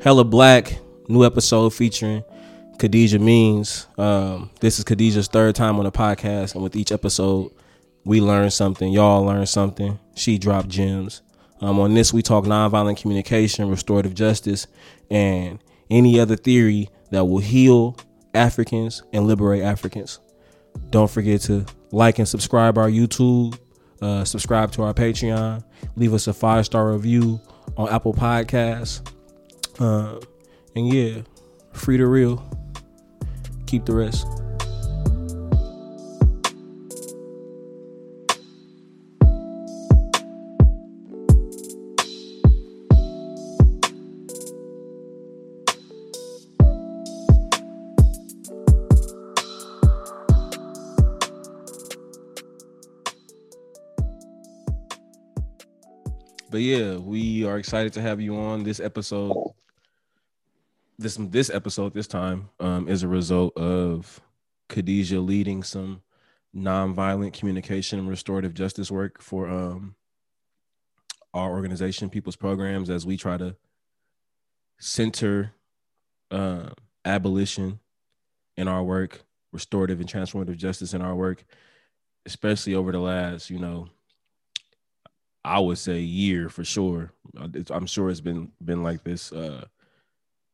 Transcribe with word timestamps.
Hella 0.00 0.22
Black, 0.24 0.78
new 1.08 1.24
episode 1.24 1.70
featuring 1.74 2.22
Khadijah 2.78 3.18
Means. 3.18 3.88
Um, 3.98 4.48
this 4.60 4.78
is 4.78 4.84
Khadijah's 4.84 5.26
third 5.26 5.56
time 5.56 5.76
on 5.78 5.84
the 5.84 5.90
podcast, 5.90 6.54
and 6.54 6.62
with 6.62 6.76
each 6.76 6.92
episode, 6.92 7.50
we 8.04 8.20
learn 8.20 8.48
something. 8.52 8.92
Y'all 8.92 9.24
learn 9.24 9.44
something. 9.44 9.98
She 10.14 10.38
dropped 10.38 10.68
gems. 10.68 11.22
Um, 11.60 11.80
on 11.80 11.94
this, 11.94 12.12
we 12.12 12.22
talk 12.22 12.44
nonviolent 12.44 13.00
communication, 13.00 13.68
restorative 13.68 14.14
justice, 14.14 14.68
and 15.10 15.58
any 15.90 16.20
other 16.20 16.36
theory 16.36 16.90
that 17.10 17.24
will 17.24 17.38
heal 17.40 17.96
Africans 18.34 19.02
and 19.12 19.26
liberate 19.26 19.64
Africans. 19.64 20.20
Don't 20.90 21.10
forget 21.10 21.40
to 21.42 21.66
like 21.90 22.20
and 22.20 22.28
subscribe 22.28 22.78
our 22.78 22.88
YouTube, 22.88 23.58
uh, 24.00 24.24
subscribe 24.24 24.70
to 24.72 24.82
our 24.82 24.94
Patreon, 24.94 25.64
leave 25.96 26.14
us 26.14 26.28
a 26.28 26.32
five 26.32 26.66
star 26.66 26.92
review 26.92 27.40
on 27.76 27.88
Apple 27.88 28.14
Podcasts. 28.14 29.02
And 29.78 30.92
yeah, 30.92 31.22
free 31.72 31.96
to 31.96 32.06
real. 32.06 32.42
Keep 33.66 33.86
the 33.86 33.94
rest. 33.94 34.26
But 56.50 56.62
yeah, 56.62 56.96
we 56.96 57.44
are 57.44 57.58
excited 57.58 57.92
to 57.92 58.00
have 58.00 58.20
you 58.20 58.36
on 58.36 58.64
this 58.64 58.80
episode. 58.80 59.52
This 60.98 61.16
this 61.16 61.48
episode 61.48 61.94
this 61.94 62.08
time 62.08 62.50
um, 62.58 62.88
is 62.88 63.04
a 63.04 63.08
result 63.08 63.56
of 63.56 64.20
Khadijah 64.68 65.20
leading 65.20 65.62
some 65.62 66.02
nonviolent 66.54 67.34
communication 67.34 68.00
and 68.00 68.08
restorative 68.08 68.52
justice 68.52 68.90
work 68.90 69.22
for 69.22 69.48
um, 69.48 69.94
our 71.32 71.50
organization, 71.50 72.10
People's 72.10 72.34
Programs, 72.34 72.90
as 72.90 73.06
we 73.06 73.16
try 73.16 73.36
to 73.36 73.54
center 74.78 75.52
uh, 76.32 76.70
abolition 77.04 77.78
in 78.56 78.66
our 78.66 78.82
work, 78.82 79.22
restorative 79.52 80.00
and 80.00 80.08
transformative 80.08 80.56
justice 80.56 80.94
in 80.94 81.02
our 81.02 81.14
work, 81.14 81.44
especially 82.26 82.74
over 82.74 82.90
the 82.90 82.98
last, 82.98 83.50
you 83.50 83.58
know, 83.60 83.88
I 85.44 85.60
would 85.60 85.78
say 85.78 86.00
year 86.00 86.48
for 86.48 86.64
sure. 86.64 87.12
I'm 87.70 87.86
sure 87.86 88.10
it's 88.10 88.20
been 88.20 88.50
been 88.64 88.82
like 88.82 89.04
this 89.04 89.32
uh, 89.32 89.66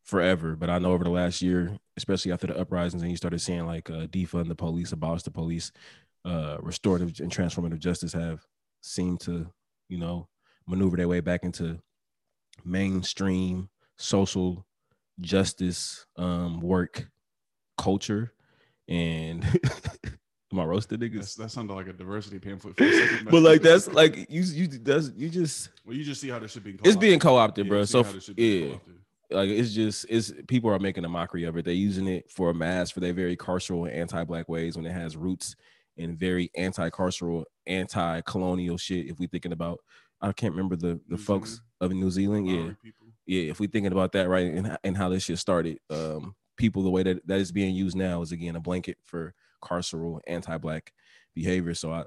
forever, 0.05 0.55
but 0.55 0.71
I 0.71 0.79
know 0.79 0.93
over 0.93 1.05
the 1.05 1.11
last 1.11 1.43
year, 1.43 1.77
especially 1.97 2.33
after 2.33 2.47
the 2.47 2.59
uprisings, 2.59 3.03
and 3.03 3.11
you 3.11 3.17
started 3.17 3.41
seeing 3.41 3.67
like 3.67 3.91
uh, 3.91 4.07
defund 4.07 4.49
the 4.49 4.55
police, 4.55 4.93
abolish 4.93 5.23
the 5.23 5.31
police, 5.31 5.73
uh, 6.25 6.59
restorative 6.61 7.19
and 7.21 7.33
transformative 7.33 7.79
justice 7.79 8.13
have 8.13 8.47
seemed 8.83 9.21
to, 9.21 9.47
you 9.89 9.99
know, 9.99 10.29
maneuver 10.67 10.97
their 10.97 11.09
way 11.09 11.21
back 11.21 11.43
into 11.43 11.79
mainstream 12.65 13.69
social 13.97 14.67
justice 15.21 16.07
um, 16.17 16.61
work 16.61 17.09
culture, 17.77 18.33
and 18.89 19.45
Am 20.55 20.61
I 20.61 20.65
roasted 20.67 21.01
niggas? 21.01 21.15
That's, 21.15 21.35
that 21.35 21.51
sounded 21.51 21.75
like 21.75 21.89
a 21.89 21.93
diversity 21.93 22.39
pamphlet. 22.39 22.77
For 22.77 22.85
a 22.85 22.93
second, 22.93 23.29
but 23.29 23.43
like 23.43 23.61
that's 23.63 23.89
like 23.89 24.31
you 24.31 24.43
you 24.43 24.69
that's 24.69 25.11
you 25.17 25.29
just 25.29 25.71
well 25.85 25.97
you 25.97 26.05
just 26.05 26.21
see 26.21 26.29
how 26.29 26.39
this 26.39 26.53
should 26.53 26.63
be. 26.63 26.79
It's 26.85 26.97
being 26.97 27.19
co-opted, 27.19 27.67
yeah, 27.67 27.71
bro. 27.71 27.85
So 27.87 28.07
yeah, 28.37 28.77
like 29.30 29.48
it's 29.48 29.73
just 29.73 30.07
it's 30.08 30.33
people 30.48 30.70
are 30.70 30.79
making 30.79 31.05
a 31.05 31.08
mockery 31.08 31.45
of 31.45 31.57
it. 31.57 31.64
They're 31.64 31.74
using 31.74 32.08
it 32.08 32.30
for 32.30 32.51
a 32.51 32.55
mask 32.55 32.95
for 32.95 33.01
their 33.01 33.12
very 33.12 33.36
carceral 33.36 33.86
and 33.89 33.92
anti-black 33.92 34.48
ways 34.48 34.77
when 34.77 34.86
it 34.86 34.92
has 34.92 35.17
roots 35.17 35.57
in 35.96 36.17
very 36.17 36.51
anti-carceral, 36.57 37.45
anti-colonial 37.67 38.77
shit. 38.77 39.07
If 39.07 39.18
we 39.18 39.27
thinking 39.27 39.52
about, 39.52 39.79
I 40.20 40.33
can't 40.33 40.52
remember 40.52 40.77
the 40.77 41.01
the 41.08 41.17
New 41.17 41.17
folks 41.17 41.51
Zealand. 41.51 41.63
of 41.80 41.92
New 41.92 42.11
Zealand. 42.11 42.48
Yeah, 42.48 42.90
yeah. 43.27 43.51
If 43.51 43.61
we 43.61 43.67
thinking 43.67 43.92
about 43.92 44.13
that 44.13 44.29
right 44.29 44.52
and 44.52 44.79
and 44.84 44.96
how 44.96 45.08
this 45.08 45.24
shit 45.24 45.39
started, 45.39 45.79
um, 45.90 46.34
people 46.57 46.83
the 46.83 46.90
way 46.90 47.02
that 47.02 47.27
that 47.27 47.40
is 47.40 47.52
being 47.52 47.74
used 47.74 47.96
now 47.96 48.23
is 48.23 48.33
again 48.33 48.57
a 48.57 48.61
blanket 48.61 48.98
for 49.05 49.34
carceral, 49.63 50.20
anti-black 50.27 50.92
behavior. 51.34 51.74
So 51.74 51.92
I, 51.92 52.05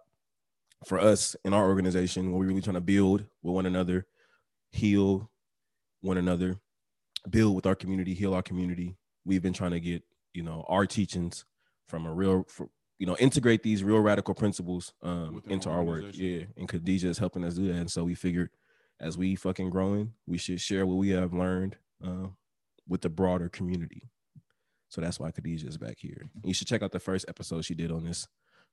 for 0.85 0.99
us 0.99 1.35
in 1.43 1.53
our 1.53 1.67
organization, 1.67 2.31
what 2.31 2.39
we're 2.39 2.47
really 2.47 2.61
trying 2.61 2.75
to 2.75 2.81
build 2.81 3.25
with 3.41 3.53
one 3.55 3.65
another, 3.65 4.05
heal 4.71 5.31
one 6.01 6.17
another, 6.17 6.59
build 7.29 7.55
with 7.55 7.65
our 7.65 7.75
community, 7.75 8.13
heal 8.13 8.33
our 8.33 8.41
community. 8.41 8.97
We've 9.25 9.41
been 9.41 9.53
trying 9.53 9.71
to 9.71 9.79
get, 9.79 10.03
you 10.33 10.43
know, 10.43 10.65
our 10.67 10.85
teachings 10.85 11.45
from 11.87 12.05
a 12.05 12.13
real, 12.13 12.45
for, 12.47 12.69
you 12.99 13.05
know, 13.05 13.15
integrate 13.17 13.63
these 13.63 13.83
real 13.83 13.99
radical 13.99 14.33
principles 14.33 14.93
um, 15.03 15.43
into 15.47 15.69
our 15.69 15.83
work. 15.83 16.05
Yeah. 16.13 16.43
And 16.55 16.67
Khadijah 16.67 17.09
is 17.09 17.17
helping 17.17 17.43
us 17.43 17.55
do 17.55 17.67
that. 17.67 17.75
And 17.75 17.91
so 17.91 18.03
we 18.03 18.15
figured 18.15 18.49
as 18.99 19.17
we 19.17 19.35
fucking 19.35 19.69
growing, 19.69 20.13
we 20.25 20.37
should 20.37 20.59
share 20.59 20.85
what 20.85 20.97
we 20.97 21.09
have 21.09 21.33
learned 21.33 21.77
uh, 22.03 22.27
with 22.87 23.01
the 23.01 23.09
broader 23.09 23.49
community. 23.49 24.09
So 24.89 25.01
that's 25.01 25.19
why 25.19 25.31
Khadijah 25.31 25.67
is 25.67 25.77
back 25.77 25.97
here. 25.99 26.29
You 26.43 26.53
should 26.53 26.67
check 26.67 26.81
out 26.81 26.91
the 26.91 26.99
first 26.99 27.25
episode 27.27 27.65
she 27.65 27.75
did 27.75 27.91
on 27.91 28.05
this. 28.05 28.27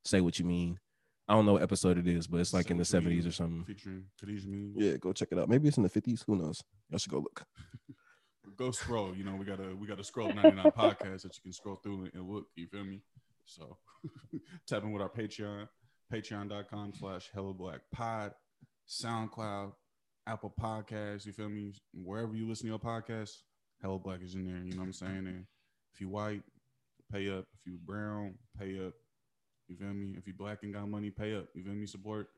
Say 0.04 0.21
what 0.21 0.38
you 0.38 0.44
mean. 0.44 0.78
I 1.26 1.34
don't 1.34 1.47
know 1.47 1.54
what 1.54 1.62
episode 1.62 1.98
it 1.98 2.06
is, 2.06 2.26
but 2.26 2.41
it's 2.41 2.53
like 2.53 2.71
in 2.71 2.76
the 2.76 2.84
seventies 2.84 3.26
or 3.26 3.32
something. 3.32 3.65
Featuring 3.65 4.04
Khadijah 4.21 4.47
mean. 4.47 4.75
Yeah, 4.76 4.97
go 4.98 5.12
check 5.12 5.28
it 5.32 5.38
out. 5.38 5.48
Maybe 5.48 5.69
it's 5.69 5.78
in 5.78 5.82
the 5.82 5.88
fifties. 5.88 6.22
Who 6.26 6.36
knows? 6.36 6.62
Y'all 6.91 6.98
should 6.98 7.10
go 7.10 7.19
look. 7.19 7.44
go 8.56 8.71
scroll. 8.71 9.15
You 9.15 9.25
know, 9.25 9.37
we 9.37 9.44
got 9.44 9.60
a 9.60 9.75
we 9.75 9.87
got 9.87 10.00
a 10.00 10.05
scroll 10.05 10.32
99 10.32 10.65
podcast 10.77 11.22
that 11.22 11.37
you 11.37 11.43
can 11.43 11.53
scroll 11.53 11.77
through 11.82 12.09
and 12.15 12.28
look. 12.28 12.47
You 12.56 12.66
feel 12.66 12.84
me? 12.84 13.00
So 13.44 13.77
tap 14.66 14.82
in 14.82 14.93
with 14.93 15.03
our 15.03 15.10
Patreon, 15.10 15.69
patreon.com 16.12 16.93
slash 16.99 17.31
hella 17.34 17.53
black 17.53 17.81
pod, 17.93 18.33
SoundCloud, 18.88 19.72
Apple 20.27 20.54
Podcasts, 20.59 21.27
you 21.27 21.33
feel 21.33 21.49
me? 21.49 21.72
Wherever 21.93 22.34
you 22.34 22.49
listen 22.49 22.66
to 22.66 22.71
your 22.71 22.78
podcast, 22.78 23.31
Hella 23.83 23.99
Black 23.99 24.21
is 24.22 24.34
in 24.34 24.47
there. 24.47 24.56
You 24.56 24.72
know 24.72 24.78
what 24.81 24.87
I'm 24.87 24.93
saying? 24.93 25.27
And 25.27 25.44
if 25.93 26.00
you 26.00 26.09
white, 26.09 26.43
pay 27.12 27.31
up. 27.31 27.44
If 27.54 27.66
you 27.66 27.78
brown, 27.84 28.34
pay 28.59 28.84
up. 28.84 28.94
You 29.69 29.77
feel 29.77 29.88
me? 29.88 30.15
If 30.16 30.27
you 30.27 30.34
black 30.34 30.62
and 30.62 30.72
got 30.72 30.88
money, 30.88 31.10
pay 31.10 31.37
up. 31.37 31.47
You 31.54 31.62
feel 31.62 31.75
me? 31.75 31.87
Support 31.87 32.28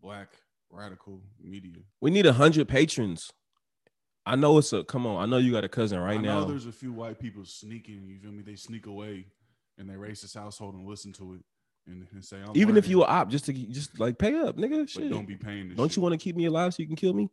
black 0.00 0.28
radical 0.70 1.20
media. 1.40 1.78
We 2.00 2.10
need 2.10 2.26
a 2.26 2.32
hundred 2.32 2.68
patrons. 2.68 3.30
I 4.24 4.36
know 4.36 4.58
it's 4.58 4.72
a 4.72 4.84
come 4.84 5.06
on. 5.06 5.22
I 5.22 5.26
know 5.26 5.38
you 5.38 5.52
got 5.52 5.64
a 5.64 5.68
cousin 5.68 5.98
right 5.98 6.18
I 6.18 6.22
now. 6.22 6.44
there's 6.44 6.66
a 6.66 6.72
few 6.72 6.92
white 6.92 7.18
people 7.18 7.44
sneaking. 7.44 8.08
You 8.08 8.18
feel 8.18 8.32
me? 8.32 8.42
They 8.42 8.56
sneak 8.56 8.86
away 8.86 9.26
in 9.78 9.86
their 9.86 9.98
racist 9.98 10.36
household 10.36 10.74
and 10.74 10.86
listen 10.86 11.12
to 11.14 11.34
it 11.34 11.40
and, 11.86 12.06
and 12.12 12.24
say, 12.24 12.38
even 12.54 12.76
if 12.76 12.86
you 12.86 13.02
are 13.02 13.10
op, 13.10 13.28
just 13.28 13.46
to 13.46 13.52
just 13.52 13.98
like 13.98 14.18
pay 14.18 14.38
up, 14.38 14.56
nigga. 14.56 14.88
Shit. 14.88 15.10
don't 15.10 15.26
be 15.26 15.36
paying. 15.36 15.74
don't 15.74 15.88
shit. 15.88 15.96
you 15.96 16.02
want 16.02 16.12
to 16.12 16.18
keep 16.18 16.36
me 16.36 16.44
alive 16.44 16.74
so 16.74 16.82
you 16.82 16.86
can 16.86 16.96
kill 16.96 17.12
me? 17.12 17.28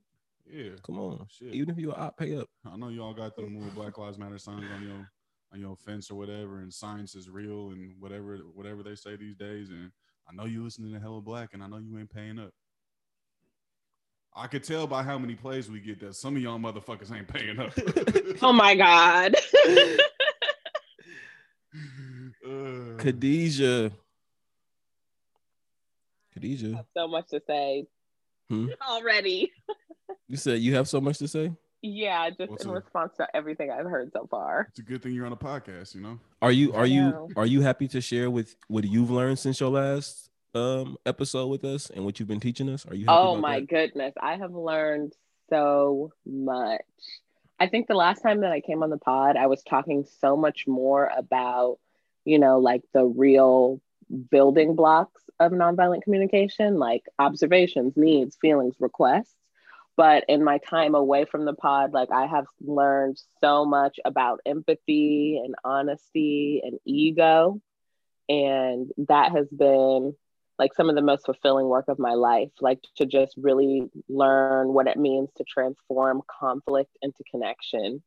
Yeah. 0.51 0.71
Come 0.83 0.99
on. 0.99 1.27
Shit. 1.29 1.53
Even 1.53 1.69
if 1.69 1.77
you 1.77 1.91
are 1.91 1.99
op, 1.99 2.17
pay 2.17 2.35
up. 2.37 2.47
I 2.65 2.75
know 2.75 2.89
y'all 2.89 3.13
got 3.13 3.35
the 3.35 3.43
move 3.43 3.73
Black 3.75 3.97
Lives 3.97 4.17
Matter 4.17 4.39
signs 4.39 4.65
on 4.75 4.83
your 4.83 5.11
on 5.53 5.59
your 5.59 5.75
fence 5.75 6.09
or 6.09 6.15
whatever, 6.15 6.59
and 6.59 6.73
science 6.73 7.15
is 7.15 7.29
real 7.29 7.69
and 7.69 7.93
whatever 7.99 8.37
whatever 8.53 8.81
they 8.81 8.95
say 8.95 9.15
these 9.15 9.35
days. 9.35 9.69
And 9.69 9.91
I 10.27 10.33
know 10.33 10.45
you 10.45 10.63
listening 10.63 10.93
to 10.93 10.99
Hella 10.99 11.21
Black, 11.21 11.53
and 11.53 11.63
I 11.63 11.67
know 11.67 11.77
you 11.77 11.97
ain't 11.99 12.13
paying 12.13 12.39
up. 12.39 12.51
I 14.35 14.47
could 14.47 14.63
tell 14.63 14.87
by 14.87 15.03
how 15.03 15.17
many 15.17 15.35
plays 15.35 15.69
we 15.69 15.79
get 15.79 15.99
that 16.01 16.15
some 16.15 16.35
of 16.35 16.41
y'all 16.41 16.59
motherfuckers 16.59 17.11
ain't 17.15 17.27
paying 17.27 17.59
up. 17.59 17.73
oh 18.41 18.53
my 18.53 18.75
god. 18.75 19.35
uh, 22.45 22.97
Khadijah. 22.97 23.91
Khadijah. 26.33 26.85
so 26.95 27.07
much 27.07 27.27
to 27.29 27.41
say 27.45 27.87
hmm? 28.49 28.67
already. 28.87 29.51
you 30.27 30.37
said 30.37 30.59
you 30.59 30.75
have 30.75 30.87
so 30.87 31.01
much 31.01 31.17
to 31.17 31.27
say? 31.27 31.51
Yeah, 31.81 32.29
just 32.29 32.51
What's 32.51 32.65
in 32.65 32.71
a, 32.71 32.73
response 32.73 33.13
to 33.17 33.27
everything 33.33 33.71
I've 33.71 33.85
heard 33.85 34.11
so 34.11 34.27
far. 34.29 34.67
It's 34.69 34.79
a 34.79 34.83
good 34.83 35.01
thing 35.01 35.13
you're 35.13 35.25
on 35.25 35.31
a 35.31 35.37
podcast, 35.37 35.95
you 35.95 36.01
know. 36.01 36.19
Are 36.41 36.51
you 36.51 36.73
are 36.73 36.85
you 36.85 37.29
are 37.37 37.45
you 37.45 37.61
happy 37.61 37.87
to 37.89 38.01
share 38.01 38.29
with 38.29 38.55
what 38.67 38.83
you've 38.83 39.11
learned 39.11 39.39
since 39.39 39.59
your 39.59 39.69
last 39.69 40.29
um 40.55 40.97
episode 41.05 41.47
with 41.47 41.63
us 41.63 41.89
and 41.89 42.05
what 42.05 42.19
you've 42.19 42.27
been 42.29 42.39
teaching 42.39 42.69
us? 42.69 42.85
Are 42.85 42.95
you 42.95 43.05
Oh 43.07 43.35
my 43.35 43.59
that? 43.59 43.69
goodness, 43.69 44.13
I 44.21 44.35
have 44.37 44.53
learned 44.53 45.13
so 45.49 46.11
much. 46.25 46.81
I 47.59 47.67
think 47.67 47.87
the 47.87 47.95
last 47.95 48.21
time 48.21 48.41
that 48.41 48.51
I 48.51 48.61
came 48.61 48.83
on 48.83 48.89
the 48.89 48.97
pod, 48.97 49.35
I 49.35 49.47
was 49.47 49.61
talking 49.63 50.05
so 50.21 50.37
much 50.37 50.65
more 50.65 51.11
about, 51.15 51.77
you 52.23 52.39
know, 52.39 52.59
like 52.59 52.83
the 52.93 53.03
real 53.03 53.81
building 54.31 54.75
blocks 54.75 55.21
of 55.39 55.51
nonviolent 55.51 56.03
communication, 56.03 56.79
like 56.79 57.03
observations, 57.19 57.93
needs, 57.95 58.37
feelings, 58.41 58.75
requests 58.79 59.35
but 59.97 60.23
in 60.29 60.41
my 60.45 60.59
time 60.59 60.95
away 60.95 61.25
from 61.25 61.43
the 61.43 61.53
pod 61.53 61.91
like 61.91 62.09
i 62.09 62.25
have 62.25 62.45
learned 62.61 63.21
so 63.41 63.65
much 63.65 63.99
about 64.05 64.39
empathy 64.45 65.41
and 65.43 65.55
honesty 65.65 66.61
and 66.63 66.79
ego 66.85 67.59
and 68.29 68.91
that 69.09 69.33
has 69.33 69.47
been 69.49 70.15
like 70.59 70.73
some 70.75 70.89
of 70.89 70.95
the 70.95 71.01
most 71.01 71.25
fulfilling 71.25 71.67
work 71.67 71.85
of 71.87 71.97
my 71.97 72.13
life 72.13 72.49
like 72.59 72.79
to 72.97 73.05
just 73.05 73.33
really 73.37 73.89
learn 74.09 74.73
what 74.73 74.87
it 74.87 74.97
means 74.97 75.29
to 75.37 75.43
transform 75.45 76.21
conflict 76.39 76.95
into 77.01 77.23
connection 77.31 78.03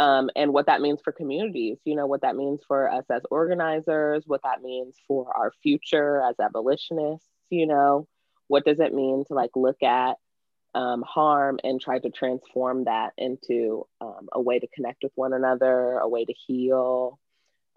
um, 0.00 0.30
and 0.36 0.52
what 0.52 0.66
that 0.66 0.80
means 0.80 1.00
for 1.02 1.12
communities, 1.12 1.78
you 1.84 1.96
know, 1.96 2.06
what 2.06 2.20
that 2.20 2.36
means 2.36 2.60
for 2.68 2.88
us 2.88 3.04
as 3.10 3.22
organizers, 3.30 4.22
what 4.26 4.42
that 4.44 4.62
means 4.62 4.94
for 5.08 5.36
our 5.36 5.52
future 5.62 6.22
as 6.22 6.36
abolitionists, 6.38 7.26
you 7.50 7.66
know, 7.66 8.06
what 8.46 8.64
does 8.64 8.78
it 8.78 8.94
mean 8.94 9.24
to 9.26 9.34
like 9.34 9.50
look 9.56 9.82
at 9.82 10.16
um, 10.74 11.02
harm 11.02 11.58
and 11.64 11.80
try 11.80 11.98
to 11.98 12.10
transform 12.10 12.84
that 12.84 13.12
into 13.18 13.86
um, 14.00 14.28
a 14.32 14.40
way 14.40 14.60
to 14.60 14.68
connect 14.68 15.02
with 15.02 15.12
one 15.16 15.32
another, 15.32 15.98
a 15.98 16.08
way 16.08 16.24
to 16.24 16.34
heal. 16.46 17.18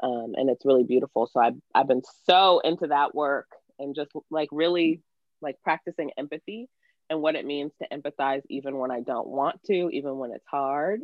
Um, 0.03 0.33
and 0.35 0.49
it's 0.49 0.65
really 0.65 0.83
beautiful. 0.83 1.27
So 1.31 1.39
I've, 1.39 1.55
I've 1.73 1.87
been 1.87 2.03
so 2.27 2.59
into 2.59 2.87
that 2.87 3.15
work 3.15 3.47
and 3.81 3.95
just 3.95 4.11
like 4.29 4.49
really 4.51 5.01
like 5.41 5.61
practicing 5.63 6.11
empathy 6.17 6.69
and 7.09 7.21
what 7.21 7.35
it 7.35 7.45
means 7.45 7.71
to 7.81 7.87
empathize 7.95 8.41
even 8.49 8.77
when 8.77 8.91
I 8.91 9.01
don't 9.01 9.27
want 9.27 9.61
to, 9.65 9.89
even 9.89 10.17
when 10.17 10.31
it's 10.31 10.47
hard. 10.49 11.01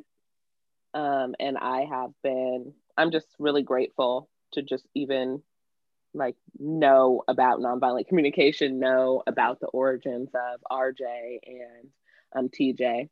Um, 0.93 1.35
and 1.39 1.57
I 1.57 1.85
have 1.85 2.11
been, 2.23 2.73
I'm 2.97 3.11
just 3.11 3.27
really 3.39 3.63
grateful 3.63 4.29
to 4.53 4.61
just 4.61 4.87
even 4.95 5.41
like 6.13 6.35
know 6.57 7.23
about 7.27 7.59
nonviolent 7.59 8.07
communication, 8.09 8.79
know 8.79 9.21
about 9.27 9.59
the 9.59 9.67
origins 9.67 10.29
of 10.33 10.61
RJ 10.71 11.39
and 11.45 11.89
um, 12.35 12.49
TJ. 12.49 13.09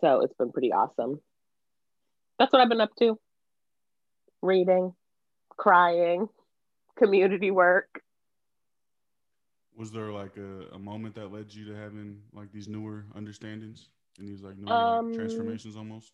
So 0.00 0.22
it's 0.22 0.34
been 0.34 0.52
pretty 0.52 0.72
awesome. 0.72 1.20
That's 2.38 2.52
what 2.52 2.62
I've 2.62 2.68
been 2.68 2.80
up 2.80 2.94
to 2.98 3.18
reading, 4.42 4.94
crying, 5.50 6.28
community 6.96 7.50
work. 7.50 8.02
Was 9.80 9.90
there 9.90 10.12
like 10.12 10.36
a, 10.36 10.74
a 10.74 10.78
moment 10.78 11.14
that 11.14 11.32
led 11.32 11.54
you 11.54 11.64
to 11.64 11.74
having 11.74 12.20
like 12.34 12.52
these 12.52 12.68
newer 12.68 13.06
understandings 13.16 13.88
and 14.18 14.28
these 14.28 14.42
like 14.42 14.58
newer 14.58 14.70
Um, 14.74 15.06
like, 15.06 15.14
transformations 15.14 15.74
almost? 15.74 16.12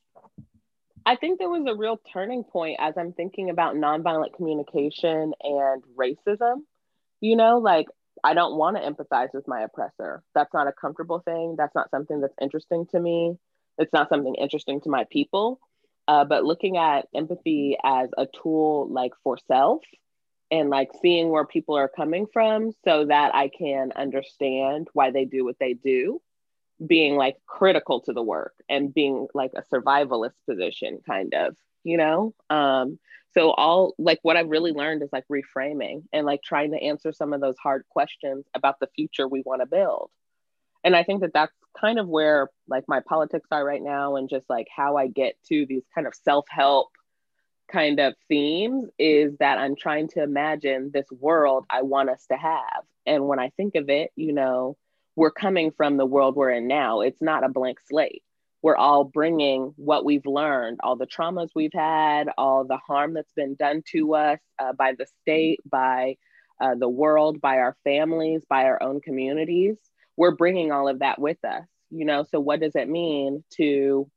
I 1.05 1.17
think 1.17 1.41
there 1.41 1.49
was 1.49 1.65
a 1.67 1.75
real 1.75 2.01
turning 2.13 2.45
point 2.45 2.77
as 2.79 2.95
I'm 2.97 3.13
thinking 3.13 3.51
about 3.51 3.75
nonviolent 3.75 4.35
communication 4.37 5.33
and 5.43 5.83
racism. 5.97 6.59
You 7.21 7.35
know, 7.35 7.59
like 7.59 7.87
I 8.23 8.35
don't 8.35 8.57
want 8.57 8.77
to 8.77 8.83
empathize 8.89 9.35
with 9.35 9.49
my 9.49 9.63
oppressor. 9.63 10.23
That's 10.33 10.55
not 10.55 10.69
a 10.69 10.73
comfortable 10.73 11.19
thing. 11.25 11.57
That's 11.59 11.75
not 11.75 11.91
something 11.91 12.21
that's 12.21 12.35
interesting 12.41 12.87
to 12.93 13.01
me. 13.01 13.37
It's 13.79 13.93
not 13.93 14.09
something 14.09 14.37
interesting 14.37 14.81
to 14.83 14.91
my 14.91 15.07
people. 15.11 15.59
Uh, 16.07 16.25
but 16.25 16.45
looking 16.45 16.77
at 16.77 17.09
empathy 17.17 17.77
as 17.85 18.11
a 18.17 18.29
tool 18.43 18.87
like 18.93 19.11
for 19.25 19.37
self 19.49 19.83
and 20.51 20.71
like 20.71 20.91
seeing 21.03 21.31
where 21.31 21.45
people 21.45 21.77
are 21.77 21.89
coming 21.89 22.27
from 22.33 22.73
so 22.85 23.07
that 23.07 23.35
I 23.35 23.49
can 23.49 23.93
understand 23.97 24.89
why 24.93 25.11
they 25.11 25.25
do 25.25 25.45
what 25.45 25.59
they 25.59 25.75
do 25.75 26.21
being 26.87 27.17
like 27.17 27.37
critical 27.47 28.01
to 28.03 28.13
the 28.13 28.23
work 28.23 28.53
and 28.69 28.93
being 28.93 29.29
like 29.35 29.53
a 29.57 29.63
survivalist 29.75 30.35
position 30.49 31.01
kind 31.07 31.35
of 31.35 31.57
you 31.87 31.97
know? 31.97 32.35
Um 32.51 32.99
so 33.33 33.51
all 33.51 33.95
like 33.99 34.19
what 34.23 34.37
i've 34.37 34.49
really 34.49 34.73
learned 34.73 35.03
is 35.03 35.11
like 35.13 35.25
reframing 35.31 36.05
and 36.13 36.25
like 36.27 36.43
trying 36.43 36.73
to 36.73 36.83
answer 36.83 37.13
some 37.13 37.35
of 37.35 37.41
those 37.41 37.57
hard 37.59 37.85
questions 37.91 38.47
about 38.55 38.81
the 38.81 38.89
future 38.97 39.29
we 39.29 39.43
want 39.45 39.61
to 39.61 39.67
build. 39.67 40.11
And 40.83 40.97
i 40.97 41.03
think 41.03 41.21
that 41.21 41.33
that's 41.35 41.53
kind 41.79 41.99
of 41.99 42.09
where 42.09 42.49
like 42.67 42.85
my 42.89 43.01
politics 43.01 43.49
are 43.53 43.65
right 43.65 43.83
now 43.83 44.17
and 44.17 44.29
just 44.29 44.49
like 44.49 44.67
how 44.75 44.97
i 44.97 45.07
get 45.07 45.37
to 45.49 45.67
these 45.67 45.85
kind 45.95 46.07
of 46.07 46.15
self-help 46.15 46.89
kind 47.71 48.01
of 48.01 48.15
themes 48.29 48.89
is 48.99 49.37
that 49.39 49.59
i'm 49.59 49.77
trying 49.77 50.09
to 50.09 50.23
imagine 50.23 50.91
this 50.93 51.07
world 51.11 51.65
i 51.71 51.83
want 51.83 52.09
us 52.09 52.25
to 52.31 52.37
have 52.37 52.83
and 53.07 53.27
when 53.27 53.39
i 53.39 53.51
think 53.57 53.75
of 53.75 53.89
it 53.89 54.11
you 54.17 54.33
know 54.33 54.77
we're 55.17 55.31
coming 55.31 55.73
from 55.73 55.97
the 55.97 56.07
world 56.07 56.37
we're 56.37 56.51
in 56.51 56.69
now. 56.69 57.01
It's 57.01 57.23
not 57.23 57.43
a 57.43 57.49
blank 57.49 57.79
slate. 57.89 58.23
We're 58.63 58.77
all 58.77 59.05
bringing 59.05 59.73
what 59.77 60.05
we've 60.05 60.27
learned, 60.27 60.81
all 60.83 60.97
the 60.97 61.07
traumas 61.07 61.51
we've 61.55 61.73
had, 61.73 62.29
all 62.37 62.65
the 62.65 62.77
harm 62.77 63.15
that's 63.15 63.33
been 63.33 63.55
done 63.55 63.83
to 63.93 64.15
us 64.15 64.41
uh, 64.59 64.73
by 64.75 64.93
the 64.99 65.07
state, 65.23 65.61
by 65.69 66.17
uh, 66.61 66.75
the 66.75 66.89
world, 66.89 67.41
by 67.41 67.59
our 67.59 67.77
families, 67.85 68.43
by 68.49 68.65
our 68.65 68.83
own 68.83 69.01
communities. 69.01 69.77
We're 70.17 70.35
bringing 70.35 70.73
all 70.73 70.89
of 70.89 70.99
that 70.99 71.19
with 71.19 71.43
us, 71.45 71.65
you 71.91 72.05
know. 72.05 72.25
So, 72.31 72.41
what 72.41 72.61
does 72.61 72.75
it 72.75 72.89
mean 72.89 73.45
to 73.57 74.11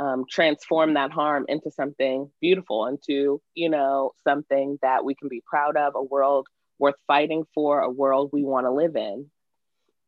um, 0.00 0.24
transform 0.28 0.94
that 0.94 1.12
harm 1.12 1.44
into 1.48 1.70
something 1.70 2.30
beautiful, 2.40 2.86
into 2.86 3.40
you 3.54 3.68
know 3.68 4.12
something 4.24 4.78
that 4.80 5.04
we 5.04 5.14
can 5.14 5.28
be 5.28 5.42
proud 5.46 5.76
of, 5.76 5.94
a 5.94 6.02
world 6.02 6.48
worth 6.78 6.94
fighting 7.06 7.44
for, 7.54 7.80
a 7.80 7.90
world 7.90 8.30
we 8.32 8.42
want 8.42 8.66
to 8.66 8.72
live 8.72 8.96
in? 8.96 9.30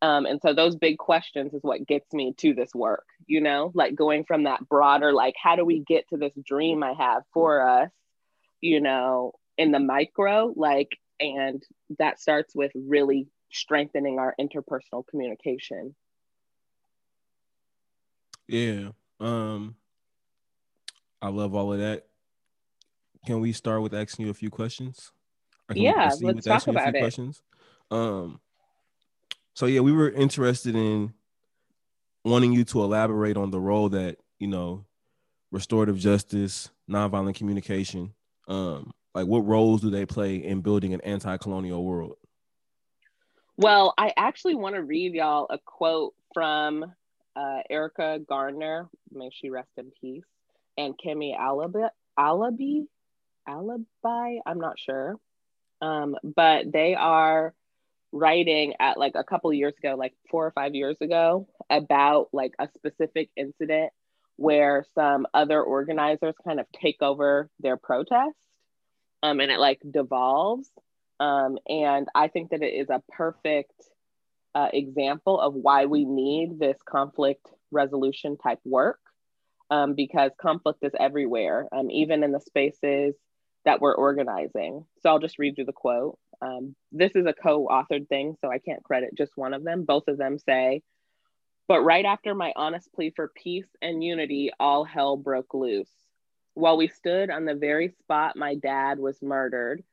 Um, 0.01 0.25
and 0.25 0.41
so 0.41 0.53
those 0.53 0.75
big 0.75 0.97
questions 0.97 1.53
is 1.53 1.61
what 1.61 1.87
gets 1.87 2.11
me 2.11 2.33
to 2.39 2.53
this 2.53 2.71
work, 2.75 3.05
you 3.25 3.39
know, 3.39 3.71
like 3.73 3.95
going 3.95 4.25
from 4.25 4.43
that 4.43 4.67
broader, 4.67 5.13
like, 5.13 5.35
how 5.41 5.55
do 5.55 5.63
we 5.63 5.79
get 5.79 6.09
to 6.09 6.17
this 6.17 6.33
dream 6.45 6.83
I 6.83 6.91
have 6.91 7.23
for 7.33 7.65
us, 7.65 7.89
you 8.59 8.81
know, 8.81 9.33
in 9.57 9.71
the 9.71 9.79
micro, 9.79 10.51
like, 10.57 10.89
and 11.21 11.63
that 11.99 12.19
starts 12.19 12.53
with 12.53 12.71
really 12.75 13.27
strengthening 13.51 14.19
our 14.19 14.35
interpersonal 14.41 15.07
communication. 15.07 15.95
Yeah. 18.47 18.89
Um, 19.21 19.75
I 21.23 21.29
love 21.29 21.55
all 21.55 21.71
of 21.71 21.79
that. 21.79 22.03
Can 23.25 23.39
we 23.39 23.53
start 23.53 23.81
with 23.81 23.93
asking 23.93 24.25
you 24.25 24.31
a 24.31 24.33
few 24.33 24.49
questions? 24.49 25.13
Yeah, 25.73 26.11
let's 26.21 26.45
talk 26.45 26.67
about 26.67 26.93
it. 26.93 26.99
Questions? 26.99 27.41
Um, 27.89 28.41
so 29.53 29.65
yeah, 29.65 29.79
we 29.79 29.93
were 29.93 30.09
interested 30.09 30.75
in 30.75 31.13
wanting 32.25 32.51
you 32.51 32.65
to 32.65 32.83
elaborate 32.83 33.37
on 33.37 33.51
the 33.51 33.59
role 33.59 33.87
that 33.89 34.17
you 34.39 34.47
know 34.47 34.85
restorative 35.49 35.97
justice, 35.97 36.69
nonviolent 36.89 37.35
communication, 37.35 38.13
um, 38.49 38.91
like 39.15 39.25
what 39.25 39.45
roles 39.45 39.79
do 39.79 39.89
they 39.89 40.05
play 40.05 40.35
in 40.35 40.59
building 40.59 40.93
an 40.93 40.99
anti-colonial 41.01 41.85
world? 41.85 42.17
Well, 43.55 43.93
I 43.97 44.11
actually 44.17 44.55
want 44.55 44.75
to 44.75 44.83
read 44.83 45.13
y'all 45.13 45.47
a 45.49 45.59
quote 45.59 46.15
from 46.33 46.83
uh, 47.35 47.59
Erica 47.69 48.19
Garner, 48.27 48.89
may 49.11 49.29
she 49.31 49.49
rest 49.49 49.69
in 49.77 49.91
peace, 50.01 50.23
and 50.77 50.95
Kemi 50.97 51.37
Alabi, 51.37 51.89
Alabi, 52.17 52.85
Alibi, 53.47 54.39
I'm 54.45 54.59
not 54.59 54.79
sure, 54.79 55.15
um, 55.81 56.15
but 56.23 56.71
they 56.71 56.95
are 56.95 57.53
writing 58.11 58.73
at 58.79 58.97
like 58.97 59.13
a 59.15 59.23
couple 59.23 59.51
years 59.53 59.73
ago, 59.77 59.95
like 59.97 60.13
four 60.29 60.45
or 60.45 60.51
five 60.51 60.75
years 60.75 60.97
ago, 61.01 61.47
about 61.69 62.29
like 62.31 62.53
a 62.59 62.69
specific 62.75 63.29
incident 63.35 63.91
where 64.35 64.85
some 64.95 65.27
other 65.33 65.61
organizers 65.61 66.35
kind 66.43 66.59
of 66.59 66.65
take 66.71 67.01
over 67.01 67.49
their 67.59 67.77
protest 67.77 68.37
um, 69.21 69.39
and 69.39 69.51
it 69.51 69.59
like 69.59 69.81
devolves. 69.89 70.69
Um, 71.19 71.57
and 71.67 72.07
I 72.13 72.27
think 72.27 72.51
that 72.51 72.61
it 72.61 72.73
is 72.73 72.89
a 72.89 73.01
perfect 73.09 73.73
uh, 74.55 74.69
example 74.73 75.39
of 75.39 75.53
why 75.53 75.85
we 75.85 76.05
need 76.05 76.59
this 76.59 76.77
conflict 76.85 77.45
resolution 77.71 78.37
type 78.37 78.59
work 78.65 78.99
um, 79.69 79.93
because 79.95 80.31
conflict 80.39 80.79
is 80.83 80.91
everywhere, 80.99 81.67
um, 81.71 81.89
even 81.91 82.23
in 82.23 82.31
the 82.31 82.39
spaces 82.39 83.15
that 83.65 83.81
we're 83.81 83.95
organizing. 83.95 84.85
So 85.01 85.09
I'll 85.09 85.19
just 85.19 85.39
read 85.39 85.57
you 85.57 85.65
the 85.65 85.73
quote. 85.73 86.17
Um, 86.41 86.75
this 86.91 87.15
is 87.15 87.25
a 87.25 87.33
co 87.33 87.67
authored 87.67 88.07
thing, 88.09 88.35
so 88.41 88.51
I 88.51 88.59
can't 88.59 88.83
credit 88.83 89.15
just 89.17 89.31
one 89.35 89.53
of 89.53 89.63
them. 89.63 89.85
Both 89.85 90.07
of 90.07 90.17
them 90.17 90.37
say, 90.37 90.81
but 91.67 91.81
right 91.81 92.05
after 92.05 92.35
my 92.35 92.51
honest 92.55 92.91
plea 92.93 93.11
for 93.15 93.31
peace 93.35 93.67
and 93.81 94.03
unity, 94.03 94.51
all 94.59 94.83
hell 94.83 95.15
broke 95.15 95.53
loose. 95.53 95.89
While 96.55 96.77
we 96.77 96.87
stood 96.87 97.29
on 97.29 97.45
the 97.45 97.55
very 97.55 97.89
spot 97.89 98.35
my 98.35 98.55
dad 98.55 98.99
was 98.99 99.21
murdered, 99.21 99.83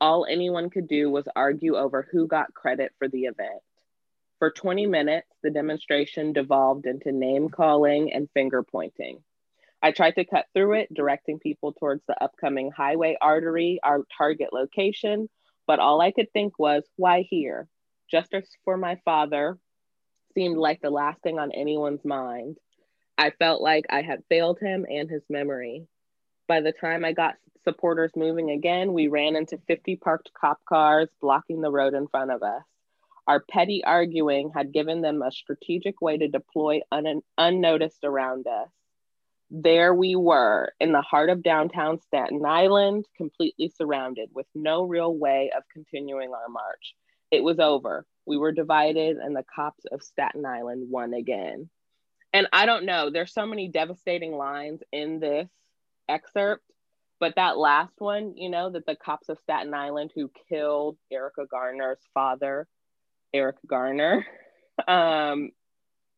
all 0.00 0.26
anyone 0.28 0.70
could 0.70 0.86
do 0.86 1.10
was 1.10 1.26
argue 1.34 1.76
over 1.76 2.06
who 2.10 2.26
got 2.26 2.54
credit 2.54 2.92
for 2.98 3.08
the 3.08 3.22
event. 3.24 3.62
For 4.44 4.50
20 4.50 4.84
minutes, 4.84 5.28
the 5.42 5.48
demonstration 5.48 6.34
devolved 6.34 6.84
into 6.84 7.12
name 7.12 7.48
calling 7.48 8.12
and 8.12 8.28
finger 8.34 8.62
pointing. 8.62 9.24
I 9.80 9.90
tried 9.90 10.16
to 10.16 10.26
cut 10.26 10.44
through 10.52 10.74
it, 10.80 10.92
directing 10.92 11.38
people 11.38 11.72
towards 11.72 12.02
the 12.06 12.22
upcoming 12.22 12.70
highway 12.70 13.16
artery, 13.22 13.80
our 13.82 14.02
target 14.18 14.50
location, 14.52 15.30
but 15.66 15.78
all 15.78 16.02
I 16.02 16.12
could 16.12 16.30
think 16.34 16.58
was, 16.58 16.82
why 16.96 17.22
here? 17.22 17.68
Justice 18.10 18.46
for 18.66 18.76
my 18.76 19.00
father 19.06 19.56
seemed 20.34 20.58
like 20.58 20.82
the 20.82 20.90
last 20.90 21.22
thing 21.22 21.38
on 21.38 21.50
anyone's 21.50 22.04
mind. 22.04 22.58
I 23.16 23.30
felt 23.30 23.62
like 23.62 23.86
I 23.88 24.02
had 24.02 24.24
failed 24.28 24.58
him 24.60 24.84
and 24.86 25.08
his 25.08 25.22
memory. 25.30 25.86
By 26.48 26.60
the 26.60 26.72
time 26.72 27.02
I 27.02 27.12
got 27.12 27.36
supporters 27.62 28.12
moving 28.14 28.50
again, 28.50 28.92
we 28.92 29.08
ran 29.08 29.36
into 29.36 29.56
50 29.66 29.96
parked 29.96 30.32
cop 30.38 30.62
cars 30.68 31.08
blocking 31.22 31.62
the 31.62 31.72
road 31.72 31.94
in 31.94 32.08
front 32.08 32.30
of 32.30 32.42
us. 32.42 32.62
Our 33.26 33.40
petty 33.40 33.82
arguing 33.84 34.50
had 34.54 34.72
given 34.72 35.00
them 35.00 35.22
a 35.22 35.32
strategic 35.32 36.00
way 36.00 36.18
to 36.18 36.28
deploy 36.28 36.80
un- 36.92 37.22
unnoticed 37.38 38.04
around 38.04 38.46
us 38.46 38.68
there 39.50 39.94
we 39.94 40.16
were 40.16 40.72
in 40.80 40.90
the 40.90 41.00
heart 41.00 41.30
of 41.30 41.42
downtown 41.42 42.00
Staten 42.00 42.44
Island, 42.44 43.06
completely 43.16 43.68
surrounded 43.68 44.30
with 44.34 44.46
no 44.52 44.82
real 44.82 45.14
way 45.14 45.52
of 45.56 45.62
continuing 45.72 46.32
our 46.32 46.48
march. 46.48 46.96
It 47.30 47.44
was 47.44 47.60
over. 47.60 48.04
We 48.26 48.36
were 48.36 48.50
divided, 48.50 49.18
and 49.18 49.36
the 49.36 49.44
cops 49.54 49.84
of 49.92 50.02
Staten 50.02 50.44
Island 50.44 50.90
won 50.90 51.14
again. 51.14 51.68
And 52.32 52.48
I 52.52 52.66
don't 52.66 52.84
know, 52.84 53.10
there's 53.10 53.32
so 53.32 53.46
many 53.46 53.68
devastating 53.68 54.32
lines 54.32 54.82
in 54.90 55.20
this 55.20 55.48
excerpt. 56.08 56.64
But 57.20 57.36
that 57.36 57.56
last 57.56 57.94
one, 57.98 58.36
you 58.36 58.50
know, 58.50 58.70
that 58.70 58.86
the 58.86 58.96
cops 58.96 59.28
of 59.28 59.38
Staten 59.38 59.72
Island 59.72 60.10
who 60.16 60.32
killed 60.48 60.98
Erica 61.12 61.46
Garner's 61.48 62.00
father, 62.12 62.66
Eric 63.34 63.56
Garner, 63.66 64.24
um, 64.88 65.50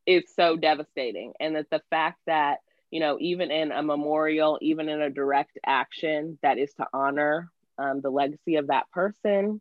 is 0.07 0.25
so 0.37 0.57
devastating. 0.57 1.33
And 1.41 1.57
that 1.57 1.71
the 1.71 1.83
fact 1.91 2.21
that, 2.27 2.59
you 2.91 3.01
know, 3.01 3.19
even 3.21 3.51
in 3.51 3.73
a 3.73 3.83
memorial, 3.83 4.59
even 4.63 4.89
in 4.89 5.01
a 5.03 5.11
direct 5.11 5.59
action 5.67 6.39
that 6.43 6.59
is 6.59 6.73
to 6.75 6.87
honor 6.93 7.51
um, 7.79 8.01
the 8.01 8.11
legacy 8.11 8.57
of 8.57 8.69
that 8.69 8.91
person, 8.93 9.61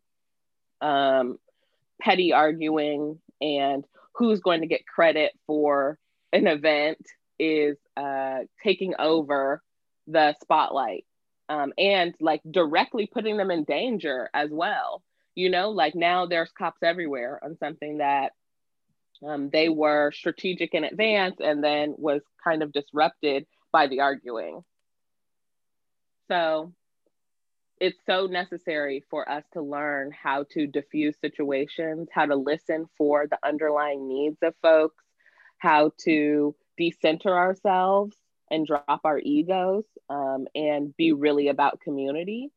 um, 0.82 1.40
petty 2.00 2.34
arguing 2.34 3.20
and 3.42 3.86
who's 4.14 4.42
going 4.42 4.62
to 4.62 4.68
get 4.68 4.86
credit 4.86 5.34
for 5.48 5.98
an 6.32 6.48
event 6.48 7.00
is 7.40 7.78
uh, 7.98 8.40
taking 8.64 8.94
over 9.00 9.62
the 10.08 10.36
spotlight 10.42 11.06
um, 11.50 11.74
and 11.78 12.16
like 12.20 12.42
directly 12.50 13.08
putting 13.08 13.38
them 13.38 13.52
in 13.52 13.64
danger 13.64 14.30
as 14.34 14.50
well. 14.52 15.02
You 15.36 15.50
know, 15.50 15.70
like 15.70 15.96
now 15.96 16.25
there's 16.25 16.51
cops 16.51 16.82
everywhere 16.82 17.39
on 17.44 17.58
something 17.58 17.98
that 17.98 18.32
um, 19.25 19.50
they 19.51 19.70
were 19.70 20.12
strategic 20.12 20.74
in 20.74 20.84
advance 20.84 21.36
and 21.39 21.63
then 21.63 21.96
was 21.98 22.22
kind 22.44 22.63
of 22.63 22.72
disrupted 22.72 23.46
by 23.72 23.88
the 23.88 24.01
arguing. 24.01 24.63
So 26.27 26.74
it's 27.80 28.00
so 28.06 28.27
necessary 28.27 29.04
for 29.10 29.30
us 29.30 29.44
to 29.54 29.62
learn 29.62 30.12
how 30.12 30.46
to 30.51 30.65
diffuse 30.65 31.15
situations, 31.20 32.08
how 32.12 32.25
to 32.25 32.36
listen 32.36 32.88
for 32.98 33.27
the 33.27 33.38
underlying 33.46 34.08
needs 34.08 34.38
of 34.42 34.54
folks, 34.62 35.04
how 35.58 35.92
to 36.06 36.56
decenter 36.77 37.36
ourselves 37.38 38.15
and 38.50 38.65
drop 38.65 39.01
our 39.04 39.20
egos 39.20 39.84
um, 40.10 40.48
and 40.56 40.96
be 40.96 41.12
really 41.12 41.50
about 41.50 41.82
community. 41.82 42.51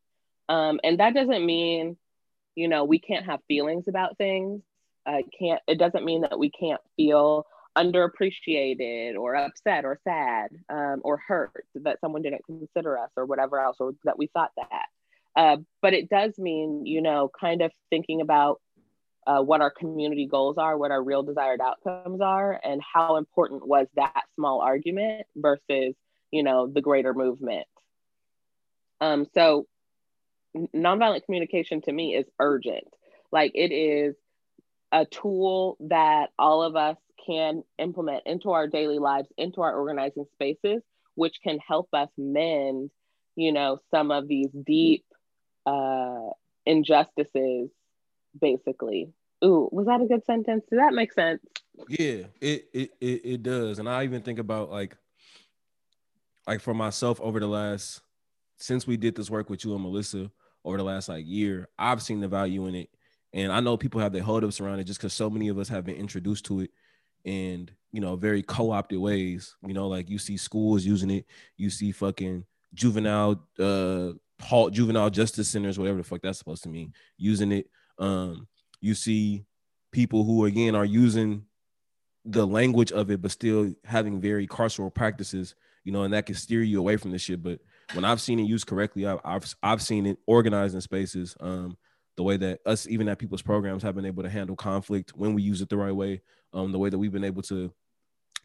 Um, 0.49 0.81
and 0.85 1.01
that 1.01 1.15
doesn't 1.15 1.45
mean, 1.45 1.97
you 2.59 2.67
know, 2.67 2.85
we 2.85 2.99
can't 2.99 3.27
have 3.27 3.41
feelings 3.47 3.87
about 3.87 4.19
things. 4.19 4.63
I 5.07 5.23
can't, 5.39 5.63
it 5.69 5.79
doesn't 5.79 6.05
mean 6.05 6.23
that 6.23 6.39
we 6.39 6.51
can't 6.51 6.81
feel 6.97 7.47
underappreciated 7.77 9.17
or 9.17 9.37
upset 9.37 9.85
or 9.85 10.01
sad 10.03 10.51
um, 10.69 11.01
or 11.05 11.19
hurt 11.19 11.65
that 11.77 12.01
someone 12.01 12.23
didn't 12.23 12.45
consider 12.45 12.99
us 12.99 13.11
or 13.17 13.25
whatever 13.27 13.61
else, 13.61 13.77
or 13.79 13.93
that 14.03 14.19
we 14.19 14.27
thought 14.27 14.51
that. 14.57 14.87
Uh, 15.37 15.57
but 15.81 15.95
it 15.95 16.11
does 16.11 16.37
mean, 16.37 16.85
you 16.85 17.01
know, 17.01 17.31
kind 17.41 17.63
of 17.63 17.71
thinking 17.91 18.21
about 18.21 18.61
uh, 19.25 19.41
what 19.41 19.61
our 19.61 19.71
community 19.71 20.27
goals 20.27 20.59
are, 20.59 20.77
what 20.77 20.91
our 20.91 21.03
real 21.03 21.23
desired 21.23 21.61
outcomes 21.61 22.21
are, 22.21 22.59
and 22.65 22.83
how 22.83 23.17
important 23.17 23.65
was 23.65 23.87
that 23.95 24.23
small 24.35 24.61
argument 24.61 25.27
versus, 25.37 25.95
you 26.33 26.43
know, 26.43 26.67
the 26.67 26.81
greater 26.81 27.15
movement. 27.15 27.67
Um, 29.01 29.27
so, 29.35 29.69
nonviolent 30.57 31.25
communication 31.25 31.81
to 31.83 31.93
me 31.93 32.15
is 32.15 32.27
urgent. 32.39 32.85
Like 33.31 33.53
it 33.55 33.73
is 33.73 34.15
a 34.93 35.05
tool 35.05 35.77
that 35.81 36.31
all 36.39 36.63
of 36.63 36.77
us 36.77 36.97
can 37.27 37.63
implement 37.79 38.23
into 38.27 38.51
our 38.51 38.67
daily 38.67 38.99
lives, 38.99 39.29
into 39.37 39.61
our 39.61 39.75
organizing 39.75 40.25
spaces, 40.33 40.83
which 41.15 41.41
can 41.43 41.59
help 41.59 41.89
us 41.93 42.09
mend, 42.17 42.91
you 43.37 43.53
know, 43.53 43.79
some 43.91 44.11
of 44.11 44.29
these 44.29 44.51
deep 44.65 45.05
uh, 45.67 46.31
injustices, 46.65 47.71
basically. 48.41 49.13
Ooh, 49.45 49.69
was 49.71 49.87
that 49.87 50.01
a 50.01 50.07
good 50.07 50.25
sentence? 50.25 50.65
Did 50.71 50.79
that 50.79 50.95
make 50.95 51.13
sense? 51.13 51.43
Yeah, 51.89 52.25
it 52.41 52.69
it 52.73 52.91
it, 53.01 53.21
it 53.25 53.43
does. 53.43 53.79
And 53.79 53.89
I 53.89 54.05
even 54.05 54.23
think 54.23 54.39
about 54.39 54.71
like 54.71 54.97
like 56.47 56.61
for 56.61 56.75
myself 56.75 57.21
over 57.21 57.39
the 57.39 57.47
last 57.47 58.01
since 58.57 58.87
we 58.87 58.97
did 58.97 59.15
this 59.15 59.31
work 59.31 59.49
with 59.49 59.65
you 59.65 59.75
and 59.75 59.83
Melissa 59.83 60.31
over 60.69 60.77
the 60.77 60.85
last 60.85 61.09
like 61.09 61.27
year, 61.27 61.69
I've 61.79 62.03
seen 62.03 62.21
the 62.21 62.29
value 62.29 62.67
in 62.67 62.75
it. 62.75 62.91
And 63.33 63.53
I 63.53 63.61
know 63.61 63.77
people 63.77 64.01
have 64.01 64.13
their 64.13 64.23
holdups 64.23 64.61
around 64.61 64.79
it 64.79 64.85
just 64.85 65.01
because 65.01 65.13
so 65.13 65.29
many 65.29 65.49
of 65.49 65.59
us 65.59 65.69
have 65.69 65.85
been 65.85 65.97
introduced 65.97 66.47
to 66.47 66.61
it 66.61 66.71
in, 67.25 67.71
you 67.93 68.01
know, 68.01 68.17
very 68.17 68.43
co-opted 68.43 68.99
ways. 68.99 69.57
You 69.67 69.75
know, 69.75 69.89
like 69.89 70.09
you 70.09 70.19
see 70.19 70.37
schools 70.37 70.85
using 70.85 71.11
it, 71.11 71.27
you 71.57 71.71
see 71.71 71.93
fucking 71.93 72.45
juvenile 72.75 73.43
uh 73.59 74.13
halt 74.41 74.73
juvenile 74.73 75.11
justice 75.11 75.49
centers, 75.49 75.79
whatever 75.79 75.99
the 75.99 76.05
fuck 76.05 76.23
that's 76.23 76.39
supposed 76.39 76.63
to 76.63 76.69
mean, 76.69 76.93
using 77.17 77.53
it. 77.53 77.69
Um, 77.99 78.47
you 78.81 78.95
see 78.95 79.45
people 79.91 80.25
who 80.25 80.45
again 80.45 80.75
are 80.75 80.85
using 80.85 81.45
the 82.25 82.47
language 82.47 82.93
of 82.93 83.11
it, 83.11 83.23
but 83.23 83.31
still 83.31 83.73
having 83.85 84.21
very 84.21 84.47
carceral 84.47 84.95
practices, 84.95 85.55
you 85.85 85.93
know, 85.93 86.03
and 86.03 86.13
that 86.13 86.27
can 86.27 86.35
steer 86.35 86.63
you 86.63 86.79
away 86.79 86.97
from 86.97 87.11
this 87.11 87.23
shit. 87.23 87.43
But 87.43 87.61
when 87.95 88.05
I've 88.05 88.21
seen 88.21 88.39
it 88.39 88.45
used 88.45 88.67
correctly, 88.67 89.07
I've 89.07 89.21
I've, 89.25 89.55
I've 89.63 89.83
seen 89.83 90.07
it 90.07 90.19
organized 90.27 90.75
in 90.75 90.81
spaces. 90.81 91.37
Um, 91.41 91.77
the 92.17 92.23
way 92.25 92.37
that 92.37 92.61
us, 92.67 92.87
even 92.89 93.09
at 93.09 93.19
people's 93.19 93.43
programs, 93.43 93.83
have 93.83 93.95
been 93.95 94.05
able 94.05 94.25
to 94.25 94.29
handle 94.29 94.57
conflict 94.57 95.13
when 95.15 95.35
we 95.35 95.43
use 95.43 95.61
it 95.63 95.69
the 95.69 95.77
right 95.77 95.95
way. 95.95 96.21
Um, 96.53 96.73
the 96.73 96.79
way 96.79 96.91
that 96.91 96.99
we've 96.99 97.13
been 97.13 97.25
able 97.25 97.43
to 97.43 97.73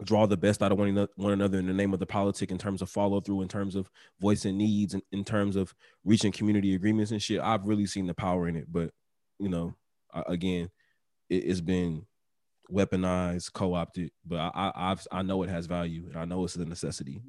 draw 0.04 0.26
the 0.26 0.38
best 0.38 0.62
out 0.64 0.72
of 0.72 0.78
one, 0.78 1.08
one 1.16 1.32
another 1.32 1.60
in 1.60 1.68
the 1.68 1.74
name 1.74 1.94
of 1.94 2.00
the 2.00 2.06
politic 2.06 2.52
in 2.52 2.58
terms 2.58 2.82
of 2.82 2.90
follow 2.90 3.22
through 3.22 3.42
in 3.42 3.48
terms 3.48 3.76
of 3.76 3.90
voicing 4.20 4.58
needs 4.58 4.94
and 4.94 5.04
in 5.12 5.24
terms 5.24 5.56
of 5.56 5.74
reaching 6.04 6.32
community 6.32 6.74
agreements 6.74 7.12
and 7.12 7.22
shit 7.22 7.40
i've 7.42 7.66
really 7.66 7.86
seen 7.86 8.08
the 8.08 8.14
power 8.14 8.48
in 8.48 8.56
it 8.56 8.66
but 8.72 8.90
you 9.40 9.50
know 9.50 9.76
again 10.28 10.70
it, 11.30 11.48
has 11.48 11.62
been 11.62 12.06
weaponized 12.72 13.54
co-opted 13.54 14.10
but 14.26 14.40
I, 14.56 14.72
I 14.76 14.90
have 14.90 15.08
i 15.12 15.22
know 15.22 15.44
it 15.44 15.50
has 15.50 15.68
value 15.68 16.06
and 16.08 16.18
i 16.18 16.26
know 16.26 16.44
it's 16.44 16.56
a 16.56 16.66
necessity 16.66 17.22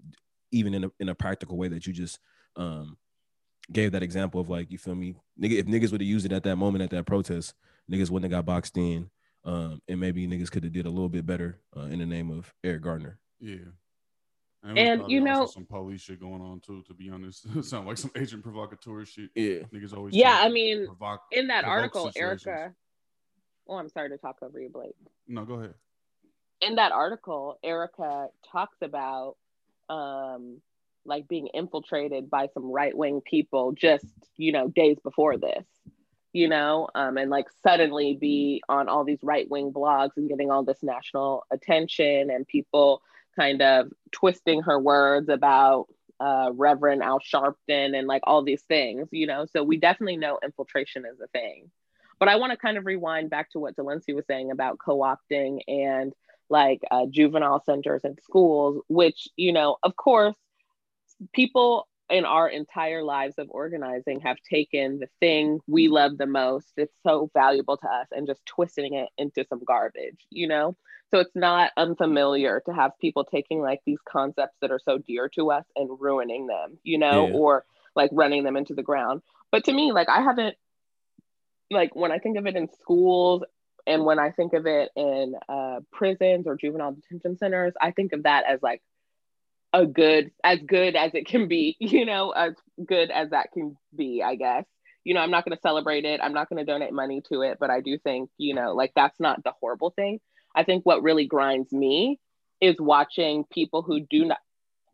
even 0.54 0.75
in 0.75 0.84
a, 0.84 0.90
in 1.00 1.08
a 1.08 1.14
practical 1.14 1.56
way 1.56 1.68
that 1.68 1.87
you 1.87 1.92
just 1.92 2.18
um 2.56 2.96
gave 3.73 3.92
that 3.92 4.02
example 4.02 4.40
of 4.40 4.49
like 4.49 4.70
you 4.70 4.78
feel 4.78 4.94
me 4.94 5.14
nigga 5.40 5.58
if 5.58 5.66
niggas 5.66 5.90
would 5.90 6.00
have 6.00 6.08
used 6.08 6.26
it 6.26 6.32
at 6.32 6.42
that 6.42 6.56
moment 6.56 6.82
at 6.82 6.90
that 6.90 7.06
protest 7.06 7.54
niggas 7.90 8.11
wouldn't 8.11 8.30
have 8.30 8.38
got 8.38 8.46
boxed 8.46 8.76
in 8.76 9.11
um, 9.44 9.82
and 9.88 10.00
maybe 10.00 10.26
niggas 10.26 10.50
could 10.50 10.64
have 10.64 10.73
did 10.73 10.87
a 10.87 10.90
little 10.90 11.08
bit 11.08 11.26
better 11.26 11.61
uh, 11.76 11.82
in 11.82 11.99
the 11.99 12.06
name 12.06 12.30
of 12.30 12.52
Eric 12.64 12.82
Garner. 12.82 13.18
Yeah. 13.40 13.56
And, 14.62 14.78
and 14.78 15.11
you 15.11 15.20
know, 15.20 15.44
some 15.44 15.66
police 15.66 16.00
shit 16.00 16.18
going 16.18 16.40
on 16.40 16.61
too. 16.61 16.82
To 16.87 16.94
be 16.94 17.11
honest, 17.11 17.44
it 17.54 17.64
sounds 17.66 17.87
like 17.87 17.99
some 17.99 18.11
agent 18.16 18.42
provocateur 18.42 19.04
shit. 19.04 19.28
Yeah, 19.34 19.64
niggas 19.75 19.94
always. 19.94 20.14
Yeah, 20.14 20.38
I 20.40 20.49
mean, 20.49 20.87
provoke, 20.87 21.20
in 21.30 21.49
that 21.49 21.66
article, 21.66 22.06
situations. 22.06 22.46
Erica. 22.46 22.75
Oh, 23.68 23.76
I'm 23.76 23.90
sorry 23.90 24.08
to 24.11 24.16
talk 24.16 24.38
over 24.40 24.58
you, 24.58 24.70
Blake. 24.70 24.94
No, 25.28 25.44
go 25.44 25.54
ahead. 25.54 25.75
In 26.62 26.76
that 26.76 26.92
article, 26.92 27.58
Erica 27.62 28.28
talks 28.50 28.78
about 28.80 29.37
um, 29.88 30.61
like 31.05 31.29
being 31.29 31.49
infiltrated 31.55 32.31
by 32.31 32.49
some 32.55 32.71
right 32.71 32.97
wing 32.97 33.21
people 33.21 33.73
just 33.73 34.07
you 34.37 34.53
know 34.53 34.69
days 34.69 34.99
before 35.03 35.37
this 35.37 35.64
you 36.35 36.49
know, 36.49 36.88
um, 36.97 37.17
and 37.17 37.31
like 37.31 37.47
suddenly 37.62 38.19
be 38.21 38.61
on 38.69 38.88
all 38.88 39.05
these 39.05 39.21
right 39.23 39.49
wing 39.49 39.73
blogs 39.73 40.11
and 40.17 40.29
getting 40.29 40.50
all 40.50 40.64
this 40.64 40.83
national 40.83 41.45
attention 41.53 42.29
and 42.29 42.47
people 42.47 43.03
kind 43.37 43.62
of 43.62 43.91
twisting 44.11 44.61
her 44.61 44.79
words 44.79 45.29
about 45.29 45.87
uh, 46.19 46.50
Reverend 46.53 47.05
Al 47.05 47.21
Sharpton 47.21 47.97
and 47.97 48.09
like 48.09 48.23
all 48.25 48.43
these 48.43 48.62
things, 48.62 49.09
you 49.12 49.29
know. 49.29 49.47
So 49.47 49.62
we 49.62 49.76
definitely 49.76 50.17
know 50.17 50.41
infiltration 50.43 51.05
is 51.07 51.21
a 51.21 51.29
thing. 51.29 51.71
But 52.19 52.29
I 52.29 52.37
want 52.37 52.50
to 52.50 52.59
kind 52.59 52.79
of 52.79 52.85
rewind 52.85 53.31
back 53.31 53.50
to 53.53 53.61
what 53.61 53.76
Delancey 53.76 54.12
was 54.12 54.26
saying 54.26 54.50
about 54.50 54.79
co 54.85 54.99
opting 54.99 55.61
and 55.69 56.12
like 56.48 56.82
uh, 56.90 57.06
juvenile 57.10 57.62
centers 57.64 58.04
and 58.04 58.18
schools, 58.22 58.82
which, 58.88 59.28
you 59.36 59.52
know, 59.52 59.76
of 59.82 59.96
course, 59.96 60.34
people 61.32 61.88
in 62.10 62.24
our 62.24 62.48
entire 62.48 63.02
lives 63.02 63.36
of 63.38 63.48
organizing 63.50 64.20
have 64.20 64.36
taken 64.48 64.98
the 64.98 65.08
thing 65.20 65.60
we 65.66 65.88
love 65.88 66.18
the 66.18 66.26
most. 66.26 66.72
It's 66.76 66.96
so 67.02 67.30
valuable 67.32 67.76
to 67.78 67.88
us 67.88 68.08
and 68.12 68.26
just 68.26 68.44
twisting 68.44 68.94
it 68.94 69.08
into 69.16 69.44
some 69.48 69.62
garbage 69.64 70.26
you 70.30 70.48
know? 70.48 70.76
So 71.10 71.20
it's 71.20 71.34
not 71.34 71.70
unfamiliar 71.76 72.60
to 72.66 72.72
have 72.72 72.98
people 73.00 73.24
taking 73.24 73.60
like 73.60 73.80
these 73.86 74.00
concepts 74.06 74.56
that 74.60 74.72
are 74.72 74.80
so 74.84 74.98
dear 74.98 75.28
to 75.36 75.52
us 75.52 75.64
and 75.76 75.88
ruining 75.98 76.46
them 76.46 76.78
you 76.82 76.98
know 76.98 77.28
yeah. 77.28 77.34
or 77.34 77.64
like 77.94 78.10
running 78.12 78.42
them 78.42 78.56
into 78.56 78.74
the 78.74 78.82
ground. 78.82 79.22
But 79.50 79.64
to 79.64 79.72
me 79.72 79.92
like 79.92 80.08
i 80.08 80.20
haven't 80.20 80.56
like 81.70 81.94
when 81.94 82.12
i 82.12 82.18
think 82.18 82.36
of 82.36 82.46
it 82.46 82.56
in 82.56 82.68
schools 82.80 83.42
and 83.87 84.05
when 84.05 84.19
i 84.19 84.31
think 84.31 84.53
of 84.53 84.67
it 84.67 84.91
in 84.97 85.35
uh, 85.49 85.81
prisons 85.93 86.47
or 86.47 86.57
juvenile 86.57 86.93
detention 86.93 87.37
centers 87.37 87.73
i 87.81 87.91
think 87.91 88.12
of 88.12 88.23
that 88.25 88.45
as 88.47 88.62
like 88.62 88.83
a 89.73 89.85
good 89.85 90.31
as 90.43 90.61
good 90.61 90.95
as 90.95 91.14
it 91.14 91.26
can 91.26 91.49
be 91.49 91.76
you 91.81 92.07
know 92.07 92.31
as 92.31 92.55
good 92.85 93.11
as 93.11 93.31
that 93.31 93.53
can 93.53 93.76
be 93.95 94.23
i 94.25 94.37
guess. 94.37 94.64
You 95.03 95.12
know 95.14 95.21
i'm 95.21 95.31
not 95.31 95.45
going 95.45 95.57
to 95.57 95.61
celebrate 95.61 96.05
it. 96.07 96.21
I'm 96.23 96.33
not 96.33 96.49
going 96.49 96.64
to 96.64 96.73
donate 96.73 96.93
money 96.93 97.23
to 97.31 97.43
it 97.43 97.59
but 97.61 97.71
i 97.71 97.81
do 97.81 97.99
think 97.99 98.31
you 98.38 98.55
know 98.55 98.75
like 98.75 98.93
that's 98.97 99.21
not 99.21 99.45
the 99.45 99.53
horrible 99.61 99.91
thing. 99.91 100.21
I 100.55 100.64
think 100.64 100.87
what 100.87 101.03
really 101.03 101.26
grinds 101.26 101.73
me 101.73 102.21
is 102.61 102.76
watching 102.79 103.45
people 103.53 103.83
who 103.83 104.00
do 104.00 104.25
not 104.25 104.38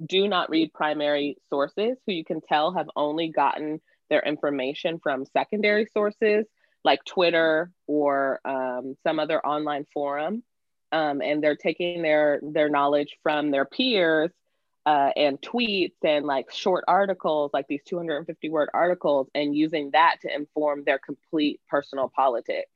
do 0.05 0.27
not 0.27 0.49
read 0.49 0.73
primary 0.73 1.37
sources 1.51 1.99
who 2.07 2.13
you 2.13 2.25
can 2.25 2.41
tell 2.41 2.73
have 2.73 2.89
only 2.97 3.29
gotten 3.29 3.81
their 4.09 4.23
information 4.23 4.99
from 4.99 5.27
secondary 5.27 5.87
sources 5.93 6.47
like 6.85 7.05
twitter 7.05 7.71
or 7.87 8.41
um, 8.45 8.97
some 9.05 9.19
other 9.19 9.45
online 9.45 9.85
forum 9.93 10.43
um, 10.93 11.21
and 11.23 11.43
they're 11.43 11.57
taking 11.57 12.03
their 12.03 12.41
their 12.43 12.69
knowledge 12.69 13.17
from 13.23 13.51
their 13.51 13.65
peers 13.65 14.31
uh, 14.87 15.11
and 15.17 15.41
tweets 15.41 15.95
and 16.03 16.25
like 16.25 16.51
short 16.53 16.85
articles, 16.89 17.51
like 17.53 17.67
these 17.69 17.83
250 17.85 18.49
word 18.49 18.71
articles, 18.73 19.29
and 19.35 19.55
using 19.55 19.91
that 19.93 20.17
to 20.23 20.35
inform 20.35 20.85
their 20.85 20.99
complete 20.99 21.61
personal 21.69 22.11
politics. 22.15 22.71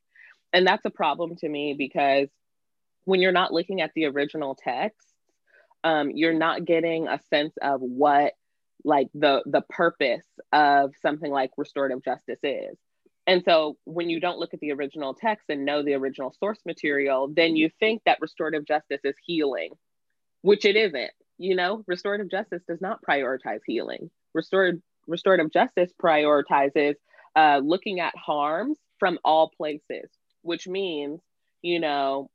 And 0.52 0.66
that's 0.66 0.84
a 0.84 0.90
problem 0.90 1.36
to 1.36 1.48
me 1.48 1.74
because 1.74 2.28
when 3.04 3.20
you're 3.20 3.32
not 3.32 3.52
looking 3.52 3.80
at 3.80 3.92
the 3.94 4.04
original 4.06 4.54
text, 4.54 5.08
um, 5.82 6.10
you're 6.10 6.34
not 6.34 6.64
getting 6.64 7.08
a 7.08 7.18
sense 7.30 7.54
of 7.60 7.80
what 7.80 8.34
like 8.84 9.08
the 9.14 9.42
the 9.46 9.62
purpose 9.62 10.26
of 10.52 10.92
something 11.00 11.30
like 11.30 11.50
restorative 11.56 12.04
justice 12.04 12.38
is. 12.42 12.76
And 13.26 13.42
so 13.44 13.78
when 13.84 14.10
you 14.10 14.20
don't 14.20 14.38
look 14.38 14.52
at 14.52 14.60
the 14.60 14.72
original 14.72 15.14
text 15.14 15.46
and 15.48 15.64
know 15.64 15.82
the 15.82 15.94
original 15.94 16.34
source 16.38 16.58
material, 16.66 17.28
then 17.28 17.56
you 17.56 17.70
think 17.80 18.02
that 18.04 18.20
restorative 18.20 18.66
justice 18.66 19.00
is 19.02 19.16
healing, 19.24 19.70
which 20.42 20.64
it 20.64 20.76
isn't. 20.76 21.10
You 21.38 21.56
know, 21.56 21.82
restorative 21.86 22.30
justice 22.30 22.62
does 22.68 22.80
not 22.80 23.00
prioritize 23.02 23.60
healing. 23.66 24.10
Restorative 24.34 24.80
restorative 25.06 25.52
justice 25.52 25.92
prioritizes 26.02 26.94
uh, 27.36 27.60
looking 27.62 28.00
at 28.00 28.16
harms 28.16 28.78
from 28.98 29.18
all 29.24 29.50
places, 29.50 30.10
which 30.42 30.66
means, 30.66 31.20
you 31.62 31.80
know, 31.80 32.30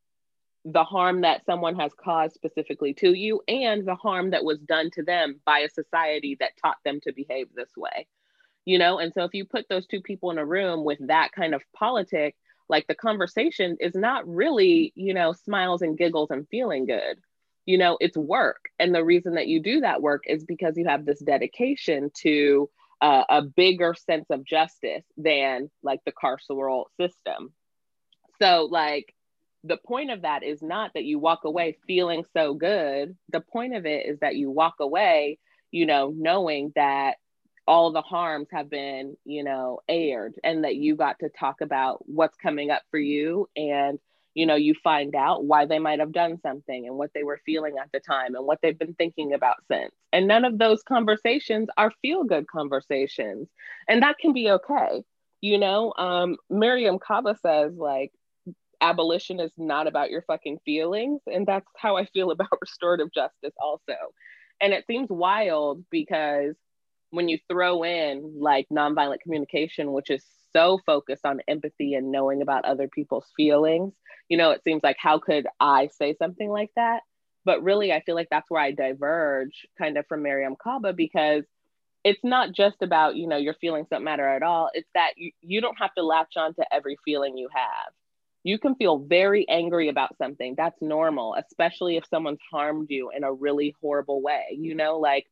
the 0.66 0.84
harm 0.84 1.22
that 1.22 1.46
someone 1.46 1.76
has 1.76 1.92
caused 1.94 2.36
specifically 2.36 2.94
to 2.94 3.14
you 3.14 3.42
and 3.48 3.88
the 3.88 3.96
harm 3.96 4.32
that 4.32 4.44
was 4.44 4.60
done 4.60 4.92
to 4.92 5.04
them 5.04 5.40
by 5.46 5.60
a 5.60 5.70
society 5.70 6.36
that 6.40 6.52
taught 6.62 6.78
them 6.84 7.00
to 7.02 7.14
behave 7.14 7.48
this 7.56 7.72
way 7.78 8.08
you 8.70 8.78
know? 8.78 9.00
And 9.00 9.12
so 9.14 9.24
if 9.24 9.34
you 9.34 9.46
put 9.46 9.68
those 9.68 9.88
two 9.88 10.00
people 10.00 10.30
in 10.30 10.38
a 10.38 10.46
room 10.46 10.84
with 10.84 11.00
that 11.08 11.32
kind 11.32 11.56
of 11.56 11.64
politic 11.76 12.36
like 12.70 12.86
the 12.86 12.94
conversation 12.94 13.78
is 13.80 13.96
not 13.96 14.28
really 14.28 14.94
you 14.96 15.12
know 15.12 15.34
smiles 15.34 15.82
and 15.82 15.98
giggles 15.98 16.30
and 16.30 16.48
feeling 16.50 16.86
good. 16.86 17.20
You 17.66 17.80
know 17.80 17.98
it's 18.00 18.16
work. 18.16 18.70
And 18.78 18.94
the 18.94 19.04
reason 19.04 19.34
that 19.36 19.48
you 19.48 19.60
do 19.60 19.82
that 19.82 20.04
work 20.04 20.26
is 20.28 20.44
because 20.44 20.78
you 20.78 20.86
have 20.86 21.04
this 21.04 21.20
dedication 21.20 22.12
to 22.22 22.70
uh, 23.02 23.24
a 23.28 23.42
bigger 23.42 23.96
sense 23.96 24.28
of 24.30 24.46
justice 24.46 25.06
than 25.18 25.72
like 25.82 26.02
the 26.06 26.12
carceral 26.12 26.86
system. 27.00 27.54
So 28.40 28.68
like 28.70 29.16
the 29.64 29.78
point 29.78 30.12
of 30.12 30.22
that 30.22 30.44
is 30.44 30.62
not 30.62 30.92
that 30.94 31.06
you 31.06 31.18
walk 31.18 31.44
away 31.44 31.78
feeling 31.88 32.24
so 32.34 32.54
good. 32.54 33.18
The 33.32 33.42
point 33.42 33.76
of 33.76 33.88
it 33.88 34.06
is 34.06 34.20
that 34.20 34.36
you 34.36 34.52
walk 34.52 34.76
away, 34.80 35.40
you 35.72 35.88
know, 35.88 36.14
knowing 36.16 36.72
that 36.76 37.16
all 37.70 37.92
the 37.92 38.02
harms 38.02 38.48
have 38.52 38.68
been, 38.68 39.16
you 39.26 39.44
know, 39.44 39.80
aired 39.88 40.34
and 40.44 40.64
that 40.64 40.76
you 40.76 40.96
got 40.96 41.20
to 41.20 41.30
talk 41.30 41.62
about 41.62 42.04
what's 42.10 42.36
coming 42.36 42.72
up 42.72 42.82
for 42.90 43.00
you 43.00 43.48
and 43.56 44.00
you 44.36 44.46
know, 44.46 44.56
you 44.56 44.74
find 44.84 45.16
out 45.16 45.44
why 45.46 45.66
they 45.66 45.80
might 45.80 46.00
have 46.00 46.12
done 46.12 46.40
something 46.42 46.88
and 46.88 46.96
what 46.96 47.12
they 47.14 47.24
were 47.24 47.42
feeling 47.46 47.76
at 47.82 47.92
the 47.92 48.00
time 48.00 48.36
and 48.36 48.46
what 48.46 48.60
they've 48.62 48.78
been 48.78 48.94
thinking 48.94 49.34
about 49.34 49.58
since. 49.70 49.92
And 50.14 50.28
none 50.28 50.46
of 50.46 50.58
those 50.58 50.82
conversations 50.84 51.68
are 51.78 51.92
feel 52.02 52.24
good 52.24 52.48
conversations. 52.48 53.50
And 53.88 54.02
that 54.02 54.18
can 54.18 54.34
be 54.34 54.50
okay. 54.52 55.04
You 55.42 55.58
know, 55.58 55.94
um, 55.98 56.38
Mariame 56.52 57.02
Kaba 57.02 57.36
says, 57.42 57.74
like, 57.76 58.12
abolition 58.82 59.40
is 59.40 59.52
not 59.58 59.88
about 59.88 60.10
your 60.10 60.22
fucking 60.22 60.60
feelings. 60.64 61.22
And 61.28 61.46
that's 61.46 61.68
how 61.76 61.98
I 61.98 62.06
feel 62.06 62.32
about 62.32 62.50
restorative 62.62 63.12
justice 63.12 63.54
also. 63.60 63.96
And 64.62 64.74
it 64.74 64.86
seems 64.88 65.10
wild 65.10 65.84
because 65.90 66.56
when 67.12 67.30
you 67.30 67.40
throw 67.50 67.84
in 67.84 68.40
like 68.40 68.68
nonviolent 68.72 69.22
communication, 69.22 69.92
which 69.92 70.10
is 70.10 70.24
so 70.54 70.80
focused 70.86 71.26
on 71.26 71.42
empathy 71.48 71.94
and 71.94 72.12
knowing 72.12 72.42
about 72.42 72.66
other 72.66 72.88
people's 72.88 73.26
feelings, 73.36 73.94
you 74.30 74.38
know, 74.38 74.52
it 74.52 74.64
seems 74.64 74.82
like 74.84 74.98
how 75.00 75.20
could 75.20 75.48
I 75.60 75.90
say 75.98 76.16
something 76.18 76.50
like 76.50 76.72
that? 76.76 77.02
But 77.46 77.64
really, 77.64 77.92
I 77.92 78.02
feel 78.02 78.16
like 78.16 78.30
that's 78.30 78.50
where 78.50 78.62
I 78.62 78.72
diverge 78.72 79.66
kind 79.78 79.98
of 79.98 80.06
from 80.08 80.24
Mariame 80.24 80.58
Kaba 80.58 80.94
because 80.94 81.44
it's 82.04 82.24
not 82.24 82.54
just 82.54 82.82
about, 82.82 83.16
you 83.16 83.28
know, 83.28 83.38
your 83.38 83.56
feelings 83.56 83.88
don't 83.90 84.04
matter 84.04 84.28
at 84.28 84.44
all. 84.44 84.70
It's 84.74 84.90
that 84.94 85.14
you, 85.18 85.32
you 85.42 85.62
don't 85.62 85.78
have 85.80 85.94
to 85.96 86.04
latch 86.04 86.34
on 86.38 86.54
to 86.56 86.74
every 86.74 86.98
feeling 87.06 87.38
you 87.38 87.50
have 87.54 87.94
you 88.44 88.58
can 88.58 88.76
feel 88.76 89.00
very 89.00 89.48
angry 89.50 89.90
about 89.90 90.18
something. 90.18 90.56
That's 90.56 90.82
normal, 90.82 91.36
especially 91.36 91.98
if 91.98 92.06
someone's 92.08 92.40
harmed 92.52 92.88
you 92.90 93.12
in 93.16 93.24
a 93.24 93.34
really 93.34 93.76
horrible 93.82 94.22
way. 94.22 94.58
You 94.58 94.76
know, 94.76 94.98
like 94.98 95.28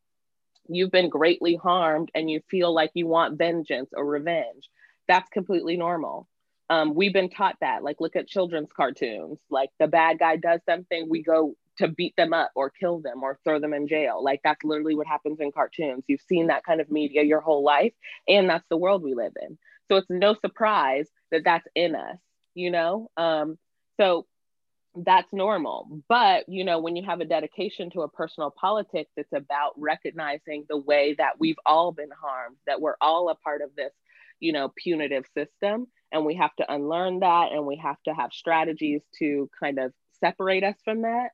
you've 0.70 0.92
been 0.92 1.10
greatly 1.10 1.56
harmed 1.56 2.10
and 2.16 2.30
you 2.30 2.42
feel 2.50 2.74
like 2.74 2.92
you 2.94 3.08
want 3.08 3.38
vengeance 3.38 3.90
or 3.94 4.06
revenge. 4.06 4.70
That's 5.08 5.30
completely 5.30 5.78
normal. 5.78 6.28
Um, 6.70 6.96
we've 6.96 7.14
been 7.14 7.30
taught 7.30 7.56
that. 7.62 7.84
Like, 7.84 7.98
look 8.00 8.16
at 8.16 8.28
children's 8.28 8.70
cartoons. 8.76 9.40
Like, 9.50 9.70
the 9.80 9.88
bad 9.88 10.20
guy 10.20 10.36
does 10.36 10.60
something, 10.68 11.08
we 11.10 11.24
go 11.24 11.56
to 11.78 11.88
beat 11.88 12.16
them 12.18 12.34
up 12.34 12.52
or 12.56 12.72
kill 12.72 13.00
them 13.00 13.24
or 13.24 13.40
throw 13.44 13.60
them 13.60 13.74
in 13.74 13.88
jail. 13.88 14.22
Like, 14.24 14.42
that's 14.44 14.64
literally 14.64 14.96
what 14.96 15.08
happens 15.08 15.40
in 15.40 15.52
cartoons. 15.52 16.04
You've 16.08 16.22
seen 16.22 16.48
that 16.48 16.66
kind 16.66 16.82
of 16.82 16.92
media 16.92 17.24
your 17.24 17.40
whole 17.40 17.64
life, 17.64 17.94
and 18.28 18.50
that's 18.50 18.66
the 18.70 18.78
world 18.78 19.04
we 19.04 19.14
live 19.14 19.34
in. 19.42 19.58
So, 19.88 19.96
it's 19.98 20.10
no 20.10 20.36
surprise 20.44 21.08
that 21.32 21.44
that's 21.46 21.68
in 21.76 21.96
us 21.96 22.18
you 22.58 22.72
know? 22.72 23.10
Um, 23.16 23.58
so 24.00 24.26
that's 25.06 25.32
normal. 25.32 26.02
But, 26.08 26.48
you 26.50 26.64
know, 26.64 26.80
when 26.80 26.96
you 26.96 27.04
have 27.06 27.22
a 27.22 27.26
dedication 27.26 27.90
to 27.92 28.02
a 28.02 28.10
personal 28.10 28.52
politics, 28.52 29.12
it's 29.18 29.34
about 29.34 29.74
recognizing 29.78 30.66
the 30.68 30.78
way 30.78 31.16
that 31.18 31.40
we've 31.40 31.60
all 31.66 31.92
been 31.92 32.10
harmed, 32.22 32.58
that 32.66 32.82
we're 32.82 32.96
all 33.02 33.30
a 33.30 33.36
part 33.36 33.62
of 33.62 33.76
this, 33.76 33.92
you 34.40 34.54
know, 34.54 34.72
punitive 34.76 35.26
system. 35.36 35.88
And 36.12 36.26
we 36.26 36.36
have 36.36 36.56
to 36.56 36.74
unlearn 36.74 37.20
that 37.20 37.52
and 37.52 37.66
we 37.66 37.78
have 37.78 38.02
to 38.06 38.14
have 38.14 38.32
strategies 38.32 39.02
to 39.20 39.50
kind 39.60 39.78
of 39.78 39.94
separate 40.20 40.64
us 40.64 40.76
from 40.84 41.02
that. 41.04 41.30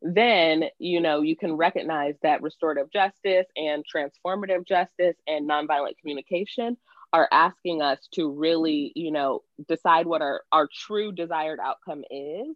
Then, 0.00 0.64
you 0.78 1.00
know, 1.00 1.22
you 1.22 1.36
can 1.36 1.54
recognize 1.54 2.14
that 2.22 2.42
restorative 2.42 2.90
justice 2.92 3.46
and 3.56 3.84
transformative 3.84 4.66
justice 4.66 5.16
and 5.26 5.48
nonviolent 5.48 5.98
communication 6.00 6.76
are 7.12 7.28
asking 7.32 7.82
us 7.82 7.98
to 8.12 8.30
really, 8.30 8.92
you 8.94 9.10
know, 9.10 9.42
decide 9.66 10.06
what 10.06 10.22
our, 10.22 10.42
our 10.52 10.68
true 10.72 11.10
desired 11.10 11.58
outcome 11.58 12.04
is. 12.10 12.54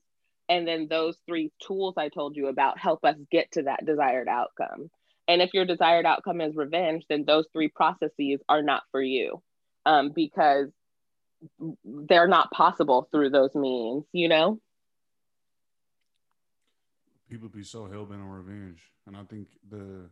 And 0.49 0.67
then 0.67 0.89
those 0.89 1.17
three 1.27 1.53
tools 1.67 1.95
I 1.97 2.09
told 2.09 2.37
you 2.37 2.49
about 2.49 2.79
help 2.79 3.05
us 3.05 3.17
get 3.31 3.53
to 3.53 3.63
that 3.63 3.87
desired 3.87 4.29
outcome. 4.29 4.91
And 5.29 5.41
if 5.41 5.55
your 5.55 5.65
desired 5.65 6.05
outcome 6.05 6.41
is 6.41 6.57
revenge, 6.57 7.05
then 7.09 7.25
those 7.25 7.47
three 7.53 7.69
processes 7.69 8.41
are 8.49 8.63
not 8.63 8.83
for 8.91 9.01
you 9.01 9.43
um, 9.87 10.11
because 10.15 10.69
they're 11.85 12.29
not 12.29 12.51
possible 12.51 13.09
through 13.11 13.31
those 13.31 13.55
means, 13.55 14.05
you 14.13 14.29
know? 14.29 14.61
People 17.31 17.49
be 17.49 17.65
so 17.65 17.87
hell 17.87 18.05
bent 18.05 18.21
on 18.21 18.29
revenge. 18.29 18.83
And 19.07 19.17
I 19.17 19.23
think 19.25 19.49
the 19.71 20.11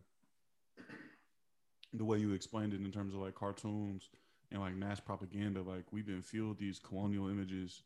the 1.93 2.05
way 2.05 2.17
you 2.17 2.31
explained 2.33 2.73
it 2.73 2.79
in 2.79 2.91
terms 2.91 3.13
of 3.13 3.19
like 3.19 3.35
cartoons 3.35 4.09
and 4.51 4.61
like 4.61 4.75
mass 4.75 4.99
propaganda. 4.99 5.61
Like 5.61 5.83
we've 5.91 6.05
been 6.05 6.21
fueled 6.21 6.57
these 6.57 6.79
colonial 6.79 7.29
images. 7.29 7.83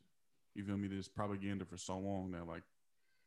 You 0.55 0.63
feel 0.63 0.77
me? 0.77 0.87
This 0.87 1.07
propaganda 1.07 1.65
for 1.65 1.77
so 1.77 1.97
long 1.97 2.31
that 2.31 2.47
like 2.47 2.63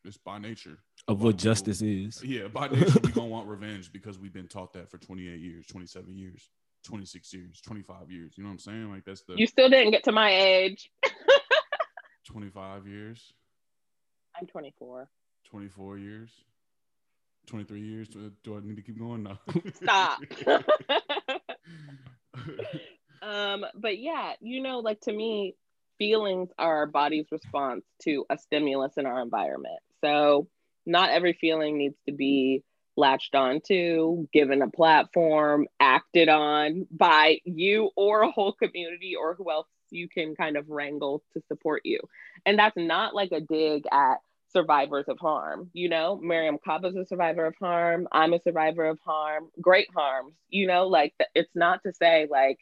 just 0.04 0.24
by 0.24 0.38
nature 0.38 0.78
of 1.06 1.22
what 1.22 1.36
justice 1.36 1.82
is. 1.82 2.24
Yeah, 2.24 2.48
by 2.48 2.68
nature 2.68 2.98
we 3.02 3.10
gonna 3.12 3.28
want 3.28 3.46
revenge 3.46 3.92
because 3.92 4.18
we've 4.18 4.32
been 4.32 4.48
taught 4.48 4.72
that 4.72 4.90
for 4.90 4.98
28 4.98 5.38
years, 5.38 5.66
27 5.66 6.16
years, 6.16 6.48
26 6.84 7.32
years, 7.34 7.60
25 7.60 8.10
years. 8.10 8.32
You 8.36 8.44
know 8.44 8.48
what 8.48 8.54
I'm 8.54 8.58
saying? 8.58 8.90
Like 8.90 9.04
that's 9.04 9.22
the. 9.22 9.34
You 9.36 9.46
still 9.46 9.68
didn't 9.68 9.90
get 9.92 10.04
to 10.04 10.12
my 10.12 10.30
age. 10.30 10.90
25 12.26 12.86
years. 12.86 13.32
I'm 14.40 14.46
24. 14.46 15.08
24 15.50 15.98
years. 15.98 16.30
23 17.46 17.80
years. 17.80 18.08
Do, 18.08 18.32
do 18.44 18.56
I 18.56 18.60
need 18.62 18.76
to 18.76 18.82
keep 18.82 18.98
going? 18.98 19.22
No. 19.22 19.38
Stop. 19.74 20.20
Um, 23.22 23.64
but 23.74 23.98
yeah, 23.98 24.34
you 24.40 24.62
know, 24.62 24.78
like 24.78 25.00
to 25.02 25.12
me, 25.12 25.56
feelings 25.98 26.50
are 26.58 26.76
our 26.78 26.87
body's 26.87 27.26
response 27.30 27.84
to 28.02 28.24
a 28.30 28.38
stimulus 28.38 28.94
in 28.96 29.06
our 29.06 29.20
environment. 29.20 29.80
So 30.00 30.48
not 30.87 31.11
every 31.11 31.34
feeling 31.34 31.76
needs 31.78 31.96
to 32.06 32.12
be 32.12 32.62
latched 32.96 33.34
onto, 33.34 34.26
given 34.32 34.62
a 34.62 34.70
platform, 34.70 35.66
acted 35.78 36.28
on 36.28 36.87
by 36.90 37.38
you 37.44 37.90
or 37.96 38.22
a 38.22 38.30
whole 38.30 38.52
community 38.52 39.14
or 39.14 39.34
who 39.34 39.50
else 39.50 39.68
you 39.90 40.08
can 40.08 40.34
kind 40.34 40.56
of 40.56 40.68
wrangle 40.68 41.22
to 41.32 41.42
support 41.48 41.82
you. 41.84 42.00
And 42.44 42.58
that's 42.58 42.76
not 42.76 43.14
like 43.14 43.32
a 43.32 43.40
dig 43.40 43.84
at 43.92 44.16
survivors 44.50 45.04
of 45.08 45.18
harm. 45.18 45.70
You 45.72 45.88
know, 45.88 46.20
Mariame 46.22 46.58
Kaba's 46.66 46.96
a 46.96 47.04
survivor 47.04 47.46
of 47.46 47.54
harm. 47.61 48.08
I'm 48.12 48.32
a 48.32 48.40
survivor 48.40 48.87
of 48.87 48.98
harm, 49.04 49.48
great 49.61 49.88
harms. 49.94 50.34
You 50.48 50.66
know, 50.66 50.88
like 50.88 51.14
it's 51.34 51.54
not 51.54 51.82
to 51.84 51.92
say 51.92 52.26
like 52.30 52.58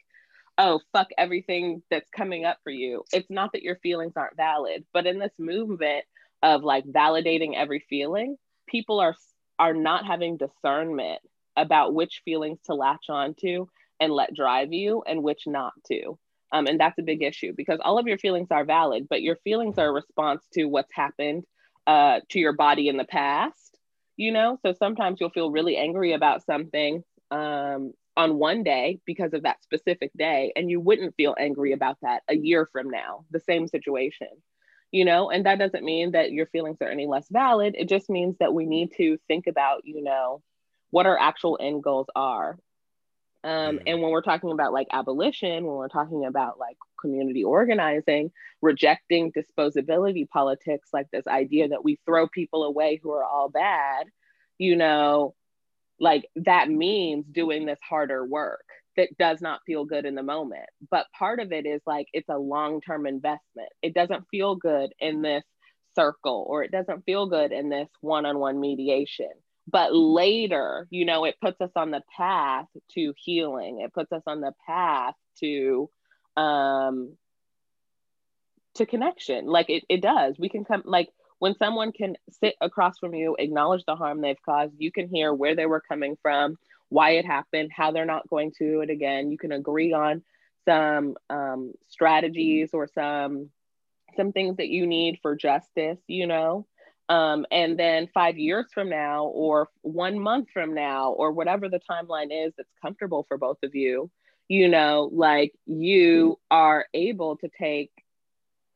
oh, 0.57 0.79
fuck 0.91 1.07
everything 1.17 1.83
that's 1.89 2.09
coming 2.09 2.45
up 2.45 2.57
for 2.63 2.71
you. 2.71 3.03
It's 3.13 3.29
not 3.29 3.53
that 3.53 3.63
your 3.63 3.77
feelings 3.77 4.13
aren't 4.15 4.37
valid, 4.37 4.85
but 4.93 5.05
in 5.05 5.19
this 5.19 5.33
movement 5.37 6.05
of 6.41 6.63
like 6.63 6.85
validating 6.85 7.55
every 7.55 7.83
feeling, 7.89 8.37
people 8.67 8.99
are 8.99 9.15
are 9.59 9.73
not 9.73 10.05
having 10.05 10.37
discernment 10.37 11.19
about 11.55 11.93
which 11.93 12.21
feelings 12.23 12.59
to 12.65 12.75
latch 12.75 13.05
onto 13.09 13.65
and 13.99 14.13
let 14.13 14.35
drive 14.35 14.71
you 14.71 15.03
and 15.07 15.23
which 15.23 15.47
not 15.47 15.73
to. 15.87 16.17
Um, 16.51 16.67
and 16.67 16.79
that's 16.79 16.99
a 16.99 17.03
big 17.03 17.23
issue 17.23 17.53
because 17.57 17.79
all 17.83 17.97
of 17.97 18.05
your 18.05 18.19
feelings 18.19 18.49
are 18.51 18.63
valid, 18.63 19.07
but 19.09 19.23
your 19.23 19.37
feelings 19.37 19.79
are 19.79 19.87
a 19.87 19.91
response 19.91 20.45
to 20.53 20.65
what's 20.65 20.93
happened 20.93 21.43
uh, 21.87 22.19
to 22.29 22.39
your 22.39 22.53
body 22.53 22.87
in 22.87 22.97
the 22.97 23.05
past 23.05 23.67
you 24.17 24.31
know? 24.31 24.57
So 24.63 24.73
sometimes 24.73 25.21
you'll 25.21 25.29
feel 25.29 25.51
really 25.51 25.77
angry 25.77 26.13
about 26.13 26.43
something 26.45 27.03
um, 27.31 27.93
on 28.17 28.39
one 28.39 28.63
day 28.63 28.99
because 29.05 29.33
of 29.33 29.43
that 29.43 29.63
specific 29.63 30.11
day, 30.17 30.51
and 30.55 30.69
you 30.69 30.81
wouldn't 30.81 31.15
feel 31.15 31.35
angry 31.39 31.71
about 31.71 31.97
that 32.01 32.23
a 32.27 32.35
year 32.35 32.67
from 32.71 32.89
now, 32.89 33.23
the 33.31 33.39
same 33.39 33.67
situation, 33.67 34.27
you 34.91 35.05
know? 35.05 35.29
And 35.29 35.45
that 35.45 35.59
doesn't 35.59 35.85
mean 35.85 36.11
that 36.11 36.31
your 36.31 36.47
feelings 36.47 36.79
are 36.81 36.89
any 36.89 37.05
less 37.05 37.27
valid. 37.29 37.75
It 37.77 37.87
just 37.87 38.09
means 38.09 38.35
that 38.39 38.53
we 38.53 38.65
need 38.65 38.91
to 38.97 39.17
think 39.27 39.45
about, 39.45 39.85
you 39.85 40.03
know, 40.03 40.41
what 40.89 41.05
our 41.05 41.17
actual 41.17 41.57
end 41.61 41.83
goals 41.83 42.07
are. 42.15 42.57
Um, 43.43 43.79
and 43.85 44.01
when 44.01 44.11
we're 44.11 44.23
talking 44.23 44.51
about 44.51 44.73
like 44.73 44.87
abolition, 44.91 45.65
when 45.65 45.75
we're 45.75 45.87
talking 45.87 46.25
about 46.25 46.59
like 46.59 46.75
community 46.99 47.43
organizing, 47.43 48.31
rejecting 48.61 49.31
disposability 49.31 50.27
politics, 50.27 50.89
like 50.91 51.07
this 51.11 51.27
idea 51.27 51.69
that 51.69 51.83
we 51.83 51.99
throw 52.05 52.27
people 52.27 52.63
away 52.63 52.99
who 53.01 53.11
are 53.11 53.23
all 53.23 53.47
bad, 53.47 54.07
you 54.57 54.75
know, 54.75 55.35
like 55.99 56.25
that 56.35 56.69
means 56.69 57.25
doing 57.31 57.65
this 57.65 57.79
harder 57.87 58.25
work 58.25 58.65
that 58.95 59.15
does 59.17 59.41
not 59.41 59.61
feel 59.65 59.85
good 59.85 60.05
in 60.05 60.15
the 60.15 60.23
moment. 60.23 60.65
But 60.89 61.05
part 61.17 61.39
of 61.39 61.51
it 61.51 61.65
is 61.65 61.81
like 61.85 62.07
it's 62.13 62.29
a 62.29 62.37
long 62.37 62.81
term 62.81 63.05
investment. 63.05 63.69
It 63.81 63.93
doesn't 63.93 64.25
feel 64.29 64.55
good 64.55 64.91
in 64.99 65.21
this 65.21 65.43
circle 65.95 66.45
or 66.47 66.63
it 66.63 66.71
doesn't 66.71 67.05
feel 67.05 67.27
good 67.27 67.51
in 67.51 67.69
this 67.69 67.89
one 68.01 68.25
on 68.25 68.39
one 68.39 68.59
mediation. 68.59 69.31
But 69.69 69.93
later, 69.93 70.87
you 70.89 71.05
know, 71.05 71.25
it 71.25 71.35
puts 71.41 71.59
us 71.61 71.71
on 71.75 71.91
the 71.91 72.01
path 72.15 72.67
to 72.93 73.13
healing, 73.17 73.81
it 73.81 73.93
puts 73.93 74.11
us 74.11 74.23
on 74.25 74.41
the 74.41 74.53
path 74.65 75.15
to 75.39 75.89
um 76.35 77.17
to 78.75 78.85
connection 78.85 79.47
like 79.47 79.69
it, 79.69 79.83
it 79.89 80.01
does 80.03 80.35
we 80.37 80.49
can 80.49 80.63
come 80.63 80.83
like 80.85 81.09
when 81.39 81.55
someone 81.55 81.91
can 81.91 82.15
sit 82.29 82.55
across 82.61 82.99
from 82.99 83.13
you 83.13 83.35
acknowledge 83.39 83.83
the 83.85 83.95
harm 83.95 84.21
they've 84.21 84.41
caused 84.43 84.73
you 84.77 84.91
can 84.91 85.07
hear 85.07 85.33
where 85.33 85.55
they 85.55 85.65
were 85.65 85.81
coming 85.81 86.17
from 86.21 86.57
why 86.89 87.11
it 87.11 87.25
happened 87.25 87.71
how 87.75 87.91
they're 87.91 88.05
not 88.05 88.29
going 88.29 88.51
to 88.51 88.71
do 88.71 88.81
it 88.81 88.89
again. 88.89 89.31
You 89.31 89.37
can 89.37 89.51
agree 89.51 89.93
on 89.93 90.23
some 90.65 91.15
um, 91.29 91.73
strategies 91.87 92.71
or 92.73 92.87
some 92.87 93.49
some 94.15 94.31
things 94.31 94.57
that 94.57 94.69
you 94.69 94.87
need 94.87 95.19
for 95.21 95.35
justice 95.35 95.99
you 96.07 96.27
know? 96.27 96.65
Um, 97.09 97.45
and 97.51 97.79
then 97.79 98.09
five 98.13 98.37
years 98.37 98.65
from 98.73 98.89
now 98.89 99.25
or 99.27 99.69
one 99.81 100.19
month 100.19 100.49
from 100.53 100.73
now 100.73 101.11
or 101.11 101.31
whatever 101.31 101.69
the 101.69 101.79
timeline 101.89 102.47
is 102.47 102.53
that's 102.57 102.69
comfortable 102.81 103.25
for 103.29 103.37
both 103.37 103.59
of 103.63 103.75
you 103.75 104.09
you 104.49 104.69
know, 104.69 105.09
like 105.11 105.53
you 105.65 106.39
are 106.49 106.85
able 106.93 107.35
to 107.37 107.49
take 107.59 107.91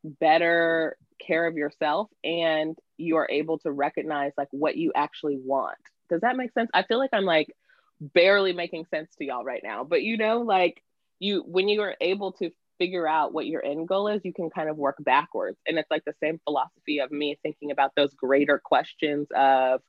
better 0.04 0.98
care 1.26 1.48
of 1.48 1.56
yourself 1.56 2.10
and 2.24 2.78
you 2.98 3.18
are 3.18 3.28
able 3.30 3.60
to 3.60 3.72
recognize 3.72 4.32
like 4.38 4.50
what 4.52 4.78
you 4.78 4.92
actually 4.96 5.38
want. 5.38 5.78
Does 6.10 6.22
that 6.22 6.36
make 6.36 6.52
sense? 6.54 6.70
I 6.74 6.84
feel 6.84 6.98
like 6.98 7.12
I'm 7.14 7.26
like 7.26 7.56
barely 8.00 8.54
making 8.54 8.86
sense 8.86 9.10
to 9.18 9.26
y'all 9.26 9.44
right 9.44 9.62
now, 9.64 9.84
but 9.84 10.04
you 10.04 10.18
know, 10.18 10.42
like 10.42 10.84
you, 11.20 11.44
when 11.46 11.70
you 11.70 11.82
are 11.82 11.96
able 12.02 12.34
to 12.34 12.52
figure 12.78 13.08
out 13.08 13.32
what 13.32 13.46
your 13.46 13.64
end 13.64 13.88
goal 13.88 14.08
is, 14.08 14.22
you 14.26 14.34
can 14.34 14.50
kind 14.50 14.68
of 14.68 14.76
work 14.76 14.98
backwards. 15.00 15.60
And 15.68 15.78
it's 15.78 15.92
like 15.92 16.04
the 16.04 16.16
same 16.20 16.40
philosophy 16.44 17.00
of 17.00 17.12
me 17.12 17.38
thinking 17.44 17.70
about 17.70 17.92
those 17.96 18.14
greater 18.16 18.60
questions 18.64 19.28
of, 19.36 19.82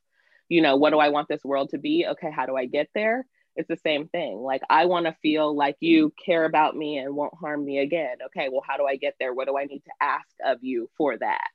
you 0.47 0.61
know, 0.61 0.75
what 0.75 0.91
do 0.91 0.99
I 0.99 1.09
want 1.09 1.27
this 1.27 1.43
world 1.43 1.69
to 1.71 1.79
be? 1.79 2.05
Okay, 2.07 2.29
how 2.29 2.45
do 2.45 2.55
I 2.55 2.67
get 2.67 2.89
there? 2.93 3.25
It's 3.55 3.67
the 3.67 3.77
same 3.77 4.07
thing. 4.07 4.37
Like, 4.37 4.61
I 4.69 4.85
want 4.85 5.05
to 5.05 5.15
feel 5.21 5.55
like 5.55 5.77
you 5.79 6.13
care 6.23 6.45
about 6.45 6.75
me 6.75 6.97
and 6.97 7.15
won't 7.15 7.35
harm 7.35 7.63
me 7.63 7.79
again. 7.79 8.17
Okay, 8.27 8.49
well, 8.51 8.63
how 8.67 8.77
do 8.77 8.85
I 8.85 8.95
get 8.95 9.15
there? 9.19 9.33
What 9.33 9.47
do 9.47 9.57
I 9.57 9.65
need 9.65 9.83
to 9.85 9.91
ask 10.01 10.27
of 10.43 10.59
you 10.61 10.89
for 10.97 11.17
that? 11.17 11.47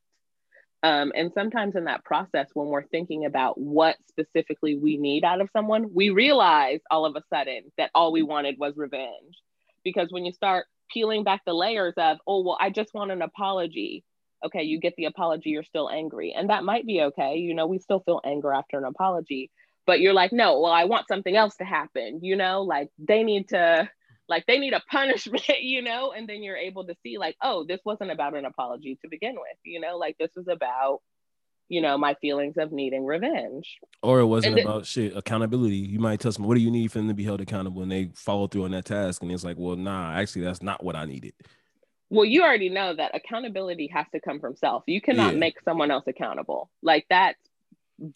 Um, 0.84 1.12
and 1.16 1.32
sometimes 1.34 1.74
in 1.74 1.84
that 1.84 2.04
process, 2.04 2.46
when 2.54 2.68
we're 2.68 2.86
thinking 2.86 3.24
about 3.24 3.60
what 3.60 3.96
specifically 4.08 4.76
we 4.76 4.96
need 4.96 5.24
out 5.24 5.40
of 5.40 5.50
someone, 5.52 5.92
we 5.92 6.10
realize 6.10 6.80
all 6.88 7.04
of 7.04 7.16
a 7.16 7.22
sudden 7.34 7.62
that 7.78 7.90
all 7.94 8.12
we 8.12 8.22
wanted 8.22 8.56
was 8.58 8.76
revenge. 8.76 9.34
Because 9.82 10.08
when 10.10 10.24
you 10.24 10.32
start 10.32 10.66
peeling 10.92 11.24
back 11.24 11.42
the 11.44 11.52
layers 11.52 11.94
of, 11.96 12.18
oh, 12.28 12.42
well, 12.42 12.58
I 12.60 12.70
just 12.70 12.94
want 12.94 13.10
an 13.10 13.22
apology. 13.22 14.04
Okay, 14.44 14.62
you 14.62 14.78
get 14.78 14.94
the 14.96 15.06
apology, 15.06 15.50
you're 15.50 15.64
still 15.64 15.90
angry. 15.90 16.32
And 16.36 16.50
that 16.50 16.62
might 16.62 16.86
be 16.86 17.02
okay. 17.02 17.36
You 17.38 17.54
know, 17.54 17.66
we 17.66 17.80
still 17.80 18.00
feel 18.00 18.20
anger 18.24 18.52
after 18.52 18.78
an 18.78 18.84
apology 18.84 19.50
but 19.88 20.00
you're 20.00 20.12
like 20.12 20.32
no 20.32 20.60
well 20.60 20.72
i 20.72 20.84
want 20.84 21.08
something 21.08 21.34
else 21.34 21.56
to 21.56 21.64
happen 21.64 22.20
you 22.22 22.36
know 22.36 22.62
like 22.62 22.90
they 22.98 23.22
need 23.22 23.48
to 23.48 23.88
like 24.28 24.44
they 24.46 24.58
need 24.58 24.74
a 24.74 24.82
punishment 24.90 25.48
you 25.62 25.82
know 25.82 26.12
and 26.12 26.28
then 26.28 26.42
you're 26.42 26.56
able 26.56 26.84
to 26.84 26.94
see 27.02 27.18
like 27.18 27.34
oh 27.42 27.64
this 27.66 27.80
wasn't 27.84 28.10
about 28.10 28.36
an 28.36 28.44
apology 28.44 28.98
to 29.02 29.08
begin 29.08 29.34
with 29.34 29.58
you 29.64 29.80
know 29.80 29.96
like 29.96 30.16
this 30.18 30.30
was 30.36 30.46
about 30.46 31.00
you 31.68 31.80
know 31.82 31.96
my 31.98 32.14
feelings 32.14 32.56
of 32.56 32.72
needing 32.72 33.04
revenge. 33.04 33.78
Or 34.02 34.20
it 34.20 34.26
wasn't 34.26 34.58
and 34.58 34.66
about 34.66 34.86
shit 34.86 35.16
accountability. 35.16 35.76
You 35.76 35.98
might 35.98 36.20
tell 36.20 36.32
someone 36.32 36.48
what 36.48 36.54
do 36.56 36.62
you 36.62 36.70
need 36.70 36.90
for 36.90 36.98
them 36.98 37.08
to 37.08 37.14
be 37.14 37.24
held 37.24 37.40
accountable? 37.40 37.82
And 37.82 37.92
they 37.92 38.10
follow 38.14 38.46
through 38.46 38.64
on 38.64 38.70
that 38.72 38.86
task 38.86 39.22
and 39.22 39.30
it's 39.30 39.44
like 39.44 39.56
well 39.58 39.76
nah 39.76 40.12
actually 40.12 40.42
that's 40.42 40.62
not 40.62 40.82
what 40.82 40.96
i 40.96 41.04
needed. 41.04 41.34
Well 42.10 42.24
you 42.24 42.42
already 42.42 42.70
know 42.70 42.94
that 42.94 43.14
accountability 43.14 43.88
has 43.92 44.06
to 44.12 44.20
come 44.20 44.40
from 44.40 44.56
self. 44.56 44.84
You 44.86 45.00
cannot 45.00 45.34
yeah. 45.34 45.40
make 45.40 45.60
someone 45.62 45.90
else 45.90 46.04
accountable. 46.06 46.70
Like 46.82 47.06
that's 47.10 47.38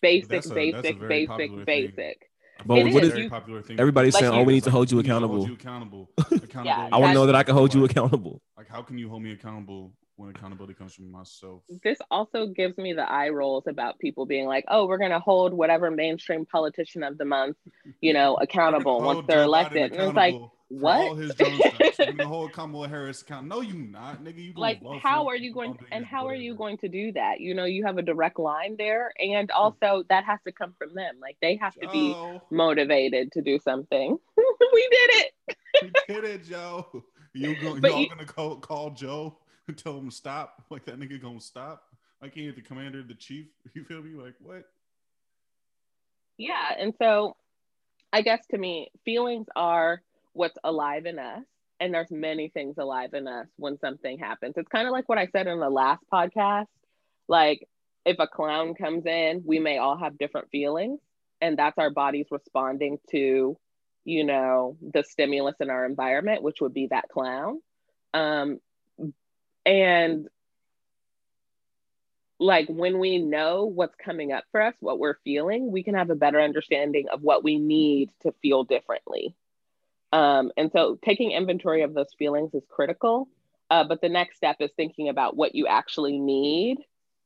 basic, 0.01 0.47
a, 0.47 0.55
basic, 0.55 1.09
basic, 1.09 1.65
basic. 1.65 2.29
But 2.65 2.79
it 2.79 2.95
what 2.95 3.05
is, 3.05 3.15
is 3.15 3.31
popular 3.31 3.63
thing. 3.63 3.81
Everybody's 3.81 4.15
like 4.15 4.23
saying, 4.23 4.35
"Oh, 4.35 4.43
we 4.43 4.55
need 4.55 4.65
to 4.65 4.71
hold 4.71 4.91
you 4.91 4.99
accountable." 4.99 5.37
Hold 5.37 5.49
you 5.49 5.55
accountable. 5.55 6.11
accountable. 6.19 6.65
yeah, 6.65 6.89
I 6.93 6.99
want 6.99 7.11
to 7.11 7.15
know 7.15 7.27
that 7.27 7.35
I 7.35 7.43
can 7.43 7.55
hold 7.55 7.75
you 7.75 7.85
accountable. 7.85 8.41
Like, 8.57 8.69
how 8.69 8.83
can 8.83 8.99
you 8.99 9.09
hold 9.09 9.23
me 9.23 9.33
accountable 9.33 9.93
when 10.23 10.31
accountability 10.31 10.75
comes 10.75 10.95
from 10.95 11.11
myself? 11.11 11.63
This 11.83 11.99
also 12.11 12.47
gives 12.47 12.79
me 12.79 12.93
the 12.93 13.11
eye 13.11 13.31
rolls 13.31 13.65
about 13.67 13.99
people 13.99 14.25
being 14.25 14.47
like, 14.47 14.65
"Oh, 14.69 14.87
we're 14.87 14.99
gonna 14.99 15.19
hold 15.19 15.53
whatever 15.53 15.91
mainstream 15.91 16.47
politician 16.47 17.03
of 17.03 17.19
the 17.19 17.25
month, 17.25 17.57
you 18.01 18.13
know, 18.13 18.37
accountable 18.41 19.03
once 19.03 19.27
they're 19.27 19.43
elected." 19.43 19.93
And 19.93 20.03
it's 20.03 20.15
like, 20.15 20.37
what? 20.69 20.97
All 20.97 21.15
his 21.17 21.35
drone 21.35 21.59
stops. 21.59 21.99
You're 21.99 22.13
gonna 22.13 22.27
hold 22.27 22.53
Kamala 22.55 22.89
Harris 22.89 23.21
account. 23.21 23.49
No, 23.49 23.61
you 23.61 23.75
not, 23.75 24.23
nigga. 24.25 24.43
You 24.43 24.53
like 24.57 24.81
how 25.03 25.27
are 25.27 25.37
you 25.37 25.53
going? 25.53 25.75
To, 25.75 25.85
And 25.91 26.07
how 26.07 26.29
are 26.29 26.35
you 26.35 26.55
going 26.55 26.79
to 26.79 26.89
do 26.89 27.13
that? 27.13 27.41
You 27.41 27.55
know, 27.55 27.65
you 27.65 27.85
have 27.85 27.99
a 27.99 28.03
direct 28.03 28.39
line 28.39 28.77
there, 28.79 29.13
and 29.19 29.51
hmm. 29.53 29.61
also 29.61 30.05
that 30.09 30.25
has 30.25 30.39
to 30.47 30.53
come 30.53 30.75
from 30.79 30.95
them. 30.95 31.17
Like 31.21 31.37
they 31.43 31.57
have 31.57 31.75
to 31.75 31.89
be 31.89 32.17
motivated 32.51 33.33
to 33.33 33.43
do 33.43 33.59
something. 33.59 34.17
we 34.37 34.89
did 34.91 35.11
it. 35.11 35.33
we 35.83 36.15
did 36.15 36.25
it, 36.25 36.45
Joe. 36.45 36.87
You 37.35 37.57
go, 37.61 37.75
you, 37.77 38.09
gonna 38.09 38.27
call, 38.27 38.57
call 38.57 38.91
Joe 38.91 39.39
tell 39.77 39.99
him 39.99 40.11
stop? 40.11 40.65
Like 40.71 40.85
that 40.87 40.99
nigga 40.99 41.21
gonna 41.21 41.41
stop? 41.41 41.85
He 42.33 42.47
ain't 42.47 42.57
the 42.57 42.63
commander, 42.63 43.03
the 43.03 43.15
chief. 43.15 43.47
You 43.75 43.85
feel 43.85 44.03
me? 44.03 44.15
Like 44.15 44.35
what? 44.41 44.65
Yeah, 46.39 46.75
and 46.79 46.95
so 46.99 47.37
I 48.13 48.23
guess 48.23 48.47
to 48.51 48.59
me, 48.59 48.91
feelings 49.05 49.47
are 49.57 50.03
what's 50.33 50.59
alive 50.65 51.07
in 51.07 51.19
us 51.19 51.45
and 51.83 51.93
there's 51.93 52.11
many 52.13 52.49
things 52.49 52.77
alive 52.79 53.13
in 53.13 53.27
us 53.27 53.49
when 53.57 53.79
something 53.79 54.19
happens 54.19 54.55
it's 54.57 54.69
kind 54.69 54.87
of 54.87 54.93
like 54.93 55.09
what 55.09 55.19
i 55.19 55.27
said 55.27 55.47
in 55.47 55.59
the 55.59 55.69
last 55.69 56.03
podcast 56.13 56.67
like 57.29 57.69
if 58.05 58.17
a 58.19 58.27
clown 58.27 58.75
comes 58.75 59.05
in 59.05 59.43
we 59.45 59.59
may 59.59 59.79
all 59.79 59.99
have 59.99 60.17
different 60.17 60.49
feelings 60.51 61.01
and 61.41 61.59
that's 61.59 61.79
our 61.79 61.91
bodies 61.91 62.27
responding 62.31 62.99
to 63.11 63.57
you 64.05 64.25
know 64.25 64.77
the 64.95 65.03
stimulus 65.03 65.57
in 65.61 65.71
our 65.71 65.85
environment 65.85 66.43
which 66.43 66.61
would 66.61 66.73
be 66.73 66.87
that 66.87 67.09
clown 67.09 67.61
um 68.15 68.59
and 69.65 70.29
like 72.39 72.67
when 72.69 72.99
we 72.99 73.19
know 73.19 73.67
what's 73.67 73.95
coming 73.97 74.33
up 74.33 74.45
for 74.51 74.61
us 74.61 74.75
what 74.81 74.99
we're 74.99 75.19
feeling 75.25 75.71
we 75.71 75.83
can 75.83 75.95
have 75.95 76.11
a 76.11 76.15
better 76.15 76.41
understanding 76.41 77.09
of 77.13 77.23
what 77.23 77.45
we 77.45 77.59
need 77.59 78.11
to 78.23 78.33
feel 78.43 78.65
differently 78.65 79.35
um, 80.13 80.53
and 80.57 80.71
so 80.71 80.99
taking 81.03 81.33
inventory 81.33 81.83
of 81.83 81.95
those 81.95 82.13
feelings 82.19 82.55
is 82.55 82.63
critical. 82.69 83.29
Uh, 83.71 83.85
but 83.85 84.03
the 84.03 84.09
next 84.09 84.37
step 84.37 84.57
is 84.61 84.71
thinking 84.77 85.09
about 85.09 85.35
what 85.35 85.55
you 85.55 85.67
actually 85.67 86.19
need, 86.19 86.79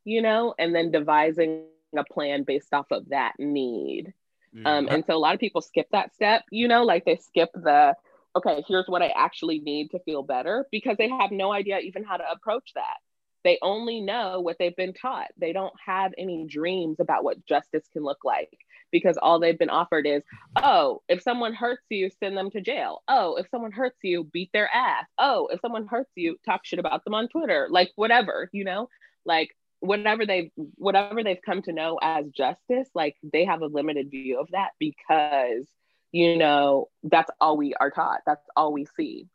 you 0.05 0.23
know, 0.23 0.55
and 0.59 0.75
then 0.75 0.93
devising 0.93 1.65
a 1.97 2.05
plan 2.05 2.45
based 2.45 2.73
off 2.73 2.87
of 2.93 3.09
that 3.09 3.33
need. 3.39 4.15
Yeah. 4.53 4.77
Um, 4.77 4.89
and 4.89 5.05
so 5.05 5.17
a 5.17 5.19
lot 5.19 5.35
of 5.35 5.41
people 5.41 5.61
skip 5.61 5.89
that 5.91 6.15
step, 6.15 6.45
you 6.53 6.69
know, 6.69 6.85
like 6.85 7.05
they 7.05 7.17
skip 7.17 7.51
the, 7.53 7.97
okay, 8.37 8.63
here's 8.69 8.87
what 8.87 9.03
I 9.03 9.09
actually 9.17 9.61
need 9.61 9.91
to 9.91 9.99
feel 10.01 10.23
better 10.23 10.67
because 10.71 10.97
they 10.99 11.09
have 11.09 11.31
no 11.33 11.53
idea 11.53 11.79
even 11.79 12.05
how 12.05 12.17
to 12.17 12.31
approach 12.31 12.73
that. 12.75 12.97
They 13.45 13.59
only 13.63 14.01
know 14.01 14.41
what 14.41 14.57
they've 14.59 14.75
been 14.75 14.93
taught. 14.93 15.29
They 15.39 15.53
don't 15.53 15.73
have 15.85 16.13
any 16.19 16.47
dreams 16.49 16.99
about 17.01 17.25
what 17.25 17.47
justice 17.47 17.89
can 17.93 18.03
look 18.03 18.25
like 18.25 18.51
because 18.91 19.17
all 19.17 19.39
they've 19.39 19.59
been 19.59 19.71
offered 19.71 20.07
is, 20.07 20.23
oh, 20.57 21.03
if 21.09 21.23
someone 21.23 21.55
hurts 21.55 21.85
you, 21.89 22.11
send 22.19 22.37
them 22.37 22.51
to 22.51 22.61
jail. 22.61 23.03
Oh, 23.09 23.37
if 23.37 23.47
someone 23.51 23.73
hurts 23.73 23.99
you, 24.03 24.25
beat 24.25 24.51
their 24.53 24.69
ass. 24.73 25.07
Oh, 25.19 25.49
if 25.53 25.61
someone 25.61 25.87
hurts 25.87 26.11
you, 26.17 26.37
talk 26.45 26.65
shit 26.65 26.79
about 26.79 27.05
them 27.05 27.15
on 27.15 27.29
Twitter. 27.29 27.69
Like 27.71 27.93
whatever, 27.97 28.51
you 28.53 28.65
know, 28.65 28.89
like 29.25 29.57
whatever 29.81 30.27
they've 30.27 30.51
whatever 30.77 31.23
they've 31.23 31.43
come 31.45 31.63
to 31.63 31.73
know 31.73 31.99
as 32.03 32.27
justice, 32.31 32.89
like 32.95 33.17
they 33.23 33.45
have 33.45 33.63
a 33.63 33.67
limited 33.67 34.11
view 34.11 34.41
of 34.41 34.49
that 34.53 34.71
because 34.79 35.67
you 36.13 36.37
know 36.37 36.89
that's 37.03 37.31
all 37.41 37.57
we 37.57 37.75
are 37.75 37.91
taught. 37.91 38.21
That's 38.27 38.45
all 38.57 38.73
we 38.73 38.87
see. 38.97 39.29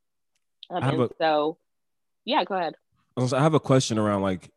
Um, 0.70 0.84
and 0.84 1.02
a, 1.02 1.10
so, 1.20 1.58
yeah, 2.26 2.44
go 2.44 2.56
ahead. 2.56 2.76
I 3.18 3.42
have 3.42 3.54
a 3.54 3.60
question 3.60 3.98
around 3.98 4.22
like 4.22 4.50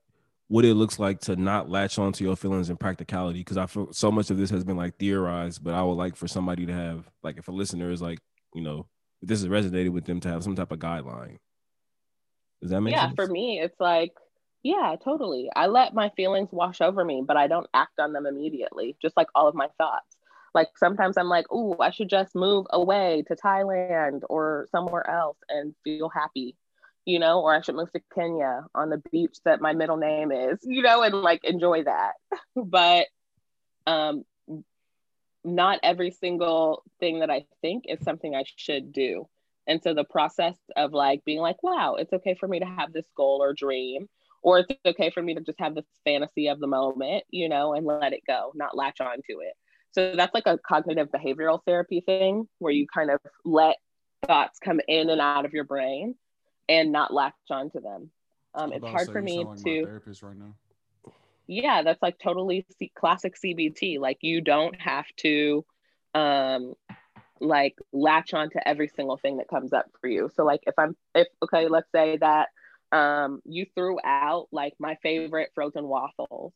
what 0.49 0.65
it 0.65 0.75
looks 0.75 0.99
like 0.99 1.21
to 1.21 1.37
not 1.37 1.69
latch 1.69 1.99
on 1.99 2.13
to 2.13 2.25
your 2.25 2.37
feelings 2.37 2.69
and 2.69 2.79
practicality 2.79 3.41
because 3.41 3.57
I 3.57 3.67
feel 3.67 3.93
so 3.93 4.11
much 4.11 4.31
of 4.31 4.37
this 4.37 4.51
has 4.51 4.65
been 4.65 4.77
like 4.77 4.97
theorized, 4.99 5.65
but 5.65 5.75
I 5.75 5.83
would 5.83 5.95
like 5.95 6.17
for 6.17 6.29
somebody 6.29 6.67
to 6.67 6.73
have 6.73 7.11
like 7.23 7.39
if 7.39 7.49
a 7.49 7.53
listener 7.53 7.91
is 7.91 8.03
like, 8.03 8.21
you 8.55 8.63
know, 8.63 8.87
if 9.23 9.29
this 9.29 9.41
has 9.41 9.49
resonated 9.49 9.91
with 9.91 10.05
them 10.05 10.21
to 10.21 10.29
have 10.29 10.45
some 10.45 10.55
type 10.55 10.71
of 10.71 10.79
guideline. 10.79 11.39
Does 12.63 12.71
that 12.71 12.81
make 12.81 12.95
yeah, 12.95 13.07
sense? 13.07 13.15
for 13.17 13.27
me, 13.27 13.61
it's 13.61 13.79
like, 13.81 14.13
yeah, 14.63 14.97
totally. 15.03 15.51
I 15.55 15.67
let 15.67 15.93
my 15.93 16.11
feelings 16.11 16.49
wash 16.53 16.81
over 16.81 17.05
me, 17.05 17.23
but 17.27 17.37
I 17.37 17.47
don't 17.47 17.67
act 17.75 17.99
on 17.99 18.13
them 18.13 18.25
immediately, 18.25 18.97
just 19.03 19.17
like 19.17 19.29
all 19.35 19.49
of 19.49 19.55
my 19.55 19.69
thoughts. 19.77 20.14
Like 20.55 20.69
sometimes 20.77 21.17
I'm 21.17 21.29
like, 21.29 21.47
oh, 21.51 21.77
I 21.81 21.91
should 21.91 22.09
just 22.09 22.35
move 22.35 22.67
away 22.71 23.25
to 23.29 23.37
Thailand 23.37 24.21
or 24.29 24.69
somewhere 24.71 25.09
else 25.09 25.39
and 25.49 25.75
feel 25.85 26.09
happy 26.09 26.57
you 27.07 27.19
know, 27.19 27.41
or 27.41 27.55
I 27.55 27.61
should 27.61 27.75
move 27.75 27.93
to 27.93 28.01
Kenya 28.15 28.65
on 28.75 28.89
the 28.89 29.03
beach 29.13 29.37
that 29.45 29.61
my 29.61 29.75
middle 29.75 29.97
name 29.97 30.33
is, 30.33 30.59
you 30.63 30.83
know, 30.83 31.03
and 31.03 31.15
like 31.15 31.45
enjoy 31.45 31.85
that. 31.85 32.13
but 32.57 33.07
um 33.87 34.25
not 35.45 35.79
every 35.83 36.11
single 36.11 36.83
thing 37.01 37.21
that 37.21 37.31
I 37.31 37.45
think 37.61 37.85
is 37.87 38.01
something 38.03 38.35
I 38.35 38.45
should 38.57 38.93
do. 38.93 39.29
And 39.67 39.83
so 39.83 39.93
the 39.95 40.05
process 40.05 40.57
of 40.77 40.93
like 40.93 41.25
being 41.25 41.41
like, 41.41 41.63
wow, 41.63 41.97
it's 41.99 42.13
okay 42.13 42.35
for 42.35 42.49
me 42.49 42.61
to 42.61 42.67
have 42.67 42.93
this 42.93 43.07
goal 43.15 43.43
or 43.43 43.53
dream, 43.53 44.09
or 44.43 44.61
it's 44.61 44.71
okay 44.87 45.11
for 45.11 45.23
me 45.23 45.35
to 45.35 45.41
just 45.41 45.61
have 45.61 45.75
this 45.75 45.85
fantasy 46.05 46.49
of 46.49 46.61
the 46.61 46.67
moment, 46.67 47.25
you 47.31 47.49
know, 47.49 47.75
and 47.75 47.87
let 47.87 48.13
it 48.15 48.23
go, 48.27 48.53
not 48.55 48.77
latch 48.77 49.01
onto 49.01 49.41
it. 49.41 49.55
So 49.95 50.15
that's 50.17 50.35
like 50.35 50.47
a 50.47 50.59
cognitive 50.59 51.09
behavioral 51.11 51.61
therapy 51.67 52.01
thing 52.01 52.49
where 52.59 52.73
you 52.73 52.87
kind 52.93 53.11
of 53.11 53.21
let 53.45 53.77
thoughts 54.27 54.59
come 54.59 54.81
in 54.89 55.11
and 55.11 55.21
out 55.21 55.45
of 55.45 55.53
your 55.53 55.65
brain 55.65 56.17
and 56.69 56.93
not 56.93 57.13
latch 57.13 57.35
onto 57.51 57.81
them. 57.81 58.11
Um, 58.55 58.73
it's 58.73 58.87
hard 58.87 59.09
for 59.09 59.23
me 59.23 59.39
like 59.39 59.59
to. 59.63 59.85
therapist 59.85 60.23
right 60.23 60.37
now. 60.37 60.55
Yeah, 61.47 61.83
that's 61.83 62.03
like 62.03 62.19
totally 62.19 62.67
C- 62.79 62.93
classic 62.97 63.35
CBT. 63.37 63.99
Like 64.01 64.19
you 64.23 64.41
don't 64.41 64.81
have 64.81 65.07
to, 65.19 65.65
um, 66.15 66.75
like 67.41 67.77
latch 67.93 68.33
on 68.35 68.51
to 68.51 68.67
every 68.69 68.89
single 68.89 69.17
thing 69.19 69.37
that 69.39 69.49
comes 69.49 69.73
up 69.73 69.87
for 70.01 70.09
you. 70.09 70.31
So 70.35 70.45
like 70.45 70.61
if 70.67 70.75
I'm 70.79 70.97
if 71.15 71.29
okay, 71.43 71.69
let's 71.69 71.91
say 71.93 72.17
that 72.19 72.49
um 72.93 73.43
you 73.45 73.67
threw 73.75 73.99
out 74.05 74.49
like 74.53 74.75
my 74.79 74.97
favorite 75.03 75.51
frozen 75.55 75.87
waffles, 75.87 76.53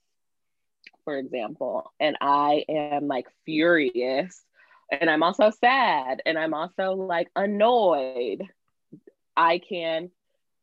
for 1.09 1.17
example, 1.17 1.91
and 1.99 2.19
I 2.21 2.67
am 2.69 3.09
like 3.09 3.29
furious 3.47 4.45
and 4.91 5.09
I'm 5.09 5.23
also 5.23 5.49
sad 5.49 6.21
and 6.27 6.39
I'm 6.39 6.53
also 6.53 6.93
like 6.93 7.31
annoyed 7.35 8.43
I 9.35 9.57
can 9.57 10.11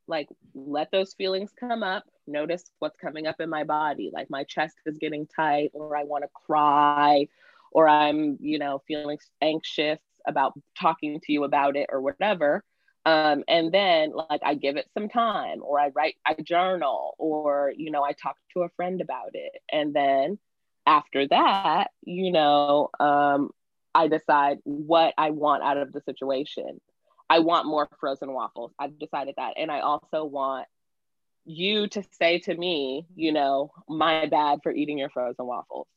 like 0.07 0.29
let 0.53 0.91
those 0.91 1.15
feelings 1.15 1.49
come 1.59 1.81
up, 1.81 2.03
notice 2.27 2.63
what's 2.77 2.99
coming 2.99 3.25
up 3.25 3.41
in 3.41 3.49
my 3.49 3.63
body, 3.63 4.11
like 4.13 4.29
my 4.29 4.43
chest 4.43 4.75
is 4.85 4.99
getting 4.99 5.25
tight, 5.25 5.71
or 5.73 5.97
I 5.97 6.03
want 6.03 6.23
to 6.25 6.29
cry, 6.45 7.27
or 7.71 7.87
I'm, 7.87 8.37
you 8.39 8.59
know, 8.59 8.83
feeling 8.87 9.17
anxious 9.41 9.97
about 10.27 10.53
talking 10.79 11.19
to 11.21 11.33
you 11.33 11.43
about 11.43 11.75
it 11.75 11.89
or 11.91 12.01
whatever. 12.01 12.63
Um, 13.05 13.43
and 13.47 13.71
then 13.71 14.13
like 14.13 14.41
I 14.43 14.55
give 14.55 14.77
it 14.77 14.89
some 14.95 15.09
time, 15.09 15.61
or 15.61 15.79
I 15.79 15.89
write, 15.89 16.15
I 16.25 16.35
journal, 16.41 17.13
or, 17.19 17.71
you 17.75 17.91
know, 17.91 18.03
I 18.03 18.13
talk 18.13 18.35
to 18.53 18.63
a 18.63 18.69
friend 18.69 18.99
about 18.99 19.31
it. 19.33 19.61
And 19.71 19.93
then 19.93 20.39
after 20.87 21.27
that, 21.27 21.91
you 22.03 22.31
know, 22.31 22.89
um, 22.99 23.51
I 23.93 24.07
decide 24.07 24.57
what 24.63 25.13
I 25.17 25.29
want 25.29 25.63
out 25.63 25.77
of 25.77 25.93
the 25.93 26.01
situation. 26.01 26.81
I 27.29 27.39
want 27.39 27.67
more 27.67 27.87
frozen 27.99 28.33
waffles. 28.33 28.71
I've 28.77 28.97
decided 28.99 29.35
that. 29.37 29.53
And 29.57 29.71
I 29.71 29.79
also 29.79 30.25
want 30.25 30.67
you 31.45 31.87
to 31.87 32.03
say 32.19 32.39
to 32.39 32.55
me, 32.55 33.05
you 33.15 33.31
know, 33.31 33.71
my 33.87 34.25
bad 34.25 34.59
for 34.63 34.71
eating 34.71 34.97
your 34.97 35.09
frozen 35.09 35.45
waffles. 35.45 35.87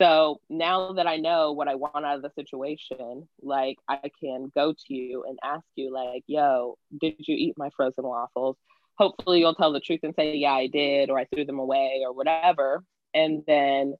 So 0.00 0.40
now 0.48 0.92
that 0.92 1.06
I 1.06 1.16
know 1.16 1.52
what 1.52 1.66
I 1.66 1.74
want 1.74 2.04
out 2.04 2.16
of 2.16 2.22
the 2.22 2.30
situation, 2.36 3.28
like 3.42 3.76
I 3.88 4.10
can 4.22 4.50
go 4.54 4.72
to 4.72 4.94
you 4.94 5.24
and 5.26 5.38
ask 5.42 5.64
you, 5.74 5.92
like, 5.92 6.22
yo, 6.26 6.76
did 7.00 7.16
you 7.18 7.34
eat 7.34 7.54
my 7.56 7.70
frozen 7.76 8.04
waffles? 8.04 8.56
Hopefully 8.96 9.40
you'll 9.40 9.54
tell 9.54 9.72
the 9.72 9.80
truth 9.80 10.00
and 10.04 10.14
say, 10.16 10.36
yeah, 10.36 10.52
I 10.52 10.68
did, 10.68 11.10
or 11.10 11.18
I 11.18 11.24
threw 11.26 11.44
them 11.44 11.58
away, 11.58 12.02
or 12.04 12.12
whatever. 12.12 12.84
And 13.14 13.42
then 13.46 13.94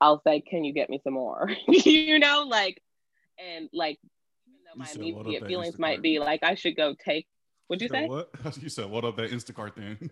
I'll 0.00 0.22
say, 0.26 0.40
can 0.40 0.64
you 0.64 0.72
get 0.72 0.88
me 0.88 1.00
some 1.04 1.14
more? 1.14 1.50
you 1.68 2.18
know, 2.18 2.46
like, 2.48 2.80
and 3.38 3.68
like 3.72 3.98
my 4.76 4.86
immediate 4.94 5.46
feelings 5.46 5.78
might 5.78 6.02
be 6.02 6.18
like 6.18 6.42
I 6.42 6.54
should 6.54 6.76
go 6.76 6.94
take. 7.04 7.26
What'd 7.66 7.82
you, 7.82 7.88
you 7.94 8.02
say? 8.02 8.06
What 8.08 8.30
you 8.62 8.68
said? 8.68 8.90
What 8.90 9.04
up 9.04 9.16
that 9.16 9.30
Instacart 9.30 9.74
thing? 9.74 10.10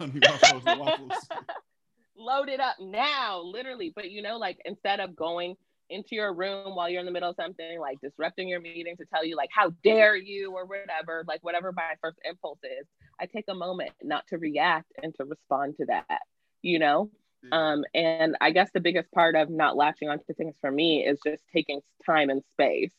Load 2.18 2.48
it 2.48 2.60
up 2.60 2.76
now, 2.80 3.40
literally. 3.42 3.92
But 3.94 4.10
you 4.10 4.22
know, 4.22 4.38
like 4.38 4.58
instead 4.64 5.00
of 5.00 5.16
going 5.16 5.56
into 5.90 6.16
your 6.16 6.34
room 6.34 6.74
while 6.76 6.88
you're 6.90 7.00
in 7.00 7.06
the 7.06 7.12
middle 7.12 7.30
of 7.30 7.36
something, 7.36 7.80
like 7.80 8.00
disrupting 8.02 8.48
your 8.48 8.60
meeting 8.60 8.96
to 8.98 9.06
tell 9.06 9.24
you 9.24 9.36
like 9.36 9.50
how 9.52 9.70
dare 9.84 10.16
you 10.16 10.52
or 10.54 10.66
whatever, 10.66 11.24
like 11.28 11.42
whatever 11.44 11.72
my 11.72 11.94
first 12.02 12.18
impulse 12.24 12.60
is, 12.64 12.86
I 13.20 13.26
take 13.26 13.46
a 13.48 13.54
moment 13.54 13.92
not 14.02 14.26
to 14.28 14.38
react 14.38 14.92
and 15.02 15.14
to 15.16 15.24
respond 15.24 15.76
to 15.78 15.86
that. 15.86 16.22
You 16.62 16.80
know, 16.80 17.10
um, 17.52 17.84
and 17.94 18.36
I 18.40 18.50
guess 18.50 18.70
the 18.72 18.80
biggest 18.80 19.10
part 19.12 19.36
of 19.36 19.48
not 19.50 19.76
latching 19.76 20.08
onto 20.08 20.34
things 20.34 20.56
for 20.60 20.70
me 20.70 21.06
is 21.06 21.20
just 21.24 21.42
taking 21.52 21.80
time 22.04 22.30
and 22.30 22.42
space 22.52 22.92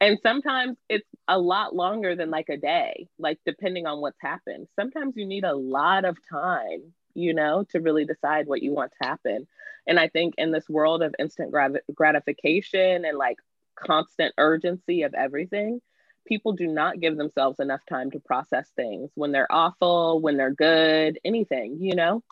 and 0.00 0.18
sometimes 0.22 0.76
it's 0.88 1.08
a 1.28 1.38
lot 1.38 1.74
longer 1.74 2.16
than 2.16 2.30
like 2.30 2.48
a 2.50 2.56
day 2.56 3.08
like 3.18 3.38
depending 3.46 3.86
on 3.86 4.00
what's 4.00 4.20
happened 4.20 4.68
sometimes 4.78 5.16
you 5.16 5.26
need 5.26 5.44
a 5.44 5.54
lot 5.54 6.04
of 6.04 6.16
time 6.28 6.92
you 7.16 7.34
know 7.34 7.64
to 7.70 7.80
really 7.80 8.04
decide 8.04 8.46
what 8.46 8.62
you 8.62 8.72
want 8.72 8.92
to 8.92 9.08
happen 9.08 9.46
and 9.86 9.98
i 9.98 10.08
think 10.08 10.34
in 10.38 10.52
this 10.52 10.68
world 10.68 11.02
of 11.02 11.14
instant 11.18 11.50
grat- 11.50 11.82
gratification 11.94 13.04
and 13.04 13.18
like 13.18 13.38
constant 13.74 14.34
urgency 14.38 15.02
of 15.02 15.14
everything 15.14 15.80
people 16.26 16.52
do 16.52 16.66
not 16.66 16.98
give 16.98 17.16
themselves 17.16 17.60
enough 17.60 17.82
time 17.88 18.10
to 18.10 18.18
process 18.20 18.70
things 18.74 19.10
when 19.14 19.32
they're 19.32 19.50
awful 19.50 20.20
when 20.20 20.36
they're 20.36 20.54
good 20.54 21.18
anything 21.24 21.78
you 21.80 21.94
know 21.94 22.22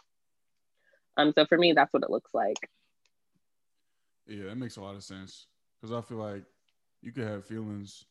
um 1.17 1.33
so 1.35 1.45
for 1.47 1.59
me 1.59 1.73
that's 1.73 1.93
what 1.93 2.03
it 2.03 2.11
looks 2.11 2.33
like 2.35 2.69
yeah 4.27 4.51
it 4.51 4.57
makes 4.57 4.77
a 4.77 4.81
lot 4.81 4.95
of 4.95 5.05
sense 5.05 5.47
because 5.81 5.93
i 5.93 6.01
feel 6.01 6.19
like 6.19 6.45
you 7.03 7.13
could 7.13 7.27
have 7.27 7.45
feelings 7.45 8.07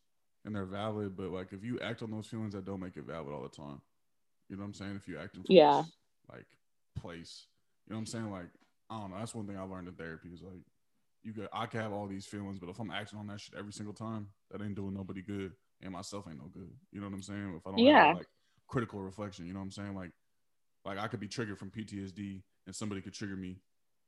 and 0.45 0.55
they're 0.55 0.65
valid, 0.65 1.15
but 1.15 1.31
like 1.31 1.53
if 1.53 1.63
you 1.63 1.79
act 1.79 2.01
on 2.01 2.11
those 2.11 2.27
feelings, 2.27 2.53
that 2.53 2.65
don't 2.65 2.79
make 2.79 2.97
it 2.97 3.05
valid 3.05 3.33
all 3.33 3.43
the 3.43 3.49
time. 3.49 3.81
You 4.49 4.57
know 4.57 4.63
what 4.63 4.67
I'm 4.67 4.73
saying? 4.73 4.95
If 4.95 5.07
you 5.07 5.17
act 5.17 5.35
in 5.35 5.43
yeah. 5.47 5.83
Like 6.31 6.45
place, 6.95 7.47
you 7.87 7.93
know 7.93 7.97
what 7.97 8.01
I'm 8.01 8.05
saying? 8.07 8.31
Like 8.31 8.49
I 8.89 8.99
don't 8.99 9.11
know. 9.11 9.17
That's 9.17 9.35
one 9.35 9.47
thing 9.47 9.57
I 9.57 9.63
learned 9.63 9.87
in 9.87 9.93
therapy 9.95 10.29
is 10.29 10.41
like 10.41 10.61
you 11.23 11.33
could 11.33 11.47
I 11.53 11.65
could 11.65 11.81
have 11.81 11.93
all 11.93 12.07
these 12.07 12.25
feelings, 12.25 12.59
but 12.59 12.69
if 12.69 12.79
I'm 12.79 12.91
acting 12.91 13.19
on 13.19 13.27
that 13.27 13.39
shit 13.39 13.55
every 13.57 13.73
single 13.73 13.93
time, 13.93 14.27
that 14.51 14.61
ain't 14.61 14.75
doing 14.75 14.93
nobody 14.93 15.21
good, 15.21 15.53
and 15.81 15.93
myself 15.93 16.25
ain't 16.27 16.39
no 16.39 16.49
good. 16.53 16.71
You 16.91 16.99
know 16.99 17.07
what 17.07 17.15
I'm 17.15 17.21
saying? 17.21 17.53
If 17.57 17.67
I 17.67 17.71
don't 17.71 17.79
yeah. 17.79 18.07
have 18.07 18.17
like 18.17 18.27
critical 18.67 19.01
reflection, 19.01 19.47
you 19.47 19.53
know 19.53 19.59
what 19.59 19.65
I'm 19.65 19.71
saying? 19.71 19.95
Like 19.95 20.11
like 20.85 20.97
I 20.97 21.07
could 21.07 21.19
be 21.19 21.27
triggered 21.27 21.57
from 21.57 21.71
PTSD, 21.71 22.43
and 22.65 22.75
somebody 22.75 23.01
could 23.01 23.13
trigger 23.13 23.35
me, 23.35 23.61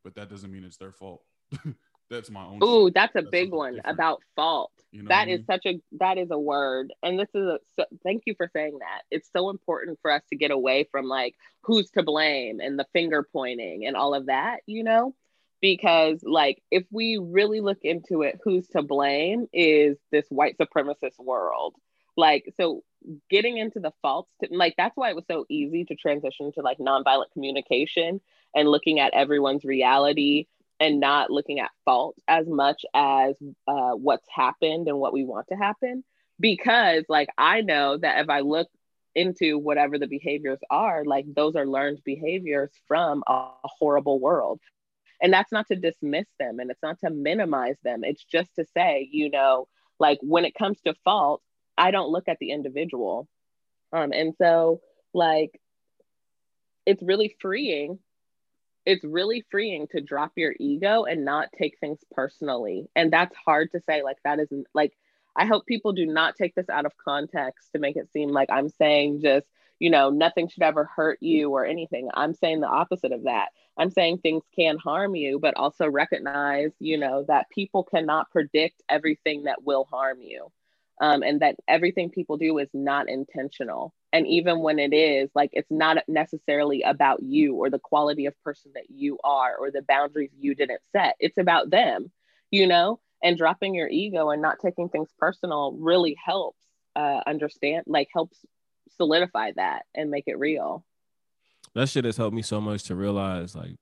but 0.04 0.16
that 0.16 0.30
doesn't 0.30 0.52
mean 0.52 0.64
it's 0.64 0.78
their 0.78 0.92
fault. 0.92 1.22
that's 2.10 2.30
my 2.30 2.44
own. 2.44 2.64
Ooh, 2.64 2.92
that's 2.92 3.16
a 3.16 3.22
that's 3.22 3.32
big 3.32 3.52
one 3.52 3.76
different. 3.76 3.94
about 3.94 4.22
fault. 4.36 4.72
You 4.92 5.04
know 5.04 5.10
that 5.10 5.28
is 5.28 5.40
mean? 5.40 5.46
such 5.46 5.66
a 5.66 5.82
that 6.00 6.18
is 6.18 6.30
a 6.32 6.40
word, 6.40 6.94
and 7.04 7.20
this 7.20 7.30
is 7.34 7.46
a 7.46 7.60
so, 7.76 7.86
thank 8.04 8.24
you 8.26 8.36
for 8.36 8.50
saying 8.54 8.80
that. 8.80 9.02
It's 9.12 9.30
so 9.32 9.50
important 9.50 10.00
for 10.02 10.12
us 10.12 10.22
to 10.30 10.36
get 10.36 10.52
away 10.52 10.88
from 10.92 11.06
like 11.06 11.36
who's 11.62 11.90
to 11.92 12.04
blame 12.04 12.60
and 12.60 12.78
the 12.80 12.86
finger 12.94 13.24
pointing 13.24 13.86
and 13.86 13.96
all 13.96 14.14
of 14.14 14.28
that, 14.28 14.60
you 14.68 14.84
know, 14.84 15.16
because 15.62 16.20
like 16.24 16.62
if 16.72 16.86
we 16.92 17.18
really 17.18 17.60
look 17.60 17.80
into 17.82 18.22
it, 18.22 18.40
who's 18.44 18.68
to 18.70 18.84
blame 18.84 19.48
is 19.52 19.98
this 20.12 20.26
white 20.30 20.58
supremacist 20.58 21.20
world. 21.20 21.76
Like 22.18 22.54
so, 22.56 22.84
getting 23.30 23.58
into 23.58 23.82
the 23.82 23.92
faults, 24.02 24.32
to, 24.42 24.48
like 24.52 24.76
that's 24.78 24.96
why 24.96 25.10
it 25.10 25.16
was 25.16 25.26
so 25.30 25.46
easy 25.50 25.84
to 25.86 25.96
transition 25.96 26.52
to 26.54 26.62
like 26.62 26.78
nonviolent 26.78 27.32
communication 27.34 28.22
and 28.54 28.70
looking 28.70 29.02
at 29.02 29.14
everyone's 29.14 29.66
reality 29.66 30.48
and 30.80 31.00
not 31.00 31.32
looking 31.32 31.60
at 31.60 31.72
fault 31.86 32.16
as 32.28 32.48
much 32.48 32.86
as 32.94 33.36
uh, 33.68 33.92
what's 33.92 34.28
happened 34.30 34.88
and 34.88 35.00
what 35.00 35.14
we 35.14 35.24
want 35.24 35.48
to 35.48 35.56
happen. 35.56 36.04
Because, 36.40 37.06
like, 37.08 37.30
I 37.38 37.62
know 37.62 37.98
that 37.98 38.22
if 38.24 38.30
I 38.30 38.42
look 38.42 38.68
into 39.14 39.58
whatever 39.58 39.98
the 39.98 40.08
behaviors 40.08 40.60
are, 40.70 41.06
like, 41.06 41.26
those 41.34 41.56
are 41.56 41.66
learned 41.66 42.02
behaviors 42.04 42.72
from 42.88 43.24
a 43.26 43.52
horrible 43.64 44.20
world. 44.20 44.60
And 45.22 45.32
that's 45.32 45.54
not 45.54 45.68
to 45.68 45.78
dismiss 45.78 46.28
them 46.40 46.60
and 46.60 46.70
it's 46.70 46.84
not 46.84 47.00
to 47.00 47.10
minimize 47.10 47.78
them. 47.86 48.04
It's 48.04 48.26
just 48.26 48.54
to 48.56 48.66
say, 48.74 49.08
you 49.10 49.30
know, 49.30 49.70
like, 49.98 50.20
when 50.22 50.44
it 50.44 50.56
comes 50.56 50.82
to 50.82 50.94
fault, 51.06 51.42
I 51.78 51.92
don't 51.92 52.10
look 52.10 52.28
at 52.28 52.38
the 52.40 52.52
individual. 52.52 53.30
Um, 53.94 54.12
and 54.12 54.34
so, 54.38 54.82
like, 55.14 55.62
it's 56.86 57.02
really 57.02 57.34
freeing 57.40 58.00
it's 58.86 59.04
really 59.04 59.44
freeing 59.50 59.88
to 59.88 60.02
drop 60.02 60.34
your 60.36 60.54
ego 60.60 61.04
and 61.04 61.26
not 61.26 61.50
take 61.58 61.78
things 61.80 62.00
personally. 62.12 62.88
And 62.96 63.12
that's 63.12 63.36
hard 63.36 63.72
to 63.72 63.82
say. 63.82 64.04
Like, 64.04 64.18
that 64.24 64.40
isn't 64.40 64.68
like, 64.74 64.94
I 65.36 65.46
hope 65.46 65.66
people 65.66 65.94
do 65.94 66.06
not 66.06 66.36
take 66.36 66.56
this 66.56 66.70
out 66.70 66.86
of 66.86 66.94
context 67.04 67.72
to 67.74 67.80
make 67.80 67.96
it 67.96 68.12
seem 68.14 68.30
like 68.30 68.50
I'm 68.52 68.70
saying 68.70 69.22
just, 69.22 69.48
you 69.80 69.90
know, 69.90 70.10
nothing 70.10 70.48
should 70.48 70.64
ever 70.64 70.86
hurt 70.96 71.18
you 71.22 71.52
or 71.52 71.66
anything. 71.66 72.10
I'm 72.14 72.34
saying 72.34 72.62
the 72.62 72.68
opposite 72.68 73.12
of 73.12 73.24
that. 73.24 73.50
I'm 73.78 73.90
saying 73.90 74.20
things 74.20 74.44
can 74.56 74.78
harm 74.78 75.16
you, 75.16 75.40
but 75.40 75.58
also 75.58 75.90
recognize, 75.90 76.72
you 76.80 76.98
know, 76.98 77.26
that 77.28 77.50
people 77.50 77.84
cannot 77.84 78.32
predict 78.32 78.82
everything 78.88 79.44
that 79.44 79.64
will 79.64 79.86
harm 79.92 80.22
you. 80.22 80.52
Um, 81.02 81.24
and 81.24 81.42
that 81.42 81.58
everything 81.68 82.10
people 82.10 82.38
do 82.38 82.58
is 82.58 82.70
not 82.74 83.10
intentional. 83.10 83.94
And 84.16 84.26
even 84.28 84.60
when 84.60 84.80
it 84.80 84.94
is, 84.94 85.30
like, 85.36 85.50
it's 85.52 85.70
not 85.70 85.98
necessarily 86.08 86.84
about 86.84 87.22
you 87.22 87.56
or 87.56 87.70
the 87.70 87.80
quality 87.80 88.28
of 88.28 88.44
person 88.44 88.72
that 88.76 88.90
you 88.90 89.20
are 89.26 89.58
or 89.58 89.72
the 89.72 89.82
boundaries 89.82 90.32
you 90.40 90.56
didn't 90.56 90.80
set. 90.94 91.18
It's 91.20 91.38
about 91.38 91.70
them, 91.70 92.10
you 92.50 92.66
know? 92.66 93.02
And 93.22 93.38
dropping 93.38 93.76
your 93.76 93.90
ego 93.90 94.30
and 94.30 94.42
not 94.42 94.60
taking 94.62 94.88
things 94.88 95.10
personal 95.20 95.76
really 95.78 96.16
helps 96.24 96.64
uh, 96.96 97.24
understand, 97.28 97.84
like, 97.88 98.08
helps 98.14 98.38
solidify 98.96 99.52
that 99.58 99.82
and 99.94 100.10
make 100.10 100.24
it 100.28 100.40
real 100.40 100.86
that 101.74 101.90
shit 101.90 102.06
has 102.06 102.16
helped 102.16 102.34
me 102.34 102.42
so 102.42 102.62
much 102.62 102.84
to 102.84 102.96
realize 102.96 103.54
like 103.56 103.76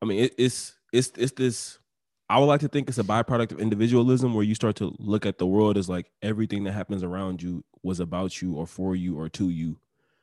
i 0.00 0.04
mean 0.04 0.24
it, 0.24 0.34
it's 0.38 0.76
it's 0.92 1.10
it's 1.16 1.32
this 1.32 1.80
i 2.28 2.38
would 2.38 2.46
like 2.46 2.60
to 2.60 2.68
think 2.68 2.88
it's 2.88 2.98
a 2.98 3.04
byproduct 3.04 3.52
of 3.52 3.60
individualism 3.60 4.34
where 4.34 4.44
you 4.44 4.54
start 4.54 4.76
to 4.76 4.94
look 4.98 5.26
at 5.26 5.38
the 5.38 5.46
world 5.46 5.76
as 5.76 5.88
like 5.88 6.10
everything 6.22 6.64
that 6.64 6.72
happens 6.72 7.02
around 7.02 7.42
you 7.42 7.64
was 7.82 8.00
about 8.00 8.40
you 8.40 8.54
or 8.54 8.66
for 8.66 8.96
you 8.96 9.18
or 9.18 9.28
to 9.28 9.50
you. 9.50 9.78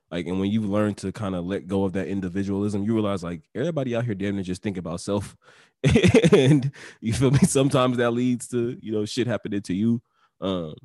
Like 0.09 0.27
and 0.27 0.39
when 0.39 0.51
you 0.51 0.61
learn 0.61 0.95
to 0.95 1.11
kind 1.11 1.35
of 1.35 1.45
let 1.45 1.67
go 1.67 1.85
of 1.85 1.93
that 1.93 2.07
individualism 2.07 2.83
you 2.83 2.93
realize 2.93 3.23
like 3.23 3.43
everybody 3.55 3.95
out 3.95 4.03
here 4.03 4.15
damn 4.15 4.35
near 4.35 4.43
just 4.43 4.63
think 4.63 4.77
about 4.77 5.01
self. 5.01 5.35
And 6.33 6.71
you 7.01 7.13
feel 7.13 7.31
me? 7.31 7.39
Sometimes 7.39 7.97
that 7.97 8.11
leads 8.11 8.47
to 8.49 8.77
you 8.81 8.91
know 8.91 9.05
shit 9.05 9.27
happening 9.27 9.61
to 9.61 9.73
you. 9.73 10.01
Um 10.41 10.75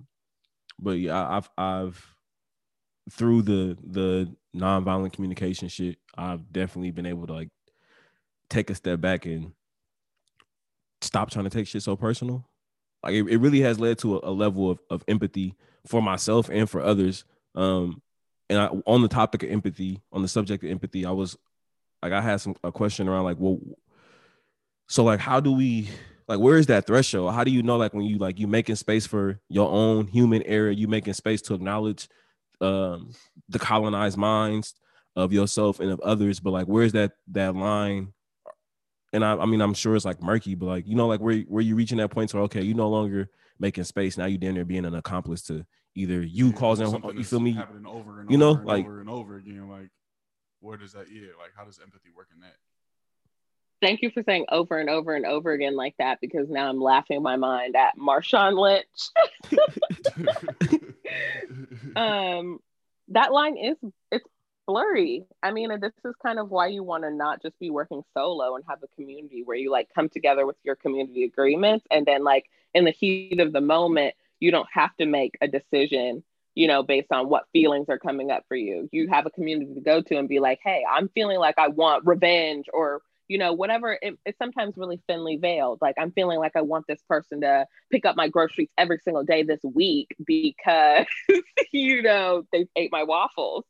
but 0.79 0.99
yeah 0.99 1.27
i've 1.27 1.49
i've 1.57 2.17
through 3.11 3.43
the 3.43 3.79
the 3.83 4.37
nonviolent 4.57 5.13
communication 5.13 5.69
shit, 5.69 5.99
I've 6.17 6.53
definitely 6.53 6.91
been 6.91 7.07
able 7.07 7.27
to 7.27 7.33
like 7.33 7.51
take 8.49 8.71
a 8.71 8.75
step 8.75 9.01
back 9.01 9.27
and 9.27 9.53
stop 11.01 11.31
trying 11.31 11.45
to 11.45 11.51
take 11.51 11.67
shit 11.67 11.83
so 11.83 11.97
personal. 11.97 12.47
Like 13.03 13.15
it, 13.15 13.29
it 13.29 13.39
really 13.39 13.61
has 13.61 13.79
led 13.79 13.99
to 13.99 14.17
a, 14.17 14.31
a, 14.31 14.33
level 14.33 14.71
of, 14.71 14.81
of 14.91 15.05
empathy 15.07 15.55
for 15.87 16.03
myself 16.03 16.49
and 16.51 16.69
for 16.69 16.81
others. 16.81 17.25
Um, 17.55 18.03
and 18.49 18.59
I, 18.59 18.67
on 18.87 19.03
the 19.03 19.09
topic 19.09 19.43
of 19.43 19.51
empathy, 19.51 20.01
on 20.13 20.23
the 20.23 20.29
subject 20.29 20.65
of 20.65 20.71
empathy, 20.71 21.05
I 21.05 21.11
was 21.11 21.37
like, 22.03 22.13
I 22.13 22.21
had 22.21 22.41
some 22.41 22.57
a 22.63 22.73
question 22.73 23.09
around 23.09 23.25
like, 23.25 23.39
well, 23.39 23.59
so 24.89 25.05
like, 25.05 25.21
how 25.21 25.41
do 25.41 25.53
we 25.53 25.89
like, 26.29 26.41
where 26.41 26.57
is 26.57 26.67
that 26.67 26.87
threshold? 26.87 27.33
How 27.33 27.45
do 27.45 27.51
you 27.51 27.63
know 27.63 27.77
like 27.77 27.95
when 27.95 28.05
you 28.05 28.19
like 28.19 28.39
you 28.39 28.47
making 28.47 28.77
space 28.77 29.07
for 29.07 29.41
your 29.49 29.71
own 29.71 30.07
human 30.07 30.43
error, 30.43 30.71
you 30.71 30.89
making 30.89 31.15
space 31.15 31.43
to 31.43 31.55
acknowledge 31.55 32.09
um, 32.61 33.13
the 33.49 33.59
colonized 33.59 34.17
minds 34.17 34.75
of 35.15 35.33
yourself 35.33 35.81
and 35.81 35.91
of 35.91 36.01
others, 36.01 36.41
but 36.41 36.53
like 36.53 36.67
where's 36.67 36.93
that 36.93 37.13
that 37.29 37.55
line? 37.55 38.13
And 39.17 39.25
I, 39.25 39.35
I 39.35 39.47
mean, 39.47 39.63
I'm 39.63 39.73
sure 39.73 39.97
it's 39.97 40.05
like 40.05 40.23
murky, 40.23 40.55
but 40.55 40.67
like 40.67 40.87
you 40.87 40.95
know, 40.95 41.09
like 41.09 41.21
where 41.21 41.39
where 41.41 41.63
you 41.63 41.75
reaching 41.75 41.97
that 41.99 42.11
point 42.11 42.35
where 42.35 42.43
okay, 42.45 42.63
you 42.63 42.75
no 42.75 42.91
longer 42.91 43.31
making 43.59 43.85
space. 43.85 44.19
Now 44.19 44.27
you 44.27 44.37
down 44.37 44.55
there 44.55 44.67
being 44.67 44.85
an 44.85 44.95
accomplice 44.95 45.41
to 45.45 45.65
either 45.95 46.21
you 46.21 46.49
yeah, 46.49 46.53
causing 46.53 47.03
you 47.15 47.25
feel 47.25 47.41
me 47.41 47.53
happening 47.53 47.87
over 47.87 48.21
and 48.21 48.31
you 48.31 48.37
know 48.37 48.51
over 48.51 48.61
and 48.61 48.69
like 48.69 48.85
over 48.85 49.01
and 49.01 49.09
over 49.09 49.37
again. 49.37 49.71
Like 49.71 49.89
where 50.61 50.77
does 50.77 50.93
that 50.93 51.07
yeah? 51.11 51.29
Like 51.39 51.53
how 51.57 51.65
does 51.65 51.81
empathy 51.83 52.11
work 52.15 52.29
in 52.35 52.41
that? 52.41 52.57
Thank 53.81 54.03
you 54.03 54.11
for 54.11 54.23
saying 54.23 54.45
over 54.51 54.79
and 54.79 54.91
over 54.91 55.15
and 55.15 55.25
over 55.25 55.53
again 55.53 55.77
like 55.77 55.95
that 55.99 56.21
because 56.21 56.51
now 56.51 56.69
I'm 56.69 56.81
laughing 56.81 57.23
my 57.23 57.37
mind 57.37 57.75
at 57.75 57.97
Marshawn 57.97 58.59
Lynch. 58.59 58.85
um, 61.97 62.59
that 63.09 63.33
line 63.33 63.57
is 63.57 63.79
it's 64.13 64.29
blurry. 64.67 65.27
I 65.43 65.53
mean, 65.53 65.71
and 65.71 65.83
this 65.83 65.93
is 66.05 66.15
kind 66.23 66.39
of 66.39 66.51
why 66.51 66.69
you 66.69 66.83
want 66.83 67.05
to 67.05 67.11
not 67.11 67.43
just 67.43 67.59
be 67.59 67.71
working 67.71 68.03
solo 68.15 68.57
and 68.57 68.65
have 68.69 68.83
a 68.83 68.89
community 68.97 69.43
where 69.45 69.57
you 69.57 69.71
like 69.71 69.89
come 69.95 70.09
together 70.09 70.47
with 70.47 70.57
your 70.65 70.77
community 70.77 71.25
agreements 71.25 71.87
and 71.91 72.07
then 72.07 72.25
like 72.25 72.47
in 72.75 72.85
the 72.85 72.91
heat 72.91 73.41
of 73.41 73.53
the 73.53 73.61
moment, 73.61 74.15
you 74.41 74.51
don't 74.51 74.69
have 74.73 74.95
to 74.97 75.07
make 75.07 75.37
a 75.41 75.49
decision, 75.49 76.23
you 76.55 76.69
know, 76.69 76.83
based 76.83 77.13
on 77.13 77.29
what 77.29 77.45
feelings 77.53 77.87
are 77.89 77.99
coming 77.99 78.31
up 78.31 78.45
for 78.49 78.57
you. 78.57 78.89
You 78.93 79.09
have 79.09 79.27
a 79.27 79.31
community 79.31 79.75
to 79.75 79.81
go 79.81 80.03
to 80.03 80.17
and 80.17 80.29
be 80.29 80.41
like, 80.41 80.61
"Hey, 80.63 80.85
I'm 80.91 81.09
feeling 81.11 81.39
like 81.39 81.59
I 81.59 81.69
want 81.69 82.07
revenge 82.07 82.67
or 82.73 83.03
you 83.29 83.39
know, 83.39 83.53
whatever. 83.53 83.99
It, 84.01 84.19
it's 84.25 84.39
sometimes 84.39 84.77
really 84.77 85.01
thinly 85.07 85.37
veiled. 85.37 85.79
Like 85.81 85.97
I'm 85.99 86.13
feeling 86.13 86.39
like 86.39 86.53
I 86.57 86.63
want 86.63 86.87
this 86.87 87.03
person 87.09 87.41
to 87.41 87.67
pick 87.91 88.05
up 88.07 88.17
my 88.17 88.29
groceries 88.29 88.69
every 88.79 88.99
single 89.05 89.25
day 89.25 89.43
this 89.43 89.61
week 89.63 90.15
because, 90.27 91.07
you 91.73 92.03
know, 92.03 92.45
they 92.53 92.67
ate 92.77 92.93
my 92.93 93.03
waffles. 93.03 93.65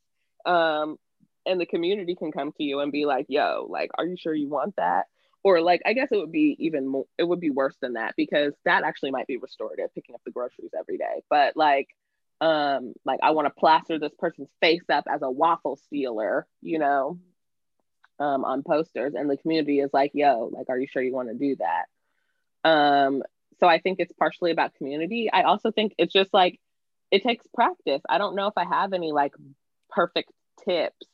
Um, 0.47 0.97
and 1.45 1.61
the 1.61 1.65
community 1.65 2.15
can 2.15 2.31
come 2.31 2.51
to 2.53 2.63
you 2.63 2.79
and 2.79 2.91
be 2.91 3.05
like, 3.05 3.27
yo, 3.29 3.67
like, 3.69 3.91
are 3.97 4.05
you 4.05 4.17
sure 4.17 4.33
you 4.33 4.49
want 4.49 4.75
that? 4.77 5.05
Or 5.43 5.61
like, 5.61 5.81
I 5.85 5.93
guess 5.93 6.09
it 6.11 6.17
would 6.17 6.31
be 6.31 6.55
even 6.59 6.87
more, 6.87 7.05
it 7.17 7.23
would 7.23 7.39
be 7.39 7.51
worse 7.51 7.77
than 7.81 7.93
that 7.93 8.15
because 8.17 8.53
that 8.65 8.83
actually 8.83 9.11
might 9.11 9.27
be 9.27 9.37
restorative, 9.37 9.93
picking 9.93 10.15
up 10.15 10.21
the 10.25 10.31
groceries 10.31 10.71
every 10.77 10.97
day. 10.97 11.23
But 11.29 11.55
like, 11.55 11.89
um, 12.41 12.93
like 13.05 13.19
I 13.23 13.31
want 13.31 13.47
to 13.47 13.59
plaster 13.59 13.97
this 13.99 14.13
person's 14.17 14.49
face 14.61 14.89
up 14.89 15.05
as 15.09 15.21
a 15.21 15.31
waffle 15.31 15.77
stealer, 15.77 16.47
you 16.61 16.79
know, 16.79 17.19
um, 18.19 18.45
on 18.45 18.63
posters, 18.63 19.13
and 19.15 19.29
the 19.29 19.37
community 19.37 19.79
is 19.79 19.89
like, 19.93 20.11
"Yo, 20.13 20.49
like, 20.51 20.69
are 20.69 20.79
you 20.79 20.87
sure 20.87 21.01
you 21.01 21.13
want 21.13 21.29
to 21.29 21.35
do 21.35 21.55
that?" 21.57 21.85
Um, 22.69 23.23
so 23.59 23.67
I 23.67 23.79
think 23.79 23.99
it's 23.99 24.13
partially 24.13 24.51
about 24.51 24.75
community. 24.75 25.29
I 25.31 25.43
also 25.43 25.71
think 25.71 25.93
it's 25.97 26.13
just 26.13 26.33
like 26.33 26.59
it 27.11 27.23
takes 27.23 27.45
practice. 27.53 28.01
I 28.09 28.17
don't 28.17 28.35
know 28.35 28.47
if 28.47 28.57
I 28.57 28.65
have 28.65 28.93
any 28.93 29.11
like 29.11 29.33
perfect 29.89 30.31
tips, 30.65 31.07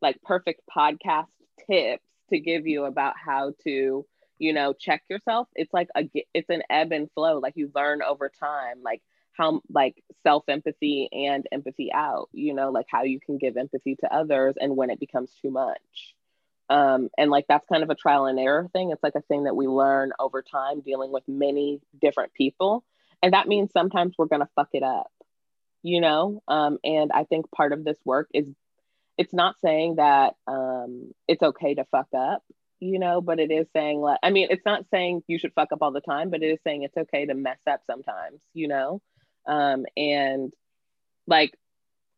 like 0.00 0.20
perfect 0.22 0.62
podcast 0.74 1.26
tips 1.68 2.04
to 2.30 2.38
give 2.38 2.66
you 2.66 2.84
about 2.84 3.14
how 3.16 3.52
to, 3.64 4.06
you 4.38 4.52
know, 4.52 4.72
check 4.72 5.02
yourself. 5.08 5.48
It's 5.54 5.72
like 5.72 5.88
a 5.96 6.08
it's 6.34 6.50
an 6.50 6.62
ebb 6.70 6.92
and 6.92 7.10
flow. 7.14 7.38
Like 7.38 7.54
you 7.56 7.70
learn 7.74 8.02
over 8.02 8.30
time, 8.40 8.82
like 8.82 9.02
how 9.32 9.62
like 9.70 10.02
self 10.22 10.44
empathy 10.48 11.08
and 11.12 11.46
empathy 11.52 11.92
out. 11.92 12.28
You 12.32 12.54
know, 12.54 12.70
like 12.70 12.86
how 12.90 13.04
you 13.04 13.20
can 13.20 13.38
give 13.38 13.56
empathy 13.56 13.96
to 13.96 14.14
others 14.14 14.54
and 14.60 14.76
when 14.76 14.90
it 14.90 15.00
becomes 15.00 15.32
too 15.42 15.50
much. 15.50 16.14
Um, 16.70 17.08
and 17.16 17.30
like 17.30 17.46
that's 17.48 17.66
kind 17.66 17.82
of 17.82 17.90
a 17.90 17.94
trial 17.94 18.26
and 18.26 18.38
error 18.38 18.68
thing. 18.72 18.90
It's 18.90 19.02
like 19.02 19.14
a 19.14 19.22
thing 19.22 19.44
that 19.44 19.56
we 19.56 19.66
learn 19.66 20.12
over 20.18 20.42
time 20.42 20.80
dealing 20.80 21.12
with 21.12 21.24
many 21.26 21.80
different 22.00 22.34
people. 22.34 22.84
And 23.22 23.32
that 23.32 23.48
means 23.48 23.72
sometimes 23.72 24.14
we're 24.18 24.26
going 24.26 24.42
to 24.42 24.48
fuck 24.54 24.68
it 24.74 24.82
up, 24.82 25.10
you 25.82 26.00
know? 26.00 26.42
Um, 26.48 26.78
and 26.84 27.10
I 27.12 27.24
think 27.24 27.50
part 27.50 27.72
of 27.72 27.84
this 27.84 27.98
work 28.04 28.28
is 28.34 28.48
it's 29.16 29.34
not 29.34 29.58
saying 29.60 29.96
that 29.96 30.34
um, 30.46 31.12
it's 31.26 31.42
okay 31.42 31.74
to 31.74 31.84
fuck 31.90 32.08
up, 32.16 32.42
you 32.78 32.98
know, 32.98 33.20
but 33.20 33.40
it 33.40 33.50
is 33.50 33.66
saying, 33.72 34.00
like, 34.00 34.20
I 34.22 34.30
mean, 34.30 34.48
it's 34.50 34.64
not 34.64 34.84
saying 34.90 35.22
you 35.26 35.38
should 35.38 35.54
fuck 35.54 35.72
up 35.72 35.82
all 35.82 35.92
the 35.92 36.00
time, 36.00 36.30
but 36.30 36.42
it 36.42 36.46
is 36.46 36.60
saying 36.62 36.84
it's 36.84 36.96
okay 36.96 37.26
to 37.26 37.34
mess 37.34 37.58
up 37.66 37.80
sometimes, 37.84 38.40
you 38.54 38.68
know? 38.68 39.02
Um, 39.46 39.86
and 39.96 40.52
like 41.26 41.56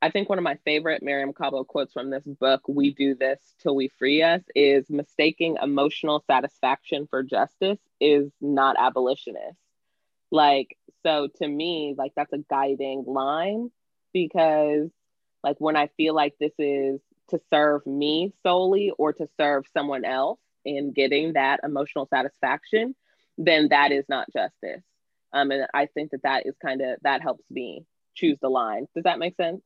I 0.02 0.10
think 0.10 0.28
one 0.28 0.38
of 0.38 0.44
my 0.44 0.56
favorite 0.64 1.02
Mariame 1.02 1.34
Kaba 1.34 1.64
quotes 1.64 1.92
from 1.92 2.08
this 2.08 2.24
book, 2.24 2.62
We 2.66 2.94
Do 2.94 3.14
This 3.14 3.38
Till 3.62 3.76
We 3.76 3.88
Free 3.88 4.22
Us, 4.22 4.42
is 4.54 4.88
mistaking 4.88 5.58
emotional 5.62 6.24
satisfaction 6.26 7.06
for 7.10 7.22
justice 7.22 7.78
is 8.00 8.30
not 8.40 8.76
abolitionist. 8.78 9.58
Like, 10.30 10.76
so 11.04 11.28
to 11.36 11.48
me, 11.48 11.94
like 11.96 12.12
that's 12.16 12.32
a 12.32 12.38
guiding 12.38 13.04
line 13.06 13.70
because, 14.12 14.90
like, 15.42 15.56
when 15.58 15.76
I 15.76 15.88
feel 15.96 16.14
like 16.14 16.34
this 16.38 16.52
is 16.58 17.00
to 17.30 17.40
serve 17.52 17.86
me 17.86 18.32
solely 18.42 18.92
or 18.98 19.12
to 19.12 19.28
serve 19.38 19.64
someone 19.72 20.04
else 20.04 20.40
in 20.64 20.92
getting 20.92 21.34
that 21.34 21.60
emotional 21.62 22.06
satisfaction, 22.06 22.94
then 23.38 23.68
that 23.70 23.92
is 23.92 24.04
not 24.08 24.26
justice. 24.32 24.82
Um, 25.32 25.50
and 25.50 25.66
I 25.72 25.86
think 25.86 26.10
that 26.10 26.22
that 26.24 26.46
is 26.46 26.54
kind 26.60 26.80
of 26.82 26.98
that 27.02 27.22
helps 27.22 27.44
me 27.50 27.84
choose 28.14 28.38
the 28.42 28.50
line. 28.50 28.86
Does 28.94 29.04
that 29.04 29.18
make 29.18 29.36
sense? 29.36 29.62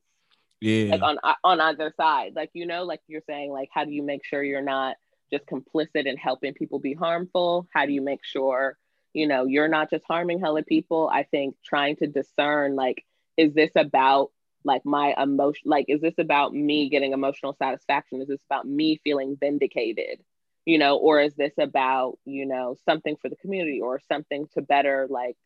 yeah 0.61 0.91
like 0.91 1.01
on 1.01 1.17
on 1.43 1.61
either 1.61 1.93
side 1.97 2.31
like 2.35 2.49
you 2.53 2.65
know 2.65 2.83
like 2.83 3.01
you're 3.07 3.21
saying 3.27 3.51
like 3.51 3.69
how 3.71 3.83
do 3.83 3.91
you 3.91 4.03
make 4.03 4.25
sure 4.25 4.43
you're 4.43 4.61
not 4.61 4.95
just 5.31 5.45
complicit 5.47 6.05
in 6.05 6.17
helping 6.17 6.53
people 6.53 6.79
be 6.79 6.93
harmful 6.93 7.67
how 7.73 7.85
do 7.85 7.91
you 7.91 8.01
make 8.01 8.23
sure 8.23 8.77
you 9.15 9.27
know 9.27 9.45
you're 9.45 9.69
not 9.69 9.89
just 9.89 10.03
harming 10.07 10.39
hella 10.39 10.63
people. 10.63 11.09
I 11.11 11.23
think 11.23 11.55
trying 11.63 11.95
to 11.97 12.07
discern 12.07 12.75
like 12.75 13.05
is 13.37 13.53
this 13.53 13.71
about 13.75 14.31
like 14.63 14.85
my 14.85 15.15
emotion 15.17 15.63
like 15.65 15.85
is 15.87 16.01
this 16.01 16.15
about 16.17 16.53
me 16.53 16.89
getting 16.89 17.13
emotional 17.13 17.55
satisfaction? 17.57 18.21
Is 18.21 18.27
this 18.27 18.43
about 18.49 18.67
me 18.67 18.99
feeling 19.03 19.37
vindicated 19.39 20.19
you 20.65 20.77
know 20.77 20.97
or 20.97 21.21
is 21.21 21.33
this 21.35 21.53
about 21.59 22.17
you 22.25 22.45
know 22.45 22.75
something 22.85 23.15
for 23.21 23.29
the 23.29 23.35
community 23.37 23.81
or 23.81 24.01
something 24.07 24.47
to 24.53 24.61
better 24.61 25.07
like 25.09 25.37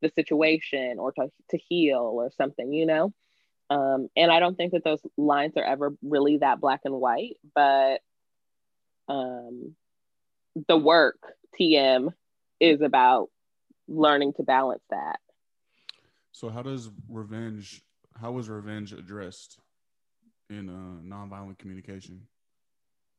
the 0.00 0.10
situation 0.14 0.98
or 0.98 1.12
to, 1.12 1.30
to 1.50 1.56
heal 1.56 2.00
or 2.14 2.30
something 2.36 2.72
you 2.72 2.84
know? 2.84 3.12
Um, 3.70 4.08
and 4.16 4.30
I 4.30 4.40
don't 4.40 4.56
think 4.56 4.72
that 4.72 4.84
those 4.84 5.00
lines 5.16 5.54
are 5.56 5.64
ever 5.64 5.94
really 6.02 6.38
that 6.38 6.60
black 6.60 6.80
and 6.84 6.94
white, 6.94 7.38
but 7.54 8.02
um, 9.08 9.74
the 10.68 10.76
work 10.76 11.18
TM 11.58 12.12
is 12.60 12.80
about 12.80 13.28
learning 13.88 14.32
to 14.36 14.42
balance 14.42 14.82
that. 14.90 15.18
So 16.32 16.48
how 16.48 16.62
does 16.62 16.90
revenge 17.08 17.82
how 18.20 18.32
was 18.32 18.48
revenge 18.48 18.92
addressed 18.92 19.58
in 20.48 20.68
uh, 20.68 21.02
nonviolent 21.04 21.58
communication? 21.58 22.22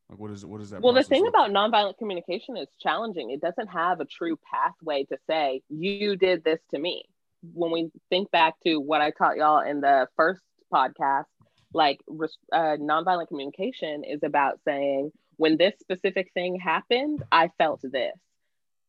Like, 0.10 0.20
what 0.20 0.32
is 0.32 0.46
what 0.46 0.62
is 0.62 0.70
that? 0.70 0.82
Well, 0.82 0.94
the 0.94 1.04
thing 1.04 1.24
like? 1.24 1.30
about 1.30 1.52
nonviolent 1.52 1.98
communication 1.98 2.58
is 2.58 2.68
challenging. 2.82 3.32
It 3.32 3.42
doesn't 3.42 3.68
have 3.68 4.00
a 4.00 4.06
true 4.06 4.38
pathway 4.52 5.06
to 5.06 5.18
say 5.28 5.62
you 5.70 6.16
did 6.16 6.44
this 6.44 6.60
to 6.72 6.80
me. 6.80 7.06
When 7.54 7.72
we 7.72 7.92
think 8.10 8.32
back 8.32 8.56
to 8.66 8.78
what 8.78 9.02
I 9.02 9.12
taught 9.12 9.38
y'all 9.38 9.62
in 9.62 9.82
the 9.82 10.08
first 10.16 10.42
podcast, 10.74 11.26
like 11.74 12.00
uh, 12.10 12.78
nonviolent 12.80 13.28
communication 13.28 14.04
is 14.04 14.20
about 14.24 14.60
saying 14.66 15.12
when 15.38 15.58
this 15.58 15.74
specific 15.80 16.32
thing 16.34 16.60
happened, 16.60 17.24
I 17.32 17.50
felt 17.58 17.82
this, 17.84 18.14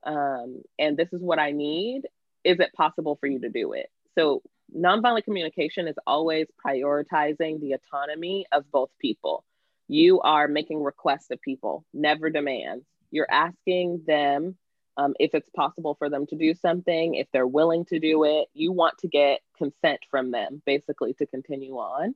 um, 0.06 0.62
and 0.78 0.96
this 0.96 1.12
is 1.12 1.20
what 1.20 1.38
I 1.38 1.50
need. 1.50 2.02
Is 2.44 2.60
it 2.60 2.72
possible 2.72 3.16
for 3.20 3.26
you 3.26 3.40
to 3.40 3.50
do 3.50 3.72
it? 3.72 3.90
So 4.14 4.42
nonviolent 4.74 5.24
communication 5.24 5.88
is 5.88 5.96
always 6.06 6.46
prioritizing 6.64 7.60
the 7.60 7.72
autonomy 7.72 8.46
of 8.52 8.70
both 8.70 8.90
people. 9.00 9.44
You 9.88 10.20
are 10.20 10.48
making 10.48 10.82
requests 10.82 11.30
of 11.30 11.40
people, 11.40 11.84
never 11.92 12.30
demands. 12.30 12.86
You're 13.10 13.30
asking 13.30 14.02
them 14.06 14.56
um, 14.96 15.14
if 15.20 15.34
it's 15.34 15.50
possible 15.50 15.94
for 15.94 16.08
them 16.08 16.26
to 16.28 16.36
do 16.36 16.54
something, 16.54 17.14
if 17.14 17.28
they're 17.32 17.46
willing 17.46 17.84
to 17.86 17.98
do 17.98 18.24
it. 18.24 18.48
You 18.54 18.72
want 18.72 18.98
to 18.98 19.08
get 19.08 19.40
consent 19.58 20.00
from 20.10 20.30
them, 20.30 20.62
basically, 20.64 21.14
to 21.14 21.26
continue 21.26 21.74
on. 21.74 22.14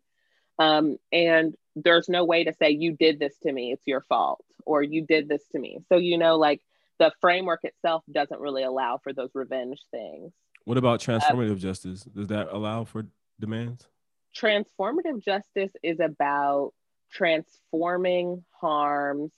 Um, 0.59 0.97
and 1.13 1.55
there's 1.77 2.09
no 2.09 2.25
way 2.25 2.45
to 2.45 2.53
say, 2.55 2.71
you 2.71 2.93
did 2.93 3.19
this 3.19 3.37
to 3.43 3.53
me, 3.53 3.73
it's 3.73 3.87
your 3.87 4.05
fault, 4.09 4.45
or 4.67 4.83
you 4.83 5.07
did 5.07 5.29
this 5.29 5.43
to 5.53 5.59
me. 5.59 5.79
So, 5.89 5.97
you 5.97 6.19
know, 6.19 6.37
like 6.37 6.61
the 7.01 7.11
framework 7.21 7.65
itself 7.65 8.05
doesn't 8.13 8.41
really 8.41 8.63
allow 8.63 9.01
for 9.03 9.13
those 9.13 9.31
revenge 9.35 9.81
things. 9.91 10.33
What 10.67 10.77
about 10.77 11.01
transformative 11.01 11.59
justice? 11.59 12.03
Does 12.03 12.29
that 12.29 12.49
allow 12.53 12.85
for 12.85 13.07
demands? 13.41 13.89
Transformative 14.37 15.25
justice 15.25 15.73
is 15.83 15.99
about 15.99 16.73
transforming 17.11 18.45
harms, 18.61 19.33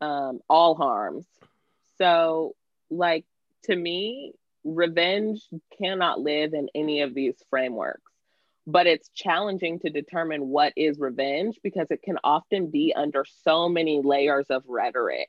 um, 0.00 0.40
all 0.48 0.74
harms. 0.74 1.26
So, 1.98 2.56
like, 2.90 3.26
to 3.64 3.76
me, 3.76 4.32
revenge 4.64 5.42
cannot 5.78 6.20
live 6.20 6.54
in 6.54 6.68
any 6.74 7.02
of 7.02 7.14
these 7.14 7.36
frameworks. 7.50 8.10
But 8.66 8.86
it's 8.86 9.10
challenging 9.10 9.78
to 9.80 9.90
determine 9.90 10.48
what 10.48 10.72
is 10.74 10.98
revenge 10.98 11.58
because 11.62 11.86
it 11.90 12.02
can 12.02 12.18
often 12.24 12.70
be 12.70 12.94
under 12.96 13.26
so 13.44 13.68
many 13.68 14.00
layers 14.02 14.46
of 14.48 14.62
rhetoric 14.66 15.28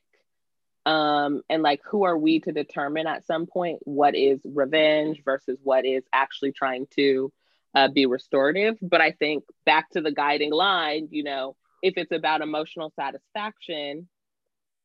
um, 0.86 1.42
and 1.50 1.62
like 1.62 1.82
who 1.86 2.04
are 2.04 2.18
we 2.18 2.40
to 2.42 2.52
determine 2.52 3.08
at 3.08 3.26
some 3.26 3.46
point 3.46 3.80
what 3.84 4.16
is 4.16 4.40
revenge 4.46 5.22
versus 5.24 5.58
what 5.64 5.86
is 5.86 6.04
actually 6.14 6.52
trying 6.52 6.88
to 6.96 7.32
uh, 7.76 7.88
be 7.88 8.06
restorative? 8.06 8.78
But 8.82 9.02
i 9.02 9.12
think 9.12 9.44
back 9.66 9.90
to 9.92 10.02
the 10.02 10.12
guiding 10.12 10.52
line 10.52 11.10
you 11.12 11.24
know 11.24 11.56
if 11.82 11.94
it's 11.98 12.12
about 12.12 12.42
emotional 12.42 12.92
satisfaction 12.96 14.08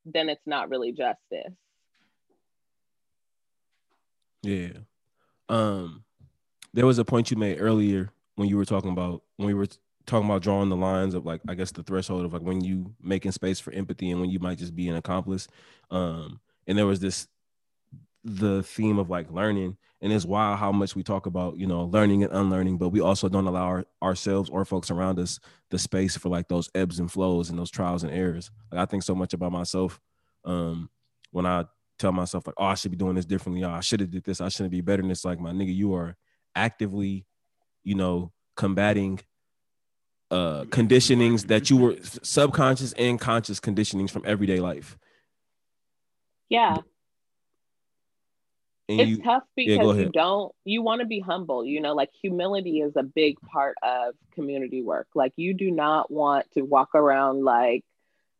then 0.05 0.29
it's 0.29 0.45
not 0.45 0.69
really 0.69 0.91
justice. 0.91 1.53
Yeah. 4.43 4.69
Um 5.49 6.03
there 6.73 6.85
was 6.85 6.99
a 6.99 7.05
point 7.05 7.31
you 7.31 7.37
made 7.37 7.59
earlier 7.59 8.11
when 8.35 8.49
you 8.49 8.57
were 8.57 8.65
talking 8.65 8.91
about 8.91 9.23
when 9.37 9.47
we 9.47 9.53
were 9.53 9.67
talking 10.05 10.29
about 10.29 10.41
drawing 10.41 10.69
the 10.69 10.75
lines 10.75 11.13
of 11.13 11.25
like 11.25 11.41
I 11.47 11.55
guess 11.55 11.71
the 11.71 11.83
threshold 11.83 12.25
of 12.25 12.33
like 12.33 12.41
when 12.41 12.61
you 12.61 12.93
making 13.01 13.31
space 13.31 13.59
for 13.59 13.71
empathy 13.73 14.11
and 14.11 14.21
when 14.21 14.29
you 14.29 14.39
might 14.39 14.57
just 14.57 14.75
be 14.75 14.87
an 14.87 14.95
accomplice. 14.95 15.47
Um, 15.91 16.39
and 16.67 16.77
there 16.77 16.85
was 16.85 16.99
this 16.99 17.27
the 18.23 18.63
theme 18.63 18.97
of 18.97 19.09
like 19.09 19.29
learning 19.31 19.77
and 20.01 20.11
it's 20.11 20.25
wild 20.25 20.57
how 20.57 20.71
much 20.71 20.95
we 20.95 21.03
talk 21.03 21.27
about 21.27 21.57
you 21.57 21.67
know 21.67 21.83
learning 21.83 22.23
and 22.23 22.33
unlearning 22.33 22.75
but 22.75 22.89
we 22.89 22.99
also 22.99 23.29
don't 23.29 23.45
allow 23.45 23.65
our, 23.65 23.85
ourselves 24.01 24.49
or 24.49 24.65
folks 24.65 24.89
around 24.89 25.19
us 25.19 25.39
the 25.69 25.77
space 25.77 26.17
for 26.17 26.29
like 26.29 26.47
those 26.47 26.67
ebbs 26.73 26.99
and 26.99 27.11
flows 27.11 27.51
and 27.51 27.59
those 27.59 27.69
trials 27.69 28.03
and 28.03 28.11
errors. 28.11 28.49
Like 28.71 28.81
i 28.81 28.85
think 28.85 29.03
so 29.03 29.13
much 29.13 29.33
about 29.33 29.51
myself 29.51 29.99
um 30.43 30.89
when 31.31 31.45
i 31.45 31.65
tell 31.99 32.11
myself 32.11 32.47
like 32.47 32.55
oh 32.57 32.65
i 32.65 32.73
should 32.73 32.91
be 32.91 32.97
doing 32.97 33.15
this 33.15 33.25
differently. 33.25 33.63
Oh, 33.63 33.69
i 33.69 33.79
should 33.81 33.99
have 33.99 34.09
did 34.09 34.23
this. 34.23 34.41
I 34.41 34.49
shouldn't 34.49 34.71
be 34.71 34.81
better 34.81 35.03
and 35.03 35.11
it's 35.11 35.25
like 35.25 35.39
my 35.39 35.51
nigga 35.51 35.73
you 35.73 35.93
are 35.93 36.17
actively 36.55 37.27
you 37.83 37.93
know 37.93 38.31
combating 38.55 39.19
uh 40.31 40.63
conditionings 40.65 41.47
that 41.47 41.69
you 41.69 41.77
were 41.77 41.95
subconscious 42.23 42.93
and 42.93 43.19
conscious 43.19 43.59
conditionings 43.59 44.09
from 44.09 44.23
everyday 44.25 44.59
life. 44.59 44.97
Yeah. 46.49 46.77
And 48.87 49.01
it's 49.01 49.09
you, 49.09 49.23
tough 49.23 49.43
because 49.55 49.97
yeah, 49.97 50.03
you 50.03 50.09
don't 50.11 50.53
you 50.63 50.83
want 50.83 51.01
to 51.01 51.07
be 51.07 51.19
humble, 51.19 51.65
you 51.65 51.81
know, 51.81 51.93
like 51.93 52.11
humility 52.21 52.81
is 52.81 52.93
a 52.95 53.03
big 53.03 53.39
part 53.41 53.77
of 53.81 54.13
community 54.33 54.83
work. 54.83 55.07
Like 55.15 55.33
you 55.37 55.55
do 55.55 55.71
not 55.71 56.11
want 56.11 56.51
to 56.51 56.61
walk 56.61 56.93
around 56.93 57.43
like 57.43 57.83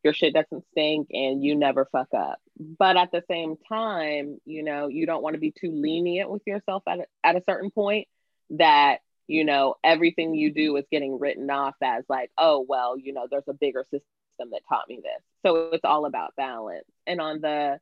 your 0.03 0.13
shit 0.13 0.35
doesn't 0.35 0.63
stink 0.71 1.07
and 1.11 1.43
you 1.43 1.55
never 1.55 1.85
fuck 1.91 2.09
up. 2.15 2.39
But 2.59 2.95
at 2.95 3.11
the 3.11 3.23
same 3.27 3.55
time, 3.67 4.39
you 4.45 4.61
know, 4.61 4.87
you 4.87 5.07
don't 5.07 5.23
want 5.23 5.33
to 5.33 5.39
be 5.39 5.51
too 5.51 5.71
lenient 5.71 6.29
with 6.29 6.43
yourself 6.45 6.83
at 6.87 6.99
a, 6.99 7.05
at 7.23 7.35
a 7.35 7.43
certain 7.43 7.71
point 7.71 8.07
that 8.51 8.99
you 9.27 9.43
know, 9.45 9.75
everything 9.83 10.35
you 10.35 10.51
do 10.53 10.75
is 10.77 10.85
getting 10.91 11.19
written 11.19 11.49
off 11.49 11.75
as 11.81 12.03
like, 12.09 12.31
oh, 12.37 12.65
well, 12.67 12.97
you 12.97 13.13
know, 13.13 13.27
there's 13.29 13.47
a 13.47 13.53
bigger 13.53 13.85
system 13.91 14.03
that 14.51 14.61
taught 14.69 14.87
me 14.89 14.97
this. 14.97 15.23
So 15.45 15.69
it's 15.73 15.85
all 15.85 16.05
about 16.05 16.35
balance. 16.35 16.85
And 17.07 17.21
on 17.21 17.41
the 17.41 17.79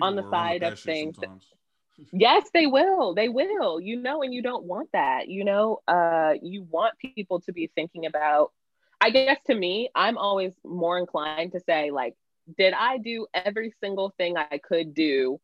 on 0.00 0.16
the 0.16 0.24
side 0.30 0.62
of 0.62 0.78
things, 0.78 1.16
yes, 2.12 2.48
they 2.54 2.66
will. 2.66 3.14
They 3.14 3.28
will, 3.28 3.80
you 3.80 3.96
know, 3.96 4.22
and 4.22 4.32
you 4.34 4.42
don't 4.42 4.64
want 4.64 4.90
that, 4.92 5.28
you 5.28 5.44
know, 5.44 5.80
uh, 5.88 6.34
you 6.42 6.62
want 6.70 6.94
people 6.98 7.40
to 7.42 7.52
be 7.52 7.70
thinking 7.74 8.06
about, 8.06 8.52
I 9.00 9.10
guess 9.10 9.38
to 9.46 9.54
me, 9.54 9.90
I'm 9.94 10.18
always 10.18 10.52
more 10.64 10.98
inclined 10.98 11.52
to 11.52 11.60
say, 11.60 11.90
like, 11.90 12.14
did 12.58 12.74
I 12.74 12.98
do 12.98 13.26
every 13.34 13.74
single 13.80 14.12
thing 14.18 14.36
I 14.36 14.58
could 14.58 14.94
do 14.94 15.40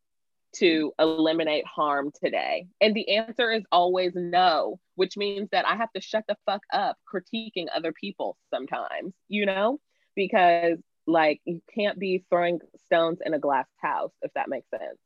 to 0.55 0.93
eliminate 0.99 1.65
harm 1.65 2.11
today? 2.23 2.67
And 2.81 2.95
the 2.95 3.17
answer 3.17 3.51
is 3.51 3.63
always 3.71 4.13
no, 4.15 4.79
which 4.99 5.15
means 5.15 5.47
that 5.53 5.65
I 5.65 5.77
have 5.77 5.89
to 5.93 6.01
shut 6.01 6.25
the 6.27 6.35
fuck 6.45 6.61
up 6.73 6.97
critiquing 7.09 7.67
other 7.73 7.93
people 7.93 8.35
sometimes, 8.53 9.13
you 9.29 9.45
know, 9.45 9.79
because 10.13 10.77
like 11.07 11.39
you 11.45 11.61
can't 11.73 11.97
be 11.97 12.25
throwing 12.29 12.59
stones 12.83 13.19
in 13.25 13.33
a 13.33 13.39
glass 13.39 13.65
house, 13.81 14.11
if 14.21 14.33
that 14.33 14.49
makes 14.49 14.69
sense. 14.69 14.99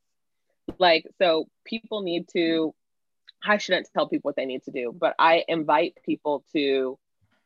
Like, 0.79 1.05
so 1.19 1.45
people 1.63 2.01
need 2.01 2.27
to, 2.33 2.73
I 3.45 3.57
shouldn't 3.57 3.87
tell 3.93 4.09
people 4.09 4.29
what 4.29 4.35
they 4.35 4.47
need 4.47 4.63
to 4.63 4.71
do, 4.71 4.95
but 4.99 5.13
I 5.19 5.43
invite 5.47 5.99
people 6.03 6.43
to, 6.53 6.97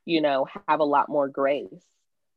you 0.05 0.21
know, 0.21 0.47
have 0.69 0.79
a 0.79 0.85
lot 0.85 1.09
more 1.09 1.27
grace 1.27 1.83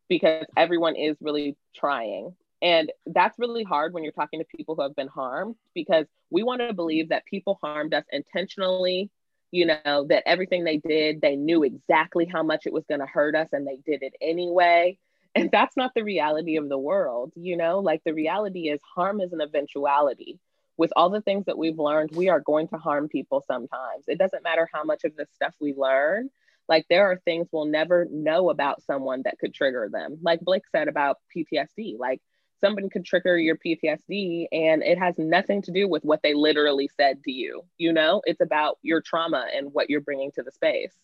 because 0.09 0.45
everyone 0.57 0.97
is 0.97 1.19
really 1.21 1.57
trying 1.73 2.35
and 2.63 2.93
that's 3.07 3.39
really 3.39 3.65
hard 3.65 3.95
when 3.95 4.03
you're 4.03 4.13
talking 4.13 4.41
to 4.41 4.57
people 4.57 4.75
who 4.75 4.83
have 4.83 4.97
been 4.97 5.09
harmed 5.09 5.57
because 5.75 6.07
we 6.31 6.43
want 6.43 6.61
to 6.61 6.75
believe 6.75 7.09
that 7.09 7.25
people 7.25 7.59
harmed 7.63 7.95
us 7.95 8.05
intentionally, 8.13 9.11
you 9.51 9.67
know, 9.67 10.07
that 10.09 10.23
everything 10.27 10.65
they 10.65 10.77
did, 10.77 11.21
they 11.21 11.37
knew 11.37 11.63
exactly 11.63 12.25
how 12.27 12.43
much 12.43 12.67
it 12.67 12.73
was 12.73 12.85
going 12.87 13.01
to 13.01 13.07
hurt 13.07 13.35
us 13.35 13.49
and 13.53 13.67
they 13.67 13.79
did 13.85 14.03
it 14.03 14.15
anyway. 14.21 14.99
And 15.33 15.49
that's 15.53 15.77
not 15.77 15.93
the 15.95 16.03
reality 16.03 16.57
of 16.57 16.69
the 16.69 16.77
world, 16.77 17.33
you 17.37 17.57
know, 17.57 17.79
like 17.79 18.03
the 18.05 18.13
reality 18.13 18.69
is 18.69 18.81
harm 18.97 19.21
is 19.21 19.33
an 19.33 19.41
eventuality. 19.41 20.41
With 20.77 20.93
all 20.97 21.09
the 21.09 21.21
things 21.21 21.45
that 21.45 21.57
we've 21.57 21.79
learned, 21.79 22.11
we 22.17 22.29
are 22.29 22.41
going 22.41 22.67
to 22.69 22.79
harm 22.79 23.07
people 23.07 23.41
sometimes. 23.47 24.07
It 24.09 24.19
doesn't 24.19 24.43
matter 24.43 24.69
how 24.75 24.83
much 24.83 25.05
of 25.05 25.15
this 25.15 25.29
stuff 25.33 25.55
we 25.61 25.73
learn, 25.73 26.31
like 26.71 26.87
there 26.89 27.11
are 27.11 27.21
things 27.25 27.49
we'll 27.51 27.67
never 27.67 28.07
know 28.11 28.49
about 28.49 28.83
someone 28.83 29.23
that 29.25 29.39
could 29.39 29.53
trigger 29.53 29.89
them. 29.93 30.19
Like 30.23 30.41
Blake 30.41 30.63
said 30.71 30.89
about 30.89 31.19
PTSD, 31.37 31.99
like 31.99 32.21
somebody 32.61 32.89
could 32.89 33.05
trigger 33.05 33.39
your 33.39 33.57
PTSD 33.57 34.47
and 34.53 34.83
it 34.83 34.99
has 34.99 35.19
nothing 35.19 35.63
to 35.63 35.73
do 35.73 35.89
with 35.89 36.05
what 36.05 36.23
they 36.23 36.35
literally 36.35 36.91
said 36.97 37.23
to 37.25 37.33
you. 37.33 37.63
You 37.79 37.93
know, 37.93 38.23
it's 38.25 38.41
about 38.41 38.79
your 38.83 39.01
trauma 39.01 39.47
and 39.55 39.73
what 39.73 39.91
you're 39.91 40.01
bringing 40.01 40.31
to 40.33 40.43
the 40.43 40.53
space. 40.53 40.95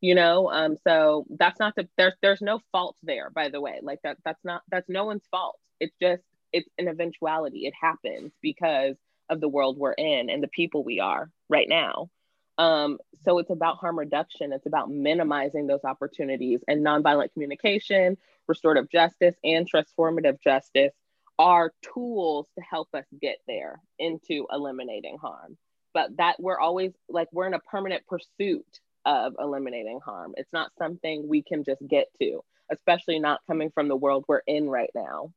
You 0.00 0.14
know, 0.14 0.50
um, 0.50 0.76
so 0.84 1.26
that's 1.30 1.58
not 1.58 1.74
the 1.74 1.88
there's 1.96 2.14
there's 2.22 2.40
no 2.40 2.60
fault 2.70 2.96
there, 3.02 3.30
by 3.30 3.48
the 3.48 3.60
way. 3.60 3.80
Like 3.82 4.00
that 4.02 4.18
that's 4.24 4.44
not 4.44 4.62
that's 4.70 4.88
no 4.88 5.04
one's 5.04 5.26
fault. 5.30 5.58
It's 5.80 5.94
just 6.00 6.22
it's 6.52 6.68
an 6.78 6.88
eventuality. 6.88 7.66
It 7.66 7.74
happens 7.80 8.32
because 8.40 8.96
of 9.28 9.40
the 9.40 9.48
world 9.48 9.76
we're 9.76 9.92
in 9.92 10.30
and 10.30 10.42
the 10.42 10.48
people 10.48 10.84
we 10.84 11.00
are 11.00 11.30
right 11.48 11.68
now. 11.68 12.10
Um, 12.58 12.98
so 13.24 13.38
it's 13.38 13.50
about 13.50 13.78
harm 13.78 13.98
reduction. 13.98 14.52
It's 14.52 14.66
about 14.66 14.90
minimizing 14.90 15.66
those 15.66 15.84
opportunities 15.84 16.60
and 16.66 16.84
nonviolent 16.84 17.32
communication, 17.32 18.18
restorative 18.48 18.90
justice, 18.90 19.34
and 19.44 19.70
transformative 19.70 20.40
justice 20.40 20.92
are 21.38 21.72
tools 21.94 22.46
to 22.56 22.64
help 22.64 22.88
us 22.94 23.04
get 23.20 23.38
there 23.46 23.80
into 23.98 24.46
eliminating 24.52 25.18
harm. 25.18 25.56
But 25.94 26.16
that 26.16 26.36
we're 26.38 26.58
always 26.58 26.92
like 27.08 27.28
we're 27.32 27.46
in 27.46 27.54
a 27.54 27.60
permanent 27.60 28.06
pursuit 28.06 28.80
of 29.04 29.34
eliminating 29.38 30.00
harm. 30.04 30.34
It's 30.36 30.52
not 30.52 30.72
something 30.78 31.28
we 31.28 31.42
can 31.42 31.64
just 31.64 31.80
get 31.86 32.08
to, 32.20 32.42
especially 32.70 33.18
not 33.18 33.40
coming 33.46 33.70
from 33.70 33.88
the 33.88 33.96
world 33.96 34.24
we're 34.28 34.42
in 34.46 34.68
right 34.68 34.90
now. 34.94 35.32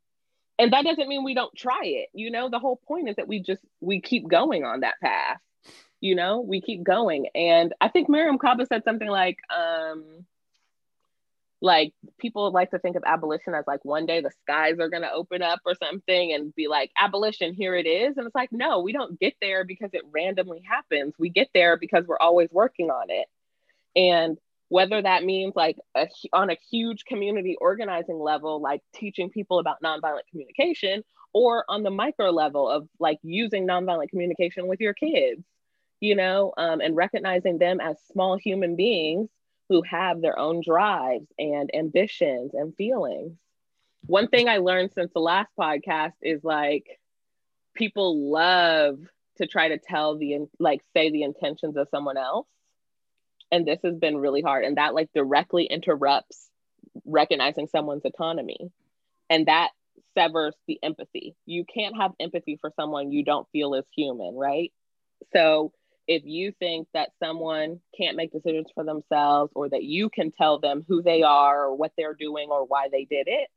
And 0.60 0.74
that 0.74 0.84
doesn't 0.84 1.08
mean 1.08 1.24
we 1.24 1.34
don't 1.34 1.56
try 1.56 1.84
it. 1.84 2.10
You 2.14 2.32
know, 2.32 2.50
the 2.50 2.60
whole 2.60 2.80
point 2.88 3.10
is 3.10 3.16
that 3.16 3.28
we 3.28 3.40
just 3.42 3.64
we 3.80 4.02
keep 4.02 4.28
going 4.28 4.64
on 4.64 4.82
that 4.82 5.00
path 5.02 5.40
you 6.02 6.16
know 6.16 6.42
we 6.42 6.60
keep 6.60 6.84
going 6.84 7.28
and 7.36 7.74
i 7.80 7.88
think 7.88 8.10
mariame 8.10 8.40
kaba 8.40 8.66
said 8.66 8.84
something 8.84 9.08
like 9.08 9.38
um 9.56 10.04
like 11.62 11.94
people 12.18 12.52
like 12.52 12.72
to 12.72 12.80
think 12.80 12.96
of 12.96 13.04
abolition 13.06 13.54
as 13.54 13.66
like 13.68 13.86
one 13.86 14.06
day 14.08 14.20
the 14.20 14.32
skies 14.44 14.80
are 14.80 14.90
going 14.90 15.04
to 15.04 15.12
open 15.12 15.44
up 15.44 15.60
or 15.66 15.76
something 15.76 16.34
and 16.34 16.56
be 16.56 16.68
like 16.68 16.92
abolition 17.00 17.54
here 17.54 17.76
it 17.76 17.86
is. 17.86 18.18
And 18.18 18.26
it's 18.26 18.36
like 18.36 18.52
no 18.52 18.80
we 18.80 18.94
don't 18.94 19.20
get 19.20 19.36
there 19.42 19.64
because 19.64 19.92
it 19.94 20.02
randomly 20.12 20.64
happens. 20.68 21.14
We 21.20 21.30
get 21.30 21.50
there 21.54 21.78
because 21.78 22.06
we're 22.08 22.20
always 22.20 22.50
working 22.52 22.90
on 22.90 23.10
it. 23.10 23.28
And 23.96 24.38
whether 24.72 25.02
that 25.02 25.26
means 25.26 25.54
like 25.54 25.78
a, 25.96 26.08
on 26.32 26.50
a 26.50 26.58
huge 26.72 27.04
community 27.04 27.58
organizing 27.60 28.18
level 28.18 28.62
like 28.62 28.82
teaching 28.96 29.30
people 29.30 29.60
about 29.60 29.82
nonviolent 29.84 30.26
communication 30.30 31.04
or 31.34 31.66
on 31.68 31.84
the 31.84 31.90
micro 31.92 32.30
level 32.30 32.70
of 32.70 32.88
like 32.98 33.20
using 33.22 33.68
nonviolent 33.68 34.08
communication 34.10 34.68
with 34.68 34.80
your 34.80 34.94
kids 34.94 35.44
you 36.00 36.16
know 36.16 36.54
um, 36.56 36.80
and 36.80 36.96
recognizing 36.96 37.58
them 37.58 37.82
as 37.82 37.98
small 38.14 38.38
human 38.38 38.78
beings 38.78 39.28
who 39.72 39.82
have 39.84 40.20
their 40.20 40.38
own 40.38 40.62
drives 40.62 41.28
and 41.40 41.74
ambitions 41.74 42.52
and 42.54 42.76
feelings. 42.76 43.38
One 44.06 44.28
thing 44.28 44.50
I 44.50 44.58
learned 44.58 44.92
since 44.92 45.14
the 45.14 45.22
last 45.22 45.50
podcast 45.58 46.12
is 46.22 46.44
like 46.44 47.00
people 47.74 48.30
love 48.30 49.00
to 49.38 49.48
try 49.48 49.70
to 49.70 49.78
tell 49.78 50.18
the 50.18 50.40
like 50.60 50.82
say 50.94 51.10
the 51.10 51.24
intentions 51.24 51.78
of 51.78 51.88
someone 51.90 52.18
else. 52.18 52.48
And 53.50 53.66
this 53.66 53.80
has 53.86 53.96
been 53.96 54.18
really 54.18 54.42
hard 54.42 54.66
and 54.66 54.76
that 54.76 54.94
like 54.94 55.10
directly 55.16 55.64
interrupts 55.64 56.50
recognizing 57.06 57.68
someone's 57.68 58.04
autonomy. 58.04 58.72
And 59.30 59.46
that 59.46 59.70
severs 60.18 60.56
the 60.68 60.80
empathy. 60.84 61.34
You 61.46 61.64
can't 61.64 61.96
have 61.96 62.12
empathy 62.20 62.58
for 62.60 62.74
someone 62.76 63.14
you 63.14 63.24
don't 63.24 63.48
feel 63.54 63.76
is 63.76 63.86
human, 63.96 64.36
right? 64.36 64.74
So 65.32 65.72
if 66.12 66.24
you 66.26 66.52
think 66.60 66.90
that 66.94 67.12
someone 67.24 67.80
can't 67.98 68.18
make 68.18 68.34
decisions 68.34 68.68
for 68.76 68.84
themselves 68.84 69.50
or 69.56 69.70
that 69.70 69.84
you 69.84 70.10
can 70.10 70.30
tell 70.30 70.60
them 70.60 70.84
who 70.86 71.02
they 71.02 71.24
are 71.24 71.68
or 71.68 71.76
what 71.76 71.94
they're 71.98 72.14
doing 72.14 72.50
or 72.50 72.66
why 72.66 72.90
they 72.92 73.06
did 73.06 73.30
it, 73.30 73.48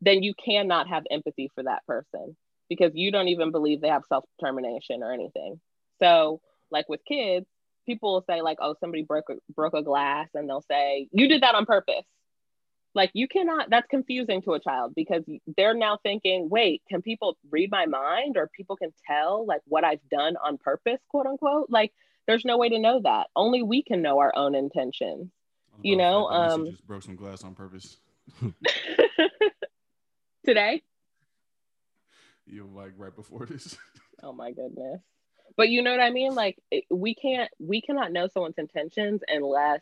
then 0.00 0.22
you 0.22 0.32
cannot 0.32 0.86
have 0.86 1.02
empathy 1.10 1.50
for 1.56 1.64
that 1.64 1.84
person 1.88 2.36
because 2.68 2.92
you 2.94 3.10
don't 3.10 3.26
even 3.28 3.50
believe 3.50 3.80
they 3.80 3.88
have 3.88 4.04
self 4.08 4.24
determination 4.38 5.02
or 5.02 5.12
anything. 5.12 5.60
So, 5.98 6.40
like 6.70 6.88
with 6.88 7.00
kids, 7.04 7.46
people 7.84 8.12
will 8.12 8.24
say 8.30 8.42
like, 8.42 8.58
"Oh, 8.60 8.76
somebody 8.78 9.02
broke 9.02 9.28
a, 9.30 9.34
broke 9.52 9.74
a 9.74 9.82
glass," 9.82 10.28
and 10.34 10.48
they'll 10.48 10.60
say, 10.60 11.08
"You 11.10 11.26
did 11.26 11.42
that 11.42 11.56
on 11.56 11.66
purpose." 11.66 12.06
Like 12.94 13.10
you 13.12 13.26
cannot. 13.26 13.70
That's 13.70 13.86
confusing 13.88 14.42
to 14.42 14.52
a 14.52 14.60
child 14.60 14.94
because 14.94 15.24
they're 15.56 15.74
now 15.74 15.98
thinking, 16.02 16.48
"Wait, 16.48 16.82
can 16.88 17.02
people 17.02 17.36
read 17.50 17.70
my 17.70 17.86
mind 17.86 18.36
or 18.36 18.48
people 18.54 18.76
can 18.76 18.92
tell 19.06 19.44
like 19.46 19.62
what 19.66 19.84
I've 19.84 20.06
done 20.10 20.36
on 20.36 20.58
purpose, 20.58 21.00
quote 21.08 21.26
unquote?" 21.26 21.70
Like 21.70 21.92
there's 22.26 22.44
no 22.44 22.56
way 22.56 22.68
to 22.68 22.78
know 22.78 23.00
that. 23.02 23.28
Only 23.34 23.62
we 23.62 23.82
can 23.82 24.00
know 24.00 24.18
our 24.20 24.32
own 24.34 24.54
intentions. 24.54 25.30
You 25.82 25.96
know, 25.96 26.28
um, 26.28 26.66
just 26.70 26.86
broke 26.86 27.02
some 27.02 27.16
glass 27.16 27.42
on 27.42 27.54
purpose. 27.54 27.96
today. 30.44 30.82
You 32.46 32.68
like 32.70 32.92
right 32.98 33.16
before 33.16 33.46
this. 33.46 33.74
oh 34.22 34.34
my 34.34 34.50
goodness. 34.52 35.00
But 35.56 35.70
you 35.70 35.80
know 35.80 35.92
what 35.92 36.00
I 36.00 36.10
mean? 36.10 36.34
Like 36.34 36.58
we 36.90 37.14
can't, 37.14 37.50
we 37.58 37.80
cannot 37.80 38.12
know 38.12 38.28
someone's 38.28 38.58
intentions 38.58 39.22
unless 39.26 39.80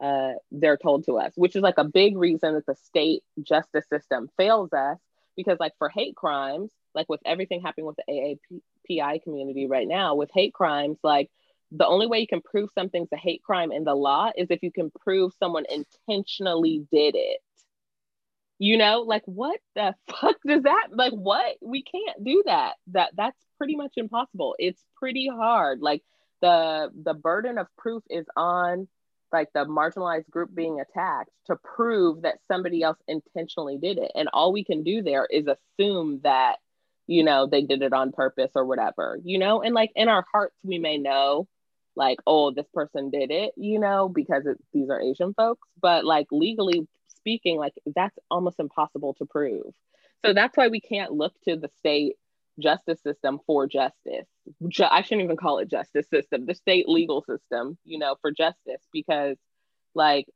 uh, 0.00 0.32
they're 0.50 0.76
told 0.76 1.04
to 1.06 1.18
us, 1.18 1.32
which 1.36 1.56
is 1.56 1.62
like 1.62 1.78
a 1.78 1.84
big 1.84 2.16
reason 2.16 2.54
that 2.54 2.66
the 2.66 2.74
state 2.74 3.22
justice 3.42 3.86
system 3.88 4.28
fails 4.36 4.72
us. 4.72 4.98
Because 5.36 5.58
like 5.60 5.72
for 5.78 5.88
hate 5.88 6.16
crimes, 6.16 6.72
like 6.94 7.08
with 7.08 7.20
everything 7.24 7.62
happening 7.62 7.86
with 7.86 7.96
the 7.96 8.36
AAPI 8.90 9.22
community 9.22 9.66
right 9.68 9.86
now, 9.86 10.16
with 10.16 10.30
hate 10.34 10.52
crimes, 10.52 10.98
like 11.04 11.30
the 11.70 11.86
only 11.86 12.06
way 12.06 12.18
you 12.18 12.26
can 12.26 12.40
prove 12.40 12.70
something's 12.74 13.12
a 13.12 13.16
hate 13.16 13.42
crime 13.42 13.70
in 13.72 13.84
the 13.84 13.94
law 13.94 14.30
is 14.36 14.48
if 14.50 14.62
you 14.62 14.72
can 14.72 14.90
prove 15.00 15.32
someone 15.38 15.64
intentionally 15.68 16.86
did 16.90 17.14
it. 17.14 17.40
You 18.58 18.76
know, 18.78 19.02
like 19.02 19.22
what 19.26 19.60
the 19.76 19.94
fuck 20.20 20.36
does 20.46 20.64
that 20.64 20.88
like 20.92 21.12
what? 21.12 21.56
We 21.60 21.82
can't 21.82 22.24
do 22.24 22.42
that. 22.46 22.74
That 22.88 23.12
that's 23.16 23.38
pretty 23.58 23.76
much 23.76 23.92
impossible. 23.96 24.56
It's 24.58 24.82
pretty 24.96 25.28
hard. 25.28 25.80
Like 25.80 26.02
the 26.40 26.90
the 27.04 27.14
burden 27.14 27.58
of 27.58 27.68
proof 27.76 28.02
is 28.10 28.26
on 28.36 28.88
like 29.32 29.48
the 29.52 29.64
marginalized 29.64 30.28
group 30.30 30.54
being 30.54 30.80
attacked 30.80 31.30
to 31.46 31.56
prove 31.56 32.22
that 32.22 32.38
somebody 32.48 32.82
else 32.82 32.98
intentionally 33.06 33.78
did 33.78 33.98
it. 33.98 34.12
And 34.14 34.28
all 34.32 34.52
we 34.52 34.64
can 34.64 34.82
do 34.82 35.02
there 35.02 35.26
is 35.30 35.46
assume 35.46 36.20
that, 36.24 36.56
you 37.06 37.24
know, 37.24 37.46
they 37.46 37.62
did 37.62 37.82
it 37.82 37.92
on 37.92 38.12
purpose 38.12 38.50
or 38.54 38.64
whatever, 38.64 39.18
you 39.22 39.38
know, 39.38 39.62
and 39.62 39.74
like 39.74 39.90
in 39.96 40.08
our 40.08 40.24
hearts, 40.32 40.56
we 40.62 40.78
may 40.78 40.98
know 40.98 41.46
like, 41.96 42.18
oh, 42.26 42.52
this 42.52 42.66
person 42.72 43.10
did 43.10 43.30
it, 43.30 43.52
you 43.56 43.78
know, 43.78 44.08
because 44.08 44.46
it, 44.46 44.56
these 44.72 44.88
are 44.88 45.00
Asian 45.00 45.34
folks. 45.34 45.68
But 45.80 46.04
like 46.04 46.28
legally 46.30 46.86
speaking, 47.08 47.58
like 47.58 47.74
that's 47.94 48.16
almost 48.30 48.60
impossible 48.60 49.14
to 49.14 49.26
prove. 49.26 49.74
So 50.24 50.32
that's 50.32 50.56
why 50.56 50.68
we 50.68 50.80
can't 50.80 51.12
look 51.12 51.32
to 51.44 51.56
the 51.56 51.70
state 51.78 52.16
justice 52.58 53.00
system 53.02 53.40
for 53.46 53.66
justice. 53.66 54.26
Ju- 54.68 54.84
I 54.90 55.02
shouldn't 55.02 55.24
even 55.24 55.36
call 55.36 55.58
it 55.58 55.70
justice 55.70 56.08
system, 56.08 56.46
the 56.46 56.54
state 56.54 56.88
legal 56.88 57.22
system, 57.22 57.78
you 57.84 57.98
know, 57.98 58.16
for 58.20 58.30
justice, 58.30 58.82
because 58.92 59.36
like 59.94 60.26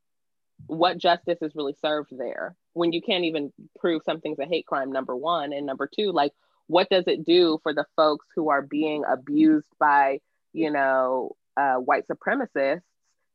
what 0.66 0.98
justice 0.98 1.38
is 1.42 1.54
really 1.54 1.74
served 1.80 2.16
there 2.16 2.54
when 2.72 2.92
you 2.92 3.02
can't 3.02 3.24
even 3.24 3.52
prove 3.78 4.02
something's 4.04 4.38
a 4.38 4.46
hate 4.46 4.66
crime, 4.66 4.92
number 4.92 5.16
one. 5.16 5.52
And 5.52 5.66
number 5.66 5.88
two, 5.92 6.12
like, 6.12 6.32
what 6.68 6.88
does 6.88 7.04
it 7.06 7.24
do 7.24 7.58
for 7.62 7.74
the 7.74 7.84
folks 7.96 8.26
who 8.34 8.48
are 8.48 8.62
being 8.62 9.04
abused 9.06 9.68
by, 9.78 10.20
you 10.52 10.70
know, 10.70 11.36
uh, 11.56 11.76
white 11.76 12.04
supremacists 12.08 12.82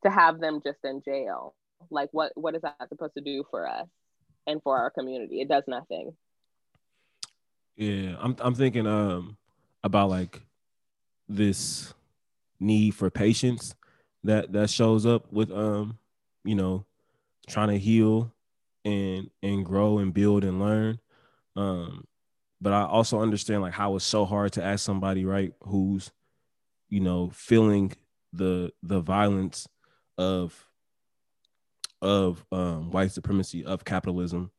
to 0.03 0.09
have 0.09 0.39
them 0.39 0.61
just 0.63 0.79
in 0.83 1.01
jail. 1.01 1.53
Like, 1.89 2.09
what 2.11 2.31
what 2.35 2.55
is 2.55 2.61
that 2.61 2.89
supposed 2.89 3.13
to 3.15 3.21
do 3.21 3.43
for 3.49 3.67
us 3.67 3.87
and 4.45 4.61
for 4.61 4.77
our 4.77 4.89
community? 4.89 5.41
It 5.41 5.49
does 5.49 5.63
nothing. 5.67 6.15
Yeah, 7.77 8.15
I'm 8.19 8.35
I'm 8.39 8.55
thinking 8.55 8.87
um 8.87 9.37
about 9.83 10.09
like 10.09 10.41
this 11.29 11.93
need 12.59 12.91
for 12.95 13.09
patience 13.11 13.75
that 14.23 14.53
that 14.53 14.69
shows 14.69 15.05
up 15.05 15.31
with 15.31 15.51
um 15.51 15.99
you 16.45 16.55
know 16.55 16.85
trying 17.49 17.69
to 17.69 17.79
heal 17.79 18.33
and 18.85 19.29
and 19.43 19.65
grow 19.65 19.99
and 19.99 20.13
build 20.13 20.43
and 20.43 20.59
learn. 20.59 20.99
Um 21.55 22.05
but 22.61 22.73
i 22.73 22.83
also 22.85 23.21
understand 23.21 23.61
like 23.61 23.73
how 23.73 23.95
it's 23.95 24.05
so 24.05 24.25
hard 24.25 24.51
to 24.53 24.63
ask 24.63 24.83
somebody 24.85 25.25
right 25.25 25.53
who's 25.63 26.11
you 26.89 26.99
know 26.99 27.29
feeling 27.33 27.93
the 28.33 28.71
the 28.83 29.01
violence 29.01 29.67
of 30.17 30.67
of 32.01 32.45
um, 32.51 32.91
white 32.91 33.11
supremacy 33.11 33.65
of 33.65 33.85
capitalism 33.85 34.51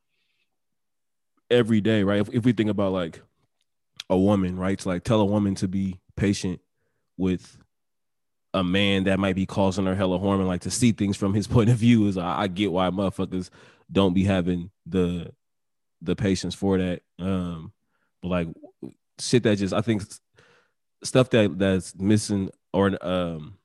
every 1.50 1.80
day, 1.80 2.02
right? 2.02 2.20
If, 2.20 2.28
if 2.32 2.44
we 2.44 2.52
think 2.52 2.70
about 2.70 2.92
like 2.92 3.20
a 4.10 4.16
woman, 4.16 4.58
right, 4.58 4.78
to 4.78 4.88
like 4.88 5.04
tell 5.04 5.20
a 5.20 5.24
woman 5.26 5.54
to 5.56 5.68
be 5.68 6.00
patient 6.16 6.60
with 7.16 7.58
a 8.54 8.64
man 8.64 9.04
that 9.04 9.18
might 9.18 9.36
be 9.36 9.46
causing 9.46 9.86
her 9.86 9.94
hella 9.94 10.18
harm 10.18 10.40
and 10.40 10.48
like 10.48 10.62
to 10.62 10.70
see 10.70 10.92
things 10.92 11.16
from 11.16 11.34
his 11.34 11.46
point 11.48 11.70
of 11.70 11.76
view 11.76 12.06
is 12.06 12.16
I, 12.16 12.42
I 12.42 12.46
get 12.48 12.72
why 12.72 12.88
motherfuckers 12.90 13.50
don't 13.90 14.14
be 14.14 14.24
having 14.24 14.70
the 14.86 15.32
the 16.00 16.14
patience 16.14 16.54
for 16.54 16.78
that. 16.78 17.02
Um, 17.18 17.72
but 18.22 18.28
like 18.28 18.48
shit 19.18 19.42
that 19.42 19.56
just 19.56 19.74
I 19.74 19.80
think 19.80 20.02
stuff 21.02 21.30
that 21.30 21.58
that's 21.58 21.94
missing 21.96 22.50
or 22.72 22.96
um 23.04 23.57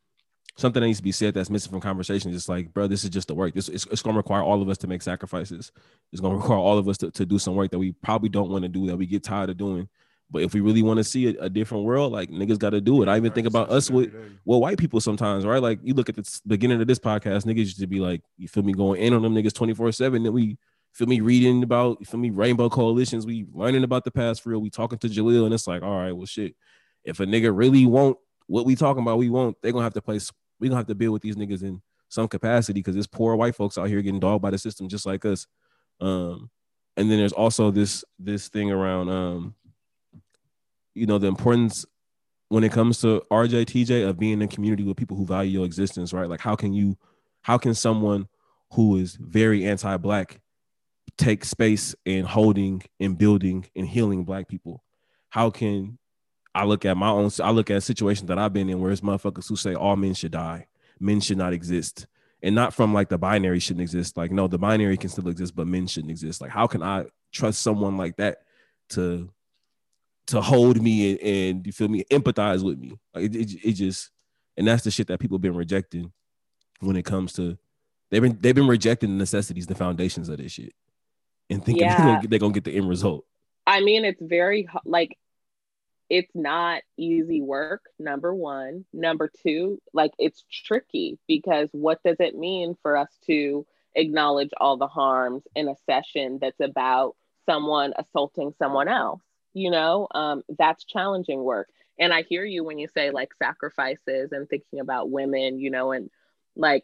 something 0.56 0.82
that 0.82 0.88
needs 0.88 0.99
to 0.99 1.04
be 1.04 1.12
said 1.12 1.34
that's 1.34 1.49
missing 1.49 1.72
from 1.72 1.82
conversation 1.82 2.32
is 2.32 2.47
like, 2.47 2.74
bro, 2.74 2.88
this 2.88 3.04
is 3.04 3.10
just 3.10 3.28
the 3.28 3.34
work. 3.34 3.54
This 3.54 3.70
it's, 3.70 3.88
it's 3.88 4.01
going 4.01 4.14
to 4.14 4.18
require 4.18 4.43
all 4.43 4.62
of 4.62 4.70
us 4.70 4.78
to 4.80 4.88
make 4.88 5.01
sacrifices. 5.01 5.72
It's 6.12 6.22
going 6.22 6.34
to 6.36 6.39
require 6.39 6.60
all 6.60 6.78
of 6.78 6.88
us 6.88 6.97
to, 6.99 7.12
to 7.12 7.26
do 7.26 7.39
some 7.39 7.56
work 7.56 7.72
that 7.72 7.80
we 7.80 7.91
probably 7.91 8.30
don't 8.30 8.49
want 8.49 8.64
to 8.64 8.70
do 8.70 8.88
that 8.88 8.97
we 8.97 9.08
get 9.08 9.24
tired 9.24 9.49
of 9.49 9.58
doing. 9.58 9.89
But 10.30 10.41
if 10.41 10.54
we 10.54 10.62
really 10.62 10.82
want 10.82 10.97
to 10.97 11.04
see 11.04 11.28
a, 11.28 11.43
a, 11.43 11.49
different 11.49 11.84
world, 11.84 12.12
like 12.12 12.30
niggas 12.30 12.58
got 12.58 12.72
to 12.72 12.82
do 12.82 13.04
it. 13.04 13.08
I 13.08 13.18
even 13.18 13.32
think 13.32 13.45
about 13.45 13.70
us 13.70 13.91
with 13.91 14.12
well, 14.45 14.60
white 14.60 14.80
people 14.80 14.99
sometimes, 14.99 15.45
right? 15.45 15.62
Like 15.62 15.80
you 15.84 15.93
look 15.93 16.10
at 16.10 16.16
the 16.16 16.41
beginning 16.47 16.82
of 16.82 16.88
this 16.88 16.97
podcast, 16.97 17.45
niggas 17.45 17.58
used 17.58 17.80
to 17.82 17.88
be 17.88 17.99
like, 17.99 18.24
you 18.38 18.47
feel 18.47 18.64
me, 18.64 18.74
going 18.74 18.99
in 18.99 19.14
on 19.14 19.22
them 19.22 19.36
niggas 19.36 19.54
twenty 19.54 19.76
four 19.76 19.91
seven. 19.91 20.24
Then 20.24 20.34
we 20.34 20.58
feel 20.93 21.08
me 21.08 21.20
reading 21.20 21.62
about, 21.62 22.06
feel 22.08 22.20
me, 22.20 22.32
rainbow 22.32 22.70
coalitions. 22.70 23.26
We 23.28 23.45
learning 23.54 23.84
about 23.84 24.06
the 24.06 24.12
past 24.12 24.41
for 24.41 24.49
real. 24.49 24.60
We 24.60 24.72
talking 24.72 24.97
to 24.99 25.08
Jaleel, 25.08 25.45
and 25.45 25.54
it's 25.54 25.68
like, 25.68 25.84
all 25.84 25.97
right, 25.97 26.14
well, 26.14 26.26
shit. 26.26 26.56
If 27.04 27.20
a 27.20 27.26
nigga 27.26 27.56
really 27.56 27.86
want 27.86 28.18
what 28.47 28.66
we 28.66 28.76
talking 28.76 29.04
about, 29.04 29.20
we 29.20 29.30
won't. 29.30 29.58
They're 29.62 29.72
gonna 29.72 29.84
have 29.84 29.93
to 29.93 30.01
play 30.01 30.20
we 30.64 30.70
gonna 30.70 30.80
have 30.80 30.88
to 30.88 30.93
deal 30.93 31.11
with 31.11 31.22
these 31.22 31.36
niggas 31.36 31.61
in 31.61 31.82
some 32.07 32.28
capacity 32.28 32.80
because 32.80 32.95
there's 32.95 33.05
poor 33.05 33.36
white 33.36 33.53
folks 33.53 33.78
out 33.78 33.89
here 33.89 34.01
getting 34.01 34.20
dogged 34.20 34.41
by 34.41 34.49
the 34.49 34.57
system 34.57 34.88
just 34.88 35.05
like 35.05 35.26
us. 35.26 35.45
Um, 35.99 36.49
and 36.95 37.11
then 37.11 37.18
there's 37.18 37.34
also 37.34 37.70
this 37.70 38.05
this 38.18 38.47
thing 38.47 38.72
around 38.72 39.09
um, 39.09 39.55
you 40.95 41.05
know, 41.05 41.18
the 41.18 41.28
importance 41.28 41.86
when 42.47 42.64
it 42.64 42.72
comes 42.72 43.01
to 43.01 43.22
RJ 43.30 43.66
TJ 43.66 44.07
of 44.07 44.18
being 44.18 44.41
in 44.41 44.47
community 44.47 44.84
with 44.84 44.95
people 44.95 45.18
who 45.18 45.26
value 45.26 45.51
your 45.51 45.66
existence, 45.66 46.14
right? 46.14 46.30
Like 46.30 46.39
how 46.39 46.55
can 46.55 46.74
you 46.74 46.97
how 47.41 47.57
can 47.57 47.74
someone 47.74 48.30
who 48.72 48.95
is 48.95 49.16
very 49.16 49.66
anti-black 49.66 50.39
take 51.18 51.43
space 51.43 51.93
in 52.05 52.24
holding 52.24 52.84
and 53.01 53.18
building 53.18 53.66
and 53.76 53.86
healing 53.86 54.24
black 54.24 54.47
people? 54.47 54.82
How 55.30 55.49
can 55.49 55.97
I 56.56 56.66
look 56.66 56.86
at 56.86 56.97
my 56.97 57.10
own, 57.10 57.32
I 57.41 57.51
look 57.51 57.72
at 57.72 57.84
situations 57.84 58.28
that 58.28 58.38
I've 58.38 58.54
been 58.54 58.70
in 58.70 58.80
where 58.80 58.91
it's 58.91 59.01
motherfuckers 59.01 59.47
who 59.49 59.56
say 59.56 59.74
all 59.74 59.95
men 59.95 60.14
should 60.14 60.32
die, 60.32 60.68
men 60.99 61.20
should 61.20 61.38
not 61.38 61.54
exist. 61.54 62.08
and 62.43 62.54
not 62.54 62.74
from 62.74 62.93
like 62.93 63.10
the 63.10 63.18
binary 63.18 63.60
shouldn't 63.60 63.82
exist. 63.82 64.18
Like, 64.18 64.30
no, 64.32 64.47
the 64.47 64.58
binary 64.58 64.97
can 64.97 65.10
still 65.10 65.30
exist, 65.30 65.56
but 65.56 65.66
men 65.66 65.88
shouldn't 65.88 66.12
exist. 66.12 66.41
Like, 66.41 66.51
how 66.51 66.68
can 66.68 66.84
I 66.84 67.06
trust 67.32 67.62
someone 67.64 67.97
like 67.97 68.18
that 68.18 68.39
to 68.89 69.30
to 70.28 70.41
hold 70.41 70.82
me 70.82 71.12
and, 71.12 71.20
and 71.22 71.66
you 71.66 71.72
feel 71.74 71.88
me, 71.88 72.04
empathize 72.12 72.64
with 72.64 72.78
me? 72.78 72.97
Like, 73.14 73.26
it, 73.26 73.36
it, 73.36 73.54
it 73.64 73.74
just, 73.74 74.12
and 74.56 74.68
that's 74.68 74.84
the 74.84 74.91
shit 74.91 75.08
that 75.08 75.20
people 75.20 75.38
have 75.38 75.41
been 75.41 75.56
rejecting 75.56 76.12
when 76.80 76.95
it 76.97 77.04
comes 77.06 77.34
to 77.34 77.58
they've 78.12 78.22
been 78.22 78.38
they've 78.41 78.54
been 78.56 78.68
rejecting 78.68 79.10
the 79.10 79.16
necessities, 79.16 79.66
the 79.66 79.76
foundations 79.76 80.28
of 80.30 80.38
this 80.38 80.51
shit, 80.51 80.74
and 81.49 81.64
thinking 81.66 81.84
yeah. 81.86 81.97
they're, 81.97 82.16
gonna, 82.16 82.28
they're 82.28 82.39
gonna 82.39 82.54
get 82.54 82.66
the 82.66 82.76
end 82.76 82.89
result. 82.89 83.26
I 83.66 83.80
mean, 83.80 84.04
it's 84.04 84.22
very 84.22 84.68
like 84.86 85.18
it's 86.14 86.36
not 86.36 86.84
easy 86.95 87.41
work 87.41 87.86
number 87.97 88.36
one. 88.36 88.86
Number 88.93 89.32
two 89.41 89.82
like 89.93 90.11
it's 90.20 90.45
tricky 90.68 91.18
because 91.28 91.70
what 91.72 92.03
does 92.05 92.18
it 92.20 92.38
mean 92.38 92.76
for 92.84 92.95
us 92.95 93.09
to 93.26 93.66
acknowledge 93.95 94.51
all 94.61 94.78
the 94.78 94.86
harms 94.86 95.41
in 95.55 95.68
a 95.68 95.76
session 95.88 96.38
that's 96.39 96.59
about 96.59 97.16
someone 97.47 97.93
assaulting 97.97 98.53
someone 98.59 98.88
else 98.88 99.24
you 99.55 99.70
know? 99.70 100.07
Um, 100.16 100.41
that's 100.57 100.84
challenging 100.84 101.43
work. 101.43 101.70
And 101.99 102.14
i 102.14 102.22
hear 102.22 102.45
you 102.45 102.64
when 102.64 102.78
you 102.78 102.88
say 102.88 103.09
like 103.09 103.34
sacrifices 103.41 104.32
and 104.32 104.47
thinking 104.47 104.80
about 104.80 105.09
women 105.09 105.59
you 105.59 105.72
know 105.72 105.91
and 105.91 106.11
like 106.55 106.84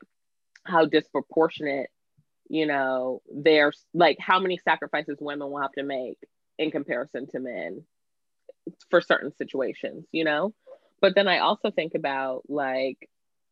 how 0.64 0.86
disproportionate 0.86 1.90
you 2.48 2.66
know 2.66 3.22
there's 3.32 3.86
like 3.94 4.18
how 4.20 4.40
many 4.40 4.58
sacrifices 4.58 5.18
women 5.20 5.52
will 5.52 5.62
have 5.62 5.72
to 5.74 5.84
make 5.84 6.18
in 6.60 6.72
comparison 6.72 7.28
to 7.28 7.40
men 7.40 7.84
for 8.90 9.02
certain 9.02 9.32
situations, 9.38 10.06
you 10.12 10.24
know? 10.24 10.54
But 11.02 11.16
then 11.16 11.28
I 11.28 11.40
also 11.40 11.72
think 11.72 11.96
about 11.96 12.44
like 12.50 13.10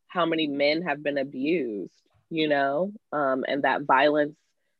how 0.08 0.26
many 0.26 0.46
men 0.46 0.82
have 0.82 1.02
been 1.02 1.18
abused, 1.18 1.92
you 2.30 2.48
know, 2.48 2.92
um, 3.12 3.44
and 3.46 3.62
that 3.64 3.82
violence. 3.82 4.36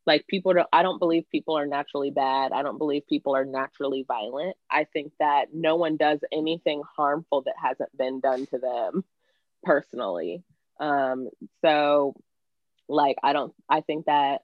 Like 0.07 0.27
people 0.27 0.55
don't, 0.55 0.69
I 0.73 0.83
don't 0.83 0.99
believe 0.99 1.29
people 1.31 1.59
are 1.59 1.67
naturally 1.67 2.11
bad. 2.11 2.53
I 2.53 2.63
don't 2.63 2.79
believe 2.79 3.07
people 3.07 3.37
are 3.37 3.45
naturally 3.45 4.07
violent. 4.09 4.57
I 4.71 4.85
think 4.85 5.13
that 5.21 5.53
no 5.53 5.77
one 5.77 5.99
does 5.99 6.21
anything 6.33 6.83
harmful 6.97 7.43
that 7.43 7.55
hasn't 7.63 7.95
been 7.97 8.21
done 8.21 8.47
to 8.47 8.59
them 8.59 9.05
personally. 9.63 10.43
Um, 10.81 11.29
so 11.63 12.15
like 12.89 13.17
I 13.23 13.33
don't 13.33 13.55
I 13.69 13.83
think 13.83 14.07
that 14.07 14.43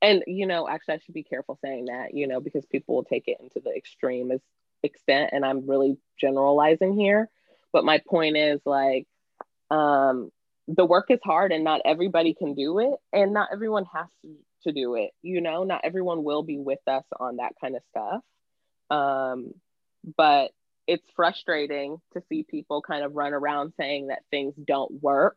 and 0.00 0.24
you 0.26 0.46
know 0.46 0.68
actually 0.68 0.94
I 0.94 0.98
should 0.98 1.14
be 1.14 1.22
careful 1.22 1.58
saying 1.62 1.86
that, 1.86 2.14
you 2.14 2.26
know, 2.26 2.40
because 2.40 2.66
people 2.66 2.96
will 2.96 3.04
take 3.04 3.28
it 3.28 3.38
into 3.40 3.60
the 3.60 3.74
extreme 3.74 4.32
as 4.32 4.40
extent 4.82 5.30
and 5.32 5.44
i'm 5.44 5.68
really 5.68 5.96
generalizing 6.20 6.94
here 6.98 7.28
but 7.72 7.84
my 7.84 8.00
point 8.08 8.36
is 8.36 8.60
like 8.64 9.06
um 9.70 10.30
the 10.68 10.84
work 10.84 11.06
is 11.10 11.20
hard 11.24 11.52
and 11.52 11.64
not 11.64 11.80
everybody 11.84 12.34
can 12.34 12.54
do 12.54 12.78
it 12.78 12.94
and 13.12 13.32
not 13.32 13.48
everyone 13.52 13.84
has 13.92 14.06
to, 14.22 14.34
to 14.64 14.72
do 14.72 14.94
it 14.94 15.10
you 15.22 15.40
know? 15.40 15.64
Not 15.64 15.80
everyone 15.84 16.24
will 16.24 16.42
be 16.42 16.58
with 16.58 16.78
us 16.86 17.04
on 17.18 17.36
that 17.36 17.52
kind 17.60 17.76
of 17.76 17.82
stuff. 17.90 18.22
Um 18.90 19.52
but 20.16 20.50
it's 20.86 21.08
frustrating 21.14 22.00
to 22.12 22.22
see 22.28 22.42
people 22.42 22.82
kind 22.82 23.04
of 23.04 23.14
run 23.14 23.32
around 23.32 23.72
saying 23.76 24.08
that 24.08 24.22
things 24.30 24.54
don't 24.64 25.02
work 25.02 25.36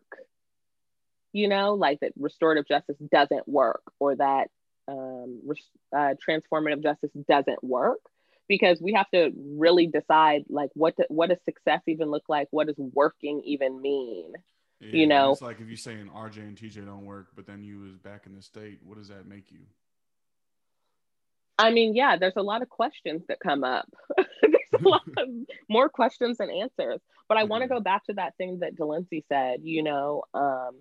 you 1.33 1.49
know? 1.49 1.73
Like 1.73 1.99
that 1.99 2.13
restorative 2.17 2.65
justice 2.65 2.95
doesn't 3.11 3.47
work 3.47 3.81
or 3.99 4.15
that 4.15 4.47
um, 4.87 5.41
uh, 5.93 6.13
transformative 6.27 6.81
justice 6.81 7.11
doesn't 7.27 7.63
work 7.63 7.99
because 8.47 8.81
we 8.81 8.93
have 8.93 9.09
to 9.11 9.31
really 9.35 9.87
decide 9.87 10.45
like 10.49 10.69
what 10.73 10.95
to, 10.97 11.05
what 11.09 11.29
does 11.29 11.39
success 11.45 11.81
even 11.87 12.09
look 12.09 12.25
like? 12.27 12.47
What 12.51 12.67
does 12.67 12.75
working 12.77 13.41
even 13.45 13.81
mean? 13.81 14.33
Yeah, 14.79 14.89
you 14.91 15.07
know? 15.07 15.31
it's 15.31 15.41
like 15.41 15.61
if 15.61 15.67
you're 15.67 15.77
saying 15.77 16.09
rj 16.13 16.37
and 16.37 16.57
tj 16.57 16.85
don't 16.85 17.05
work 17.05 17.27
but 17.33 17.47
then 17.47 17.63
you 17.63 17.79
was 17.79 17.97
back 17.97 18.25
in 18.25 18.35
the 18.35 18.41
state 18.41 18.79
what 18.83 18.97
does 18.97 19.07
that 19.07 19.25
make 19.25 19.51
you? 19.51 19.61
I 21.57 21.71
mean 21.71 21.95
yeah 21.95 22.17
there's 22.17 22.35
a 22.35 22.43
lot 22.43 22.61
of 22.61 22.69
questions 22.69 23.23
that 23.27 23.39
come 23.39 23.63
up. 23.63 23.87
There's 24.41 24.83
a 24.83 24.87
lot 24.87 25.03
of 25.17 25.27
more 25.69 25.89
questions 25.89 26.37
than 26.37 26.49
answers. 26.49 26.99
But 27.27 27.37
i 27.37 27.45
want 27.45 27.63
to 27.63 27.67
go 27.67 27.79
back 27.79 28.05
to 28.05 28.13
that 28.13 28.35
thing 28.37 28.59
that 28.59 28.75
delancey 28.75 29.23
said 29.29 29.61
you 29.63 29.81
know 29.81 30.23
um, 30.33 30.71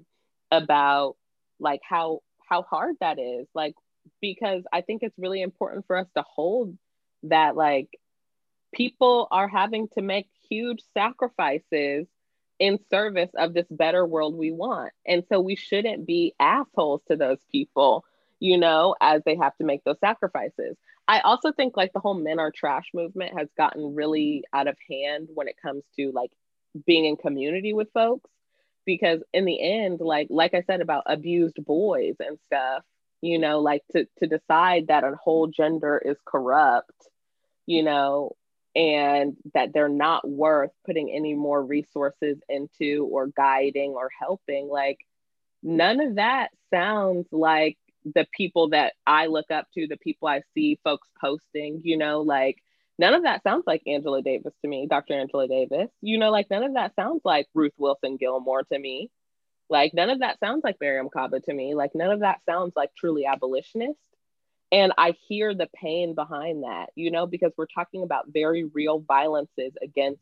about 0.50 1.16
like 1.60 1.80
how 1.88 2.20
how 2.48 2.62
hard 2.62 2.96
that 3.00 3.18
is. 3.18 3.46
Like 3.54 3.74
because 4.20 4.62
i 4.72 4.80
think 4.80 5.02
it's 5.02 5.18
really 5.18 5.40
important 5.40 5.86
for 5.86 5.96
us 5.96 6.06
to 6.16 6.22
hold 6.22 6.76
that 7.24 7.56
like 7.56 7.88
people 8.74 9.28
are 9.30 9.48
having 9.48 9.88
to 9.94 10.02
make 10.02 10.28
huge 10.48 10.82
sacrifices 10.92 12.06
in 12.58 12.78
service 12.90 13.30
of 13.36 13.54
this 13.54 13.66
better 13.70 14.06
world 14.06 14.34
we 14.34 14.52
want. 14.52 14.92
And 15.06 15.24
so 15.28 15.40
we 15.40 15.56
shouldn't 15.56 16.06
be 16.06 16.34
assholes 16.38 17.02
to 17.08 17.16
those 17.16 17.38
people, 17.50 18.04
you 18.40 18.58
know, 18.58 18.94
as 19.00 19.22
they 19.24 19.36
have 19.36 19.56
to 19.56 19.64
make 19.64 19.82
those 19.84 19.98
sacrifices. 20.00 20.76
I 21.06 21.20
also 21.20 21.52
think 21.52 21.76
like 21.76 21.92
the 21.92 22.00
whole 22.00 22.14
men 22.14 22.38
are 22.38 22.50
trash 22.50 22.86
movement 22.94 23.36
has 23.38 23.48
gotten 23.56 23.94
really 23.94 24.44
out 24.52 24.68
of 24.68 24.76
hand 24.88 25.28
when 25.34 25.48
it 25.48 25.56
comes 25.60 25.82
to 25.96 26.12
like 26.12 26.30
being 26.86 27.04
in 27.04 27.16
community 27.16 27.72
with 27.72 27.92
folks 27.92 28.30
because 28.86 29.20
in 29.32 29.44
the 29.44 29.60
end 29.60 30.00
like 30.00 30.26
like 30.30 30.54
I 30.54 30.62
said 30.62 30.80
about 30.80 31.04
abused 31.06 31.64
boys 31.64 32.16
and 32.20 32.38
stuff, 32.46 32.82
you 33.20 33.38
know, 33.38 33.60
like 33.60 33.82
to 33.92 34.06
to 34.18 34.26
decide 34.26 34.88
that 34.88 35.04
a 35.04 35.14
whole 35.22 35.46
gender 35.46 36.00
is 36.04 36.16
corrupt 36.24 36.90
you 37.66 37.82
know, 37.82 38.32
and 38.76 39.36
that 39.54 39.72
they're 39.72 39.88
not 39.88 40.28
worth 40.28 40.72
putting 40.84 41.10
any 41.10 41.34
more 41.34 41.64
resources 41.64 42.38
into 42.48 43.08
or 43.10 43.28
guiding 43.28 43.92
or 43.92 44.10
helping. 44.18 44.68
Like, 44.68 44.98
none 45.62 46.00
of 46.00 46.16
that 46.16 46.50
sounds 46.70 47.26
like 47.30 47.78
the 48.04 48.26
people 48.36 48.70
that 48.70 48.92
I 49.06 49.26
look 49.26 49.50
up 49.50 49.66
to, 49.74 49.86
the 49.86 49.96
people 49.96 50.28
I 50.28 50.42
see 50.54 50.78
folks 50.84 51.08
posting, 51.20 51.80
you 51.84 51.96
know, 51.96 52.20
like 52.20 52.62
none 52.98 53.14
of 53.14 53.22
that 53.22 53.42
sounds 53.42 53.64
like 53.66 53.82
Angela 53.86 54.22
Davis 54.22 54.52
to 54.62 54.68
me, 54.68 54.86
Dr. 54.88 55.14
Angela 55.14 55.48
Davis. 55.48 55.88
You 56.02 56.18
know, 56.18 56.30
like 56.30 56.50
none 56.50 56.64
of 56.64 56.74
that 56.74 56.94
sounds 56.94 57.22
like 57.24 57.46
Ruth 57.54 57.72
Wilson 57.78 58.16
Gilmore 58.16 58.64
to 58.64 58.78
me. 58.78 59.10
Like 59.70 59.94
none 59.94 60.10
of 60.10 60.20
that 60.20 60.38
sounds 60.38 60.62
like 60.62 60.78
Mariame 60.78 61.10
Kaba 61.10 61.40
to 61.40 61.54
me. 61.54 61.74
Like 61.74 61.92
none 61.94 62.10
of 62.10 62.20
that 62.20 62.40
sounds 62.44 62.74
like 62.76 62.90
truly 62.94 63.24
abolitionist 63.24 63.98
and 64.74 64.92
i 64.98 65.14
hear 65.28 65.54
the 65.54 65.68
pain 65.74 66.14
behind 66.14 66.64
that 66.64 66.90
you 66.94 67.10
know 67.10 67.26
because 67.26 67.52
we're 67.56 67.66
talking 67.66 68.02
about 68.02 68.26
very 68.28 68.64
real 68.64 68.98
violences 68.98 69.72
against 69.82 70.20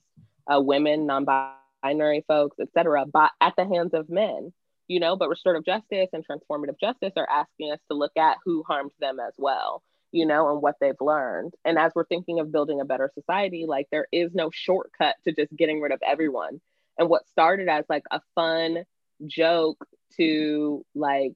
uh, 0.52 0.60
women 0.60 1.06
non-binary 1.06 2.24
folks 2.28 2.58
etc 2.60 3.04
but 3.06 3.32
at 3.40 3.54
the 3.56 3.64
hands 3.64 3.94
of 3.94 4.08
men 4.08 4.52
you 4.86 5.00
know 5.00 5.16
but 5.16 5.28
restorative 5.28 5.64
justice 5.64 6.08
and 6.12 6.24
transformative 6.26 6.78
justice 6.78 7.12
are 7.16 7.28
asking 7.28 7.72
us 7.72 7.80
to 7.90 7.96
look 7.96 8.16
at 8.16 8.36
who 8.44 8.62
harmed 8.62 8.92
them 9.00 9.18
as 9.18 9.34
well 9.38 9.82
you 10.12 10.26
know 10.26 10.52
and 10.52 10.62
what 10.62 10.76
they've 10.80 11.00
learned. 11.00 11.54
And 11.64 11.78
as 11.78 11.92
we're 11.94 12.04
thinking 12.04 12.38
of 12.38 12.52
building 12.52 12.80
a 12.80 12.84
better 12.84 13.10
society 13.14 13.64
like 13.66 13.88
there 13.90 14.06
is 14.12 14.34
no 14.34 14.50
shortcut 14.52 15.16
to 15.24 15.32
just 15.32 15.56
getting 15.56 15.80
rid 15.80 15.92
of 15.92 16.00
everyone. 16.06 16.60
And 16.98 17.08
what 17.08 17.26
started 17.28 17.68
as 17.68 17.86
like 17.88 18.04
a 18.10 18.20
fun 18.34 18.84
joke 19.26 19.84
to 20.16 20.84
like 20.94 21.34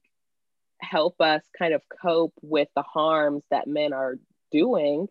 help 0.79 1.19
us 1.21 1.41
kind 1.57 1.73
of 1.73 1.81
cope 2.01 2.33
with 2.41 2.67
the 2.75 2.83
harms 2.83 3.43
that 3.51 3.67
men 3.67 3.93
are 3.93 4.15
doing, 4.51 5.07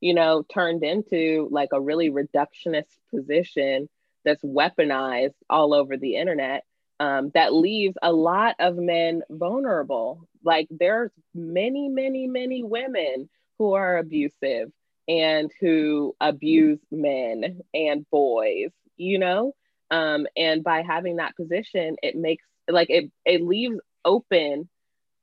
you 0.00 0.14
know, 0.14 0.44
turned 0.52 0.82
into 0.82 1.48
like 1.50 1.70
a 1.72 1.80
really 1.80 2.10
reductionist 2.10 2.96
position 3.14 3.88
that's 4.24 4.42
weaponized 4.42 5.34
all 5.48 5.72
over 5.74 5.96
the 5.96 6.16
internet 6.16 6.64
um, 7.00 7.30
that 7.32 7.54
leaves 7.54 7.96
a 8.02 8.12
lot 8.12 8.56
of 8.58 8.76
men 8.76 9.22
vulnerable. 9.30 10.28
Like 10.44 10.68
there's 10.70 11.10
many, 11.34 11.88
many, 11.88 12.26
many 12.26 12.62
women 12.62 13.28
who 13.58 13.72
are 13.72 13.96
abusive 13.96 14.70
and 15.08 15.50
who 15.60 16.14
abuse 16.20 16.78
men 16.90 17.62
and 17.72 18.08
boys, 18.10 18.70
you 18.98 19.18
know? 19.18 19.54
Um, 19.90 20.26
and 20.36 20.62
by 20.62 20.82
having 20.82 21.16
that 21.16 21.36
position, 21.36 21.96
it 22.02 22.16
makes 22.16 22.44
like 22.68 22.90
it, 22.90 23.10
it 23.24 23.42
leaves 23.42 23.80
open 24.04 24.68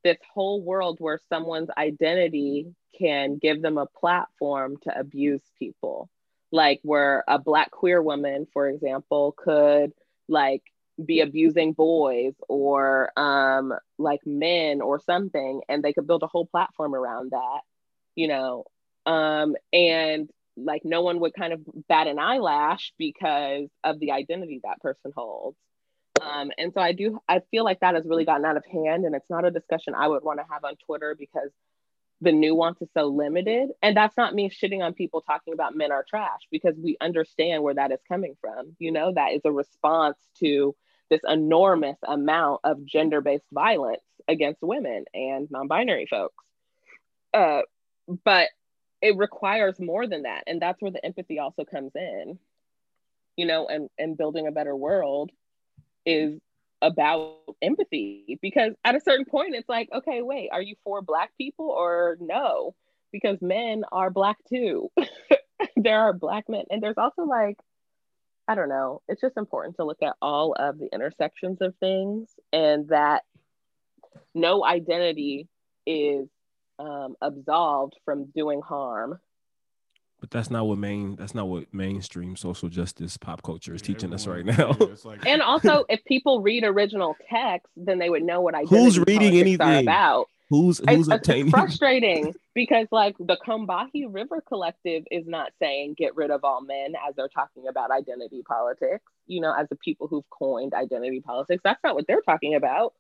this 0.04 0.18
whole 0.34 0.62
world 0.62 0.98
where 1.00 1.20
someone's 1.30 1.70
identity 1.78 2.68
can 2.98 3.38
give 3.38 3.62
them 3.62 3.78
a 3.78 3.86
platform 3.88 4.78
to 4.84 4.98
abuse 4.98 5.44
people. 5.60 6.10
Like 6.52 6.80
where 6.84 7.24
a 7.28 7.40
black 7.40 7.72
queer 7.72 8.02
woman 8.02 8.48
for 8.54 8.70
example 8.70 9.36
could 9.38 9.92
like 10.30 10.64
be 11.04 11.20
abusing 11.22 11.74
boys 11.74 12.34
or 12.48 13.12
um 13.18 13.74
like 13.98 14.22
men 14.26 14.82
or 14.82 15.00
something 15.00 15.62
and 15.70 15.84
they 15.84 15.94
could 15.94 16.08
build 16.08 16.24
a 16.24 16.28
whole 16.28 16.48
platform 16.48 16.96
around 16.96 17.32
that 17.32 17.62
you 18.16 18.28
know? 18.28 18.66
Um 19.06 19.56
and 19.74 20.30
like 20.56 20.84
no 20.84 21.02
one 21.04 21.20
would 21.20 21.34
kind 21.34 21.54
of 21.54 21.62
bat 21.88 22.08
an 22.08 22.18
eyelash 22.18 22.94
because 22.98 23.70
of 23.84 24.00
the 24.00 24.12
identity 24.12 24.60
that 24.64 24.82
person 24.82 25.12
holds 25.16 25.58
um, 26.22 26.52
and 26.58 26.74
so 26.74 26.82
I 26.82 26.92
do, 26.92 27.20
I 27.28 27.42
feel 27.52 27.64
like 27.64 27.80
that 27.82 27.96
has 27.96 28.06
really 28.06 28.26
gotten 28.26 28.46
out 28.46 28.58
of 28.58 28.66
hand, 28.66 29.06
and 29.06 29.16
it's 29.16 29.30
not 29.30 29.46
a 29.46 29.52
discussion 29.52 29.94
I 29.96 30.08
would 30.08 30.24
want 30.24 30.40
to 30.40 30.46
have 30.52 30.64
on 30.64 30.76
Twitter 30.86 31.16
because 31.18 31.52
the 32.22 32.32
nuance 32.32 32.82
is 32.82 32.90
so 32.96 33.06
limited. 33.06 33.70
And 33.84 33.96
that's 33.96 34.18
not 34.18 34.34
me 34.34 34.50
shitting 34.50 34.82
on 34.82 34.94
people 34.94 35.22
talking 35.22 35.54
about 35.54 35.76
men 35.76 35.92
are 35.92 36.04
trash 36.08 36.42
because 36.52 36.76
we 36.76 36.98
understand 37.00 37.62
where 37.62 37.76
that 37.76 37.92
is 37.92 38.00
coming 38.08 38.36
from. 38.42 38.76
You 38.80 38.92
know, 38.92 39.14
that 39.14 39.34
is 39.34 39.42
a 39.46 39.52
response 39.52 40.18
to 40.40 40.76
this 41.10 41.22
enormous 41.28 41.98
amount 42.04 42.62
of 42.64 42.86
gender-based 42.86 43.46
violence 43.52 44.02
against 44.28 44.62
women 44.62 45.06
and 45.14 45.50
non-binary 45.52 46.08
folks 46.10 46.44
uh, 47.34 47.62
but 48.24 48.50
it 49.02 49.16
requires 49.18 49.80
more 49.80 50.08
than 50.08 50.24
that 50.24 50.44
and 50.48 50.62
that's 50.62 50.82
where 50.82 50.92
the 50.92 51.06
empathy 51.06 51.40
also 51.40 51.64
comes 51.64 51.92
in 51.96 52.40
you 53.36 53.46
know 53.46 53.68
and 53.68 53.90
and 53.98 54.18
building 54.18 54.48
a 54.48 54.52
better 54.52 54.76
world 54.76 55.32
is 56.08 56.40
about 56.82 57.38
empathy 57.62 58.40
because 58.42 58.74
at 58.86 58.96
a 58.96 59.02
certain 59.02 59.26
point 59.26 59.56
it's 59.56 59.70
like 59.70 59.90
okay 59.94 60.22
wait 60.22 60.50
are 60.52 60.62
you 60.62 60.76
for 60.84 61.02
black 61.02 61.32
people 61.38 61.70
or 61.70 62.18
no? 62.20 62.76
Because 63.12 63.42
men 63.42 63.84
are 63.92 64.10
black 64.10 64.38
too. 64.50 64.90
There 65.76 66.00
are 66.00 66.14
black 66.14 66.50
men 66.50 66.66
and 66.70 66.82
there's 66.82 66.98
also 66.98 67.24
like 67.24 67.58
i 68.48 68.56
don't 68.56 68.70
know 68.70 69.02
it's 69.08 69.22
just 69.22 69.38
important 69.38 69.76
to 69.76 69.84
look 69.86 70.02
at 70.04 70.16
all 70.22 70.54
of 70.54 70.78
the 70.80 70.90
intersections 70.94 71.60
of 71.62 71.76
things 71.80 72.30
and 72.54 72.90
that 72.90 73.24
no 74.36 74.64
identity 74.64 75.48
is 75.86 76.28
um, 76.80 77.16
absolved 77.22 77.96
from 78.06 78.26
doing 78.36 78.62
harm 78.62 79.20
but 80.20 80.32
that's 80.32 80.50
not 80.50 80.68
what 80.68 80.78
main 80.78 81.16
that's 81.16 81.36
not 81.36 81.48
what 81.48 81.72
mainstream 81.74 82.36
social 82.36 82.70
justice 82.70 83.18
pop 83.18 83.44
culture 83.44 83.74
is 83.74 83.82
yeah, 83.82 83.88
teaching 83.88 84.14
us 84.14 84.28
right 84.28 84.46
now. 84.46 84.76
Yeah, 84.80 84.88
like- 85.04 85.26
and 85.28 85.42
also, 85.42 85.86
if 85.90 86.04
people 86.06 86.42
read 86.42 86.64
original 86.64 87.16
text, 87.30 87.68
then 87.76 88.00
they 88.00 88.10
would 88.10 88.24
know 88.24 88.42
what 88.42 88.56
I 88.56 88.64
Who's 88.64 89.00
reading 89.00 89.38
anything 89.38 89.80
about. 89.80 90.28
Who's 90.50 90.80
who's 90.80 91.08
it's, 91.08 91.16
obtaining? 91.16 91.48
It's 91.48 91.52
frustrating 91.52 92.34
because 92.56 92.88
like 92.92 93.16
the 93.20 93.38
Combahee 93.46 94.06
River 94.10 94.42
Collective 94.48 95.04
is 95.12 95.28
not 95.28 95.52
saying 95.60 95.96
get 95.98 96.16
rid 96.16 96.32
of 96.32 96.44
all 96.44 96.62
men 96.62 96.94
as 97.08 97.16
they're 97.16 97.28
talking 97.28 97.68
about 97.68 97.92
identity 97.92 98.44
politics. 98.48 99.04
You 99.28 99.42
know, 99.42 99.54
as 99.54 99.68
the 99.70 99.76
people 99.76 100.08
who've 100.08 100.30
coined 100.30 100.74
identity 100.74 101.20
politics, 101.20 101.62
that's 101.64 101.84
not 101.84 101.96
what 101.96 102.08
they're 102.08 102.22
talking 102.22 102.56
about. 102.56 102.94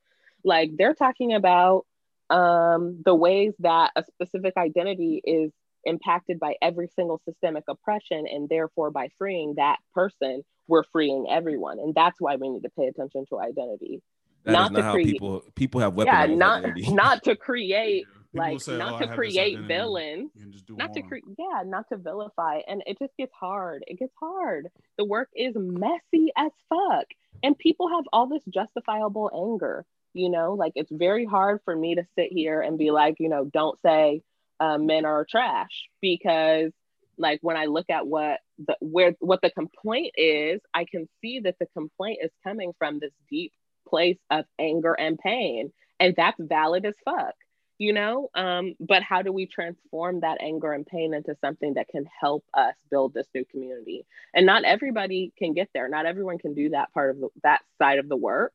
Like 0.44 0.76
they're 0.78 0.94
talking 0.94 1.34
about 1.34 1.86
um, 2.30 3.02
the 3.06 3.16
ways 3.16 3.54
that 3.60 3.92
a 3.96 4.04
specific 4.04 4.58
identity 4.58 5.22
is 5.24 5.52
impacted 5.88 6.40
by 6.40 6.56
every 6.62 6.90
single 6.96 7.22
systemic 7.26 7.64
oppression 7.68 8.26
and 8.28 8.50
therefore 8.50 8.92
by 8.92 9.10
freeing 9.18 9.56
that 9.56 9.78
person 9.94 10.44
we're 10.68 10.84
freeing 10.92 11.28
everyone. 11.30 11.80
And 11.80 11.96
that's 11.96 12.20
why 12.20 12.36
we 12.36 12.50
need 12.50 12.64
to 12.64 12.70
pay 12.70 12.88
attention 12.88 13.26
to 13.30 13.40
identity. 13.40 14.02
That 14.44 14.52
not, 14.52 14.76
to 14.76 14.92
create 14.92 15.08
people 15.08 15.44
people 15.56 15.82
have 15.82 15.94
weapons 15.94 16.30
yeah 16.30 16.36
not 16.36 16.64
not 16.90 17.24
to 17.24 17.36
create 17.36 18.06
like 18.34 18.62
say, 18.62 18.78
not 18.78 19.02
oh, 19.02 19.06
to 19.06 19.14
create 19.14 19.60
villains. 19.60 20.32
not 20.70 20.94
to 20.94 21.02
create 21.02 21.26
yeah 21.38 21.64
not 21.66 21.86
to 21.92 21.98
vilify. 21.98 22.60
And 22.68 22.82
it 22.86 22.98
just 23.00 23.16
gets 23.18 23.34
hard. 23.38 23.84
It 23.88 24.00
gets 24.00 24.14
hard. 24.20 24.70
The 24.98 25.06
work 25.06 25.30
is 25.36 25.54
messy 25.56 26.32
as 26.38 26.52
fuck. 26.70 27.08
And 27.44 27.58
people 27.58 27.90
have 27.90 28.06
all 28.14 28.28
this 28.28 28.44
justifiable 28.50 29.30
anger 29.34 29.86
you 30.14 30.30
know? 30.30 30.54
Like 30.54 30.74
it's 30.76 30.92
very 30.92 31.26
hard 31.26 31.60
for 31.64 31.76
me 31.76 31.96
to 31.96 32.04
sit 32.18 32.32
here 32.32 32.62
and 32.62 32.78
be 32.78 32.92
like 32.92 33.18
you 33.20 33.30
know 33.30 33.46
don't 33.46 33.80
say 33.82 34.22
uh, 34.60 34.78
men 34.78 35.06
are 35.06 35.26
trash 35.30 35.90
because 36.02 36.72
like 37.18 37.40
when 37.42 37.58
I 37.58 37.66
look 37.66 37.90
at 37.90 38.08
what 38.08 38.40
the 38.60 38.76
where 38.80 39.16
what 39.20 39.42
the 39.42 39.50
complaint 39.50 40.14
is, 40.16 40.62
I 40.74 40.86
can 40.86 41.08
see 41.22 41.40
that 41.42 41.58
the 41.60 41.68
complaint 41.68 42.20
is 42.24 42.32
coming 42.44 42.74
from 42.78 43.00
this 43.00 43.14
deep 43.30 43.54
place 43.88 44.18
of 44.30 44.46
anger 44.60 44.94
and 44.94 45.18
pain, 45.18 45.72
and 46.00 46.14
that's 46.16 46.40
valid 46.40 46.86
as 46.86 46.96
fuck, 47.04 47.34
you 47.78 47.94
know. 47.94 48.30
Um, 48.36 48.76
but 48.80 49.02
how 49.02 49.22
do 49.22 49.32
we 49.32 49.48
transform 49.48 50.22
that 50.22 50.42
anger 50.42 50.74
and 50.74 50.86
pain 50.86 51.14
into 51.14 51.36
something 51.42 51.76
that 51.76 51.88
can 51.88 52.06
help 52.20 52.46
us 52.54 52.76
build 52.92 53.14
this 53.14 53.28
new 53.34 53.46
community? 53.46 54.06
And 54.34 54.46
not 54.46 54.64
everybody 54.64 55.34
can 55.38 55.54
get 55.54 55.70
there. 55.74 55.90
Not 55.90 56.06
everyone 56.06 56.38
can 56.38 56.54
do 56.54 56.70
that 56.70 56.94
part 56.94 57.12
of 57.12 57.20
the, 57.20 57.30
that 57.44 57.62
side 57.80 58.00
of 58.00 58.10
the 58.10 58.18
work, 58.18 58.54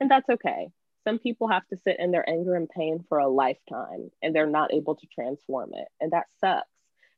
and 0.00 0.10
that's 0.10 0.28
okay 0.28 0.68
some 1.04 1.18
people 1.18 1.48
have 1.48 1.66
to 1.68 1.76
sit 1.76 1.98
in 1.98 2.10
their 2.10 2.28
anger 2.28 2.54
and 2.54 2.68
pain 2.68 3.04
for 3.08 3.18
a 3.18 3.28
lifetime 3.28 4.10
and 4.22 4.34
they're 4.34 4.46
not 4.46 4.72
able 4.72 4.94
to 4.96 5.06
transform 5.06 5.70
it 5.74 5.88
and 6.00 6.12
that 6.12 6.26
sucks 6.40 6.68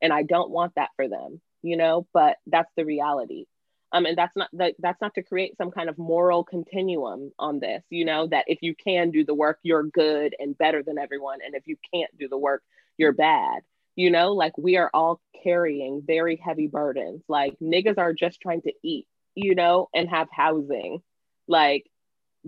and 0.02 0.12
i 0.12 0.22
don't 0.22 0.50
want 0.50 0.74
that 0.76 0.90
for 0.96 1.08
them 1.08 1.40
you 1.62 1.76
know 1.76 2.06
but 2.12 2.36
that's 2.46 2.72
the 2.76 2.84
reality. 2.84 3.46
Um, 3.92 4.06
and 4.06 4.18
that's 4.18 4.34
not 4.34 4.48
that, 4.54 4.74
that's 4.80 5.00
not 5.00 5.14
to 5.14 5.22
create 5.22 5.56
some 5.56 5.70
kind 5.70 5.88
of 5.88 5.96
moral 5.98 6.42
continuum 6.42 7.30
on 7.38 7.60
this 7.60 7.84
you 7.90 8.04
know 8.04 8.26
that 8.26 8.46
if 8.48 8.58
you 8.60 8.74
can 8.74 9.12
do 9.12 9.24
the 9.24 9.34
work 9.34 9.60
you're 9.62 9.84
good 9.84 10.34
and 10.38 10.58
better 10.58 10.82
than 10.82 10.98
everyone 10.98 11.38
and 11.44 11.54
if 11.54 11.66
you 11.66 11.76
can't 11.92 12.10
do 12.18 12.28
the 12.28 12.38
work 12.38 12.62
you're 12.98 13.12
bad 13.12 13.62
you 13.96 14.10
know? 14.10 14.32
Like 14.32 14.56
we 14.58 14.76
are 14.76 14.90
all 14.92 15.20
carrying 15.42 16.02
very 16.04 16.36
heavy 16.36 16.66
burdens. 16.66 17.22
Like 17.28 17.58
niggas 17.60 17.98
are 17.98 18.12
just 18.12 18.40
trying 18.40 18.62
to 18.62 18.72
eat 18.82 19.06
you 19.34 19.54
know 19.54 19.88
and 19.94 20.08
have 20.08 20.28
housing. 20.30 21.02
Like 21.46 21.86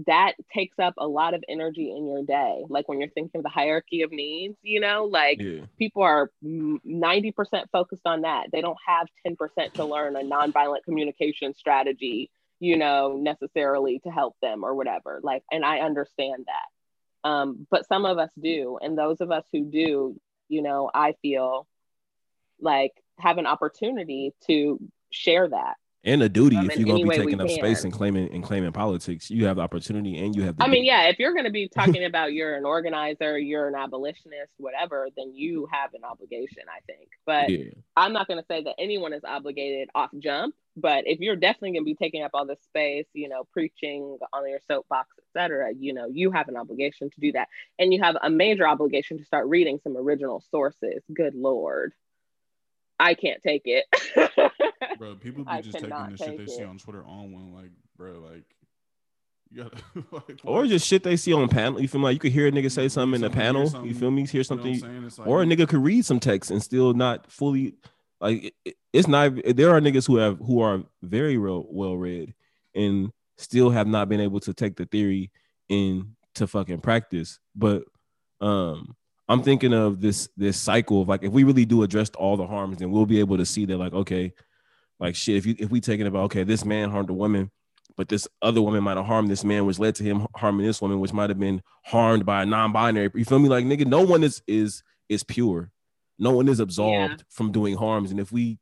that 0.07 0.35
takes 0.53 0.79
up 0.79 0.95
a 0.99 1.07
lot 1.07 1.35
of 1.35 1.43
energy 1.49 1.91
in 1.91 2.07
your 2.07 2.23
day. 2.23 2.65
Like 2.69 2.89
when 2.89 3.01
you're 3.01 3.11
thinking 3.11 3.39
of 3.39 3.43
the 3.45 3.49
hierarchy 3.49 4.03
of 4.03 4.13
needs, 4.13 4.57
you 4.63 4.81
know, 4.81 5.05
like 5.05 5.41
yeah. 5.41 5.63
people 5.79 6.03
are 6.03 6.31
90% 6.45 7.35
focused 7.73 8.03
on 8.05 8.23
that. 8.23 8.49
They 8.53 8.61
don't 8.61 8.77
have 8.87 9.09
10% 9.27 9.73
to 9.75 9.85
learn 9.85 10.17
a 10.17 10.21
nonviolent 10.21 10.85
communication 10.85 11.55
strategy, 11.55 12.31
you 12.61 12.77
know, 12.77 13.17
necessarily 13.17 14.01
to 14.01 14.11
help 14.11 14.37
them 14.43 14.65
or 14.65 14.75
whatever. 14.75 15.21
Like, 15.23 15.43
and 15.51 15.65
I 15.65 15.79
understand 15.79 16.47
that. 16.47 17.29
Um, 17.29 17.67
but 17.71 17.89
some 17.89 18.05
of 18.05 18.19
us 18.19 18.31
do. 18.41 18.79
And 18.81 18.99
those 18.99 19.21
of 19.21 19.31
us 19.31 19.45
who 19.51 19.65
do, 19.65 20.21
you 20.49 20.63
know, 20.63 20.91
I 20.95 21.15
feel 21.23 21.67
like 22.61 22.93
have 23.19 23.39
an 23.39 23.47
opportunity 23.47 24.35
to 24.47 24.79
share 25.11 25.49
that 25.49 25.77
and 26.05 26.23
a 26.23 26.29
duty 26.29 26.57
um, 26.57 26.71
if 26.71 26.79
you're 26.79 26.87
gonna 26.87 27.03
be 27.05 27.17
taking 27.17 27.41
up 27.41 27.49
can. 27.49 27.57
space 27.57 27.85
and 27.85 27.93
claiming 27.93 28.33
and 28.33 28.43
claiming 28.43 28.73
politics 28.73 29.31
you 29.31 29.47
have 29.47 29.57
the 29.57 29.63
opportunity 29.63 30.19
and 30.25 30.37
you 30.37 30.43
have 30.43 30.57
the 30.57 30.65
i 30.65 30.69
mean 30.69 30.85
yeah 30.85 31.03
if 31.05 31.19
you're 31.19 31.33
going 31.33 31.45
to 31.45 31.51
be 31.51 31.69
talking 31.75 32.05
about 32.05 32.33
you're 32.33 32.57
an 32.57 32.65
organizer 32.65 33.39
you're 33.39 33.69
an 33.69 33.75
abolitionist 33.75 34.53
whatever 34.59 35.09
then 35.17 35.33
you 35.35 35.69
have 35.71 35.93
an 35.95 36.05
obligation 36.05 36.63
i 36.69 36.81
think 36.87 37.09
but 37.27 37.51
yeah. 37.51 37.71
i'm 37.97 38.13
not 38.13 38.27
going 38.29 38.39
to 38.39 38.47
say 38.47 38.63
that 38.63 38.75
anyone 38.79 39.13
is 39.13 39.25
obligated 39.25 39.89
off 39.95 40.11
jump 40.19 40.55
but 40.77 41.05
if 41.07 41.21
you're 41.21 41.37
definitely 41.37 41.73
going 41.73 41.83
to 41.83 41.85
be 41.85 41.95
taking 41.95 42.23
up 42.23 42.31
all 42.35 42.47
this 42.47 42.63
space 42.63 43.07
you 43.13 43.29
know 43.29 43.45
preaching 43.53 44.19
on 44.33 44.49
your 44.49 44.61
soapbox 44.69 45.09
etc 45.19 45.73
you 45.79 45.93
know 45.93 46.07
you 46.07 46.31
have 46.31 46.49
an 46.49 46.57
obligation 46.57 47.11
to 47.11 47.21
do 47.21 47.33
that 47.33 47.49
and 47.79 47.93
you 47.93 48.03
have 48.03 48.17
a 48.23 48.31
major 48.31 48.67
obligation 48.67 49.19
to 49.19 49.25
start 49.25 49.47
reading 49.49 49.81
some 49.83 49.97
original 49.97 50.43
sources 50.51 51.03
good 51.15 51.35
lord 51.35 51.93
I 52.99 53.15
can't 53.15 53.43
take 53.43 53.63
it. 53.67 53.85
bro, 54.99 55.15
people 55.17 55.45
be 55.45 55.63
just 55.63 55.73
taking 55.73 55.91
the 55.91 56.17
shit 56.17 56.37
they 56.37 56.45
it. 56.45 56.51
see 56.51 56.65
on 56.65 56.79
Twitter 56.79 57.05
on 57.05 57.33
one, 57.33 57.53
like, 57.53 57.71
bro, 57.97 58.13
like, 58.21 58.45
you 59.51 59.65
gotta, 59.65 59.83
like, 60.13 60.41
or 60.45 60.67
just 60.67 60.87
shit 60.87 61.03
they 61.03 61.17
see 61.17 61.33
on 61.33 61.49
panel. 61.49 61.81
You 61.81 61.89
feel 61.89 62.01
me? 62.01 62.07
like 62.07 62.15
you 62.15 62.21
could 62.21 62.33
hear 62.33 62.47
a 62.47 62.53
nigga 62.53 62.71
say 62.71 62.89
something 62.89 63.17
in 63.17 63.21
the 63.21 63.31
panel. 63.31 63.71
You 63.85 63.95
feel 63.95 64.11
me? 64.11 64.27
Hear 64.27 64.45
something, 64.45 64.75
you 64.75 64.81
know 64.81 65.09
like, 65.19 65.27
or 65.27 65.43
a 65.43 65.47
nigga 65.47 65.69
could 65.69 65.83
read 65.83 66.05
some 66.05 66.21
text 66.21 66.51
and 66.51 66.63
still 66.63 66.95
not 66.95 67.31
fully 67.31 67.75
like. 68.21 68.55
It, 68.65 68.77
it's 68.93 69.09
not. 69.09 69.33
There 69.45 69.71
are 69.71 69.81
niggas 69.81 70.07
who 70.07 70.17
have 70.17 70.39
who 70.39 70.61
are 70.61 70.83
very 71.03 71.37
real, 71.37 71.67
well 71.69 71.97
read 71.97 72.35
and 72.75 73.11
still 73.39 73.71
have 73.71 73.87
not 73.87 74.09
been 74.09 74.21
able 74.21 74.41
to 74.41 74.55
take 74.55 74.77
the 74.77 74.87
theory 74.87 75.31
into 75.69 76.47
fucking 76.47 76.81
practice. 76.81 77.39
But 77.55 77.85
um, 78.41 78.97
I'm 79.29 79.43
thinking 79.43 79.73
of 79.73 80.01
this 80.01 80.29
this 80.37 80.57
cycle 80.57 81.03
of 81.03 81.09
like 81.09 81.23
if 81.23 81.33
we 81.33 81.45
really 81.45 81.65
do 81.65 81.83
address 81.83 82.11
all 82.11 82.37
the 82.37 82.47
harms, 82.47 82.79
then 82.79 82.91
we'll 82.91 83.07
be 83.07 83.21
able 83.21 83.39
to 83.39 83.47
see 83.47 83.65
that 83.67 83.77
like 83.77 83.93
okay, 83.93 84.33
like 85.01 85.17
shit. 85.17 85.37
If 85.37 85.47
you 85.47 85.57
if 85.59 85.71
we 85.71 85.81
taking 85.81 86.07
about 86.07 86.25
okay, 86.27 86.45
this 86.45 86.65
man 86.65 86.91
harmed 86.91 87.11
a 87.11 87.15
woman, 87.15 87.51
but 87.97 88.09
this 88.09 88.29
other 88.41 88.63
woman 88.63 88.85
might 88.85 88.97
have 88.97 89.07
harmed 89.07 89.29
this 89.29 89.43
man, 89.43 89.67
which 89.67 89.81
led 89.81 89.97
to 89.97 90.05
him 90.05 90.27
harming 90.37 90.67
this 90.67 90.81
woman, 90.81 91.01
which 91.01 91.13
might 91.13 91.31
have 91.31 91.41
been 91.41 91.61
harmed 91.85 92.25
by 92.25 92.43
a 92.43 92.47
non-binary. 92.47 93.11
You 93.15 93.25
feel 93.25 93.41
me? 93.41 93.49
Like 93.49 93.65
nigga, 93.65 93.87
no 93.87 94.03
one 94.03 94.23
is 94.23 94.43
is 94.47 94.83
is 95.09 95.25
pure. 95.25 95.73
No 96.19 96.31
one 96.31 96.49
is 96.49 96.61
absolved 96.61 97.21
yeah. 97.21 97.25
from 97.29 97.53
doing 97.53 97.77
harms. 97.77 98.11
And 98.11 98.21
if 98.21 98.31
we 98.31 98.59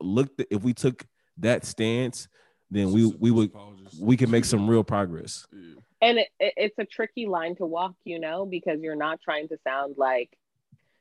looked, 0.00 0.42
if 0.50 0.62
we 0.62 0.74
took 0.74 1.04
that 1.38 1.64
stance, 1.64 2.28
then 2.70 2.92
we 2.92 3.06
we 3.06 3.30
would 3.30 3.52
we 3.98 4.18
can 4.18 4.30
make 4.30 4.44
some 4.44 4.68
real 4.68 4.84
progress. 4.84 5.46
Yeah 5.50 5.80
and 6.00 6.18
it, 6.18 6.28
it, 6.38 6.54
it's 6.56 6.78
a 6.78 6.84
tricky 6.84 7.26
line 7.26 7.56
to 7.56 7.66
walk 7.66 7.94
you 8.04 8.18
know 8.18 8.46
because 8.46 8.80
you're 8.80 8.96
not 8.96 9.20
trying 9.20 9.48
to 9.48 9.58
sound 9.64 9.94
like 9.96 10.30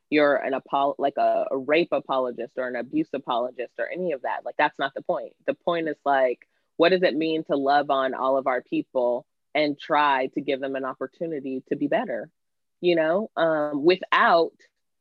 you're 0.10 0.36
an 0.36 0.54
apol 0.54 0.96
like 0.98 1.18
a, 1.18 1.46
a, 1.52 1.58
rape 1.58 1.92
apologist 1.92 2.54
or 2.58 2.68
an 2.68 2.76
abuse 2.76 3.10
apologist 3.14 3.74
or 3.78 3.88
any 3.88 4.12
of 4.14 4.24
that. 4.24 4.44
Like 4.44 4.56
that's 4.58 4.80
not 4.80 4.96
the 4.96 5.04
point. 5.04 5.34
The 5.46 5.54
point 5.54 5.88
is 5.88 5.98
like 6.04 6.48
what 6.78 6.90
does 6.90 7.04
it 7.04 7.16
mean 7.16 7.44
to 7.44 7.56
love 7.56 7.92
on 7.92 8.14
all 8.14 8.38
of 8.38 8.48
our 8.48 8.62
people 8.62 9.26
and 9.54 9.78
try 9.80 10.28
to 10.34 10.42
give 10.42 10.60
them 10.62 10.76
an 10.76 10.86
opportunity 10.86 11.64
to 11.70 11.76
be 11.76 11.88
better 11.88 12.32
you 12.82 12.96
know? 12.96 13.30
Um, 13.36 13.84
without 13.84 14.54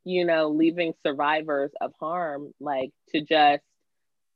you 0.04 0.24
know 0.24 0.48
leaving 0.48 0.94
survivors 1.04 1.70
of 1.80 1.92
harm 2.00 2.54
like 2.60 2.92
to 3.10 3.20
just 3.20 3.62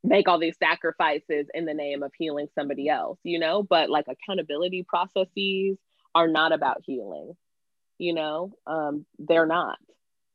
make 0.04 0.28
all 0.28 0.38
these 0.38 0.56
sacrifices 0.58 1.46
in 1.54 1.64
the 1.66 1.74
name 1.74 2.02
of 2.02 2.12
healing 2.18 2.48
somebody 2.54 2.88
else, 2.88 3.18
you 3.24 3.38
know? 3.38 3.62
But 3.62 3.90
like 3.90 4.06
accountability 4.08 4.84
processes 4.88 5.78
are 6.14 6.28
not 6.28 6.52
about 6.52 6.82
healing, 6.84 7.34
you 7.98 8.14
know? 8.14 8.54
Um, 8.66 9.06
they're 9.18 9.46
not. 9.46 9.78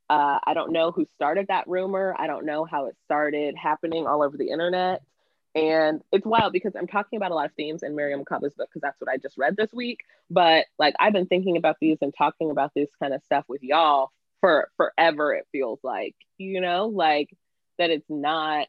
Uh, 0.09 0.39
I 0.45 0.53
don't 0.53 0.71
know 0.73 0.91
who 0.91 1.05
started 1.15 1.47
that 1.49 1.67
rumor. 1.67 2.15
I 2.17 2.27
don't 2.27 2.45
know 2.45 2.65
how 2.65 2.85
it 2.87 2.95
started 3.05 3.55
happening 3.57 4.07
all 4.07 4.23
over 4.23 4.37
the 4.37 4.49
internet. 4.51 5.03
and 5.55 6.01
it's 6.11 6.25
wild 6.25 6.53
because 6.53 6.73
I'm 6.75 6.87
talking 6.87 7.17
about 7.17 7.31
a 7.31 7.35
lot 7.35 7.47
of 7.47 7.53
themes 7.55 7.83
in 7.83 7.93
Mariame 7.95 8.25
Kaba's 8.25 8.53
book 8.53 8.69
because 8.69 8.81
that's 8.81 9.01
what 9.01 9.09
I 9.11 9.17
just 9.17 9.37
read 9.37 9.57
this 9.57 9.73
week. 9.73 10.01
But 10.29 10.65
like 10.79 10.95
I've 10.99 11.13
been 11.13 11.25
thinking 11.27 11.57
about 11.57 11.77
these 11.81 11.97
and 12.01 12.13
talking 12.17 12.51
about 12.51 12.73
this 12.75 12.89
kind 13.01 13.13
of 13.13 13.23
stuff 13.23 13.45
with 13.49 13.63
y'all 13.63 14.11
for 14.41 14.69
forever. 14.77 15.33
It 15.33 15.47
feels 15.51 15.79
like 15.83 16.15
you 16.37 16.61
know, 16.61 16.87
like 16.87 17.29
that 17.79 17.89
it's 17.91 18.09
not 18.09 18.67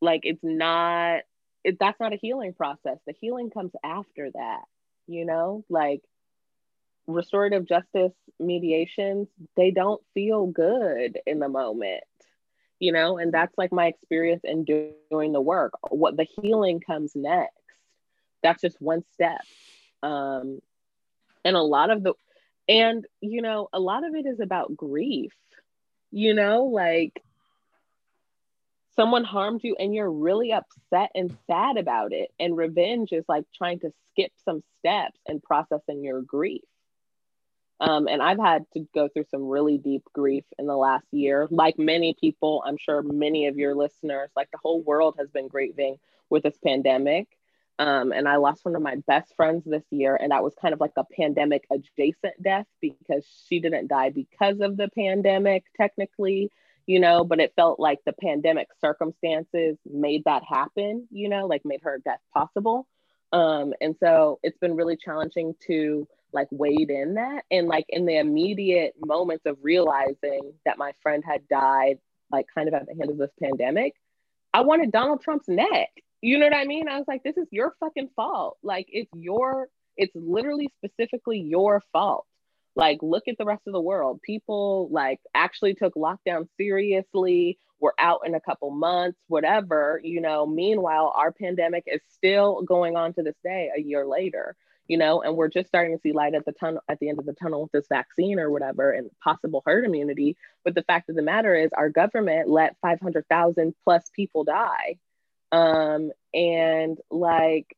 like 0.00 0.20
it's 0.24 0.42
not 0.42 1.20
it, 1.64 1.78
that's 1.78 2.00
not 2.00 2.12
a 2.12 2.16
healing 2.16 2.52
process. 2.52 2.98
The 3.06 3.14
healing 3.20 3.50
comes 3.50 3.72
after 3.84 4.30
that. 4.32 4.62
You 5.06 5.24
know, 5.24 5.64
like 5.68 6.02
restorative 7.06 7.66
justice 7.66 8.12
mediations, 8.38 9.28
they 9.56 9.70
don't 9.70 10.02
feel 10.14 10.46
good 10.46 11.18
in 11.26 11.38
the 11.38 11.48
moment 11.48 12.02
you 12.78 12.92
know? 12.92 13.18
And 13.18 13.32
that's 13.32 13.56
like 13.56 13.72
my 13.72 13.86
experience 13.86 14.42
in 14.44 14.64
do- 14.64 14.92
doing 15.10 15.32
the 15.32 15.40
work. 15.40 15.72
What 15.90 16.16
the 16.16 16.26
healing 16.42 16.80
comes 16.80 17.12
next. 17.14 17.52
That's 18.42 18.60
just 18.60 18.80
one 18.80 19.02
step. 19.14 19.40
Um 20.02 20.60
and 21.44 21.56
a 21.56 21.62
lot 21.62 21.90
of 21.90 22.02
the 22.02 22.14
and 22.68 23.06
you 23.20 23.40
know 23.42 23.68
a 23.72 23.80
lot 23.80 24.06
of 24.06 24.14
it 24.14 24.26
is 24.26 24.40
about 24.40 24.76
grief 24.76 25.32
you 26.12 26.34
know? 26.34 26.64
Like 26.64 27.22
someone 28.96 29.24
harmed 29.24 29.60
you 29.62 29.76
and 29.78 29.94
you're 29.94 30.10
really 30.10 30.52
upset 30.52 31.10
and 31.14 31.36
sad 31.46 31.76
about 31.76 32.12
it 32.12 32.30
and 32.40 32.56
revenge 32.56 33.12
is 33.12 33.24
like 33.28 33.44
trying 33.56 33.78
to 33.78 33.92
skip 34.10 34.32
some 34.44 34.62
steps 34.78 35.18
and 35.26 35.42
processing 35.42 36.02
your 36.02 36.22
grief 36.22 36.62
um, 37.80 38.08
and 38.08 38.22
I've 38.22 38.38
had 38.38 38.64
to 38.72 38.86
go 38.94 39.08
through 39.08 39.26
some 39.30 39.44
really 39.48 39.76
deep 39.76 40.02
grief 40.14 40.44
in 40.58 40.66
the 40.66 40.76
last 40.76 41.06
year. 41.12 41.46
Like 41.50 41.78
many 41.78 42.16
people, 42.18 42.62
I'm 42.66 42.78
sure 42.78 43.02
many 43.02 43.48
of 43.48 43.56
your 43.56 43.74
listeners, 43.74 44.30
like 44.34 44.50
the 44.50 44.58
whole 44.62 44.82
world 44.82 45.16
has 45.18 45.28
been 45.28 45.48
grieving 45.48 45.98
with 46.30 46.42
this 46.42 46.56
pandemic. 46.64 47.28
Um, 47.78 48.12
and 48.12 48.26
I 48.26 48.36
lost 48.36 48.64
one 48.64 48.74
of 48.74 48.80
my 48.80 48.96
best 49.06 49.36
friends 49.36 49.64
this 49.66 49.84
year, 49.90 50.16
and 50.16 50.32
that 50.32 50.42
was 50.42 50.54
kind 50.60 50.72
of 50.72 50.80
like 50.80 50.94
a 50.96 51.04
pandemic 51.04 51.66
adjacent 51.70 52.42
death 52.42 52.64
because 52.80 53.26
she 53.46 53.60
didn't 53.60 53.88
die 53.88 54.08
because 54.08 54.60
of 54.60 54.78
the 54.78 54.88
pandemic, 54.88 55.64
technically, 55.76 56.50
you 56.86 57.00
know, 57.00 57.24
but 57.24 57.40
it 57.40 57.52
felt 57.56 57.80
like 57.80 57.98
the 58.06 58.12
pandemic 58.12 58.68
circumstances 58.80 59.76
made 59.84 60.22
that 60.24 60.42
happen, 60.48 61.06
you 61.10 61.28
know, 61.28 61.46
like 61.46 61.62
made 61.64 61.80
her 61.82 62.00
death 62.04 62.20
possible. 62.32 62.86
Um, 63.32 63.74
and 63.80 63.96
so 63.98 64.38
it's 64.42 64.58
been 64.58 64.76
really 64.76 64.96
challenging 64.96 65.54
to 65.66 66.06
like 66.32 66.48
wade 66.50 66.90
in 66.90 67.14
that 67.14 67.44
and 67.50 67.66
like 67.66 67.86
in 67.88 68.06
the 68.06 68.18
immediate 68.18 68.94
moments 69.04 69.46
of 69.46 69.56
realizing 69.62 70.52
that 70.64 70.78
my 70.78 70.92
friend 71.02 71.24
had 71.26 71.46
died 71.48 71.98
like 72.30 72.46
kind 72.54 72.68
of 72.68 72.74
at 72.74 72.86
the 72.86 72.94
hand 72.94 73.10
of 73.10 73.16
this 73.16 73.30
pandemic 73.40 73.94
i 74.52 74.60
wanted 74.60 74.90
donald 74.90 75.22
trump's 75.22 75.48
neck. 75.48 75.88
You 76.20 76.38
know 76.38 76.46
what 76.46 76.56
i 76.56 76.64
mean? 76.64 76.88
I 76.88 76.98
was 76.98 77.06
like 77.06 77.22
this 77.22 77.36
is 77.36 77.46
your 77.50 77.74
fucking 77.80 78.10
fault. 78.16 78.58
Like 78.62 78.86
it's 78.90 79.10
your 79.14 79.68
it's 79.96 80.14
literally 80.14 80.68
specifically 80.78 81.38
your 81.38 81.82
fault 81.92 82.26
like 82.76 82.98
look 83.02 83.24
at 83.28 83.36
the 83.38 83.44
rest 83.44 83.62
of 83.66 83.72
the 83.72 83.80
world 83.80 84.20
people 84.22 84.88
like 84.92 85.20
actually 85.34 85.74
took 85.74 85.94
lockdown 85.94 86.46
seriously 86.56 87.58
we're 87.80 87.92
out 87.98 88.20
in 88.24 88.34
a 88.34 88.40
couple 88.40 88.70
months 88.70 89.18
whatever 89.28 90.00
you 90.04 90.20
know 90.20 90.46
meanwhile 90.46 91.12
our 91.16 91.32
pandemic 91.32 91.84
is 91.86 92.00
still 92.14 92.62
going 92.62 92.96
on 92.96 93.12
to 93.12 93.22
this 93.22 93.36
day 93.42 93.70
a 93.76 93.80
year 93.80 94.06
later 94.06 94.56
you 94.88 94.98
know, 94.98 95.22
and 95.22 95.36
we're 95.36 95.48
just 95.48 95.68
starting 95.68 95.96
to 95.96 96.00
see 96.00 96.12
light 96.12 96.34
at 96.34 96.44
the 96.44 96.52
tunnel 96.52 96.80
at 96.88 96.98
the 97.00 97.08
end 97.08 97.18
of 97.18 97.26
the 97.26 97.32
tunnel 97.32 97.62
with 97.62 97.72
this 97.72 97.88
vaccine 97.88 98.38
or 98.38 98.50
whatever 98.50 98.92
and 98.92 99.10
possible 99.22 99.62
herd 99.66 99.84
immunity. 99.84 100.36
But 100.64 100.74
the 100.74 100.82
fact 100.82 101.08
of 101.08 101.16
the 101.16 101.22
matter 101.22 101.54
is, 101.54 101.70
our 101.72 101.90
government 101.90 102.48
let 102.48 102.76
500,000 102.82 103.74
plus 103.84 104.04
people 104.14 104.44
die. 104.44 104.98
Um, 105.52 106.12
and 106.32 106.98
like, 107.10 107.76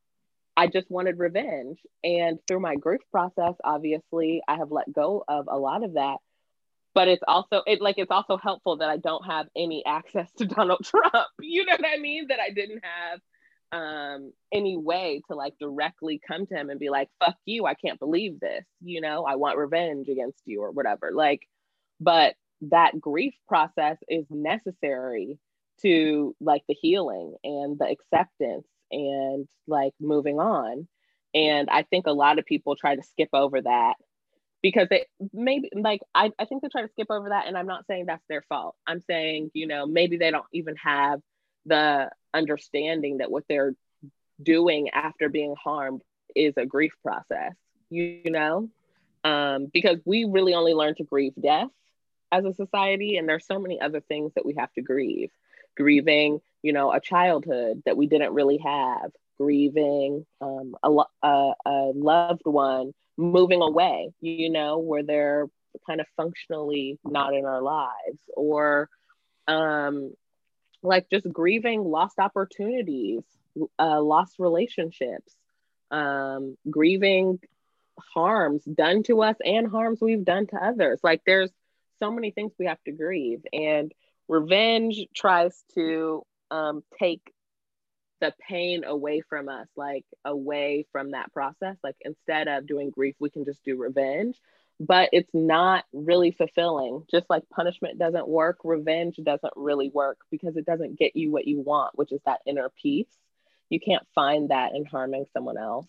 I 0.58 0.66
just 0.66 0.90
wanted 0.90 1.20
revenge. 1.20 1.78
And 2.02 2.40
through 2.48 2.58
my 2.58 2.74
grief 2.74 3.00
process, 3.12 3.54
obviously, 3.62 4.42
I 4.48 4.56
have 4.56 4.72
let 4.72 4.92
go 4.92 5.22
of 5.28 5.46
a 5.48 5.56
lot 5.56 5.84
of 5.84 5.94
that. 5.94 6.16
But 6.94 7.06
it's 7.06 7.22
also 7.28 7.62
it 7.64 7.80
like 7.80 7.94
it's 7.96 8.10
also 8.10 8.36
helpful 8.36 8.78
that 8.78 8.90
I 8.90 8.96
don't 8.96 9.24
have 9.24 9.46
any 9.56 9.84
access 9.86 10.28
to 10.38 10.46
Donald 10.56 10.80
Trump. 10.82 11.28
You 11.40 11.64
know 11.64 11.76
what 11.78 11.86
I 11.86 11.98
mean? 11.98 12.26
That 12.26 12.40
I 12.40 12.50
didn't 12.50 12.82
have 12.82 13.20
um 13.70 14.32
any 14.52 14.76
way 14.76 15.20
to 15.28 15.36
like 15.36 15.54
directly 15.60 16.20
come 16.26 16.46
to 16.46 16.54
him 16.54 16.70
and 16.70 16.80
be 16.80 16.88
like 16.88 17.10
fuck 17.22 17.36
you 17.44 17.66
i 17.66 17.74
can't 17.74 17.98
believe 17.98 18.40
this 18.40 18.64
you 18.80 19.02
know 19.02 19.26
i 19.26 19.34
want 19.34 19.58
revenge 19.58 20.08
against 20.08 20.40
you 20.46 20.62
or 20.62 20.70
whatever 20.70 21.10
like 21.12 21.42
but 22.00 22.34
that 22.62 22.98
grief 22.98 23.34
process 23.46 23.98
is 24.08 24.24
necessary 24.30 25.38
to 25.82 26.34
like 26.40 26.62
the 26.66 26.74
healing 26.80 27.34
and 27.44 27.78
the 27.78 27.84
acceptance 27.84 28.64
and 28.90 29.48
like 29.66 29.92
moving 30.00 30.38
on 30.38 30.86
and 31.34 31.68
i 31.70 31.82
think 31.82 32.06
a 32.06 32.12
lot 32.12 32.38
of 32.38 32.46
people 32.46 32.76
try 32.76 32.96
to 32.96 33.02
skip 33.02 33.28
over 33.32 33.60
that 33.60 33.94
because 34.62 34.88
they 34.88 35.06
maybe 35.32 35.70
like 35.74 36.00
I, 36.14 36.32
I 36.38 36.44
think 36.46 36.62
they 36.62 36.68
try 36.68 36.82
to 36.82 36.88
skip 36.88 37.10
over 37.10 37.28
that 37.30 37.46
and 37.46 37.56
i'm 37.56 37.66
not 37.66 37.86
saying 37.86 38.06
that's 38.06 38.24
their 38.28 38.42
fault 38.48 38.74
i'm 38.86 39.00
saying 39.00 39.50
you 39.54 39.66
know 39.66 39.86
maybe 39.86 40.16
they 40.16 40.30
don't 40.30 40.46
even 40.52 40.76
have 40.76 41.20
the 41.66 42.10
understanding 42.34 43.18
that 43.18 43.30
what 43.30 43.44
they're 43.48 43.74
doing 44.42 44.90
after 44.90 45.28
being 45.28 45.54
harmed 45.62 46.02
is 46.34 46.54
a 46.56 46.66
grief 46.66 46.92
process, 47.02 47.54
you, 47.90 48.20
you 48.24 48.30
know? 48.30 48.68
Um, 49.24 49.66
because 49.72 49.98
we 50.04 50.24
really 50.24 50.54
only 50.54 50.74
learn 50.74 50.94
to 50.96 51.04
grieve 51.04 51.34
death 51.40 51.68
as 52.30 52.44
a 52.44 52.54
society, 52.54 53.16
and 53.16 53.28
there's 53.28 53.46
so 53.46 53.58
many 53.58 53.80
other 53.80 54.00
things 54.00 54.32
that 54.34 54.46
we 54.46 54.54
have 54.58 54.72
to 54.74 54.82
grieve. 54.82 55.30
Grieving, 55.76 56.40
you 56.62 56.72
know, 56.72 56.92
a 56.92 57.00
childhood 57.00 57.82
that 57.86 57.96
we 57.96 58.06
didn't 58.06 58.34
really 58.34 58.58
have, 58.58 59.10
grieving 59.38 60.26
um, 60.40 60.74
a, 60.82 60.90
a, 61.22 61.52
a 61.64 61.92
loved 61.94 62.42
one 62.44 62.92
moving 63.16 63.62
away, 63.62 64.12
you 64.20 64.50
know, 64.50 64.78
where 64.78 65.02
they're 65.02 65.46
kind 65.86 66.00
of 66.00 66.06
functionally 66.16 66.98
not 67.04 67.34
in 67.34 67.44
our 67.44 67.62
lives, 67.62 68.20
or 68.36 68.88
um, 69.46 70.12
like 70.82 71.08
just 71.10 71.30
grieving 71.32 71.84
lost 71.84 72.18
opportunities, 72.18 73.22
uh, 73.78 74.00
lost 74.00 74.36
relationships, 74.38 75.34
um, 75.90 76.56
grieving 76.68 77.38
harms 78.14 78.64
done 78.64 79.02
to 79.04 79.22
us 79.22 79.36
and 79.44 79.68
harms 79.68 80.00
we've 80.00 80.24
done 80.24 80.46
to 80.46 80.56
others. 80.56 81.00
Like 81.02 81.22
there's 81.26 81.50
so 81.98 82.10
many 82.10 82.30
things 82.30 82.52
we 82.58 82.66
have 82.66 82.82
to 82.84 82.92
grieve, 82.92 83.44
and 83.52 83.92
revenge 84.28 85.06
tries 85.14 85.64
to 85.74 86.24
um, 86.50 86.82
take 86.98 87.32
the 88.20 88.34
pain 88.48 88.84
away 88.84 89.22
from 89.28 89.48
us, 89.48 89.68
like 89.76 90.04
away 90.24 90.86
from 90.92 91.12
that 91.12 91.32
process. 91.32 91.76
Like 91.84 91.96
instead 92.00 92.48
of 92.48 92.66
doing 92.66 92.90
grief, 92.90 93.14
we 93.20 93.30
can 93.30 93.44
just 93.44 93.64
do 93.64 93.76
revenge 93.76 94.36
but 94.80 95.08
it's 95.12 95.30
not 95.34 95.84
really 95.92 96.30
fulfilling. 96.30 97.04
Just 97.10 97.28
like 97.28 97.48
punishment 97.50 97.98
doesn't 97.98 98.28
work, 98.28 98.58
revenge 98.64 99.16
doesn't 99.22 99.52
really 99.56 99.90
work 99.90 100.18
because 100.30 100.56
it 100.56 100.66
doesn't 100.66 100.98
get 100.98 101.16
you 101.16 101.32
what 101.32 101.46
you 101.46 101.60
want, 101.60 101.98
which 101.98 102.12
is 102.12 102.20
that 102.26 102.40
inner 102.46 102.70
peace. 102.80 103.08
You 103.70 103.80
can't 103.80 104.06
find 104.14 104.50
that 104.50 104.74
in 104.74 104.84
harming 104.84 105.26
someone 105.32 105.58
else. 105.58 105.88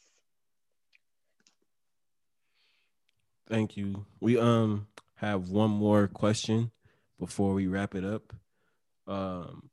Thank 3.48 3.78
you. 3.78 4.06
We 4.20 4.38
um 4.38 4.88
have 5.16 5.50
one 5.50 5.72
more 5.72 6.08
question 6.08 6.72
before 7.20 7.54
we 7.54 7.68
wrap 7.68 7.96
it 7.96 8.06
up. 8.06 8.34
Um 9.08 9.70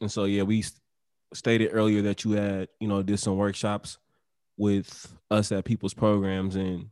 and 0.00 0.10
so 0.10 0.24
yeah, 0.24 0.42
we 0.42 0.64
stated 1.32 1.70
earlier 1.72 2.02
that 2.02 2.24
you 2.24 2.32
had, 2.32 2.68
you 2.80 2.88
know, 2.88 3.02
did 3.02 3.18
some 3.18 3.36
workshops 3.36 3.98
with 4.56 5.12
us 5.30 5.50
at 5.52 5.64
people's 5.64 5.94
programs 5.94 6.56
and 6.56 6.90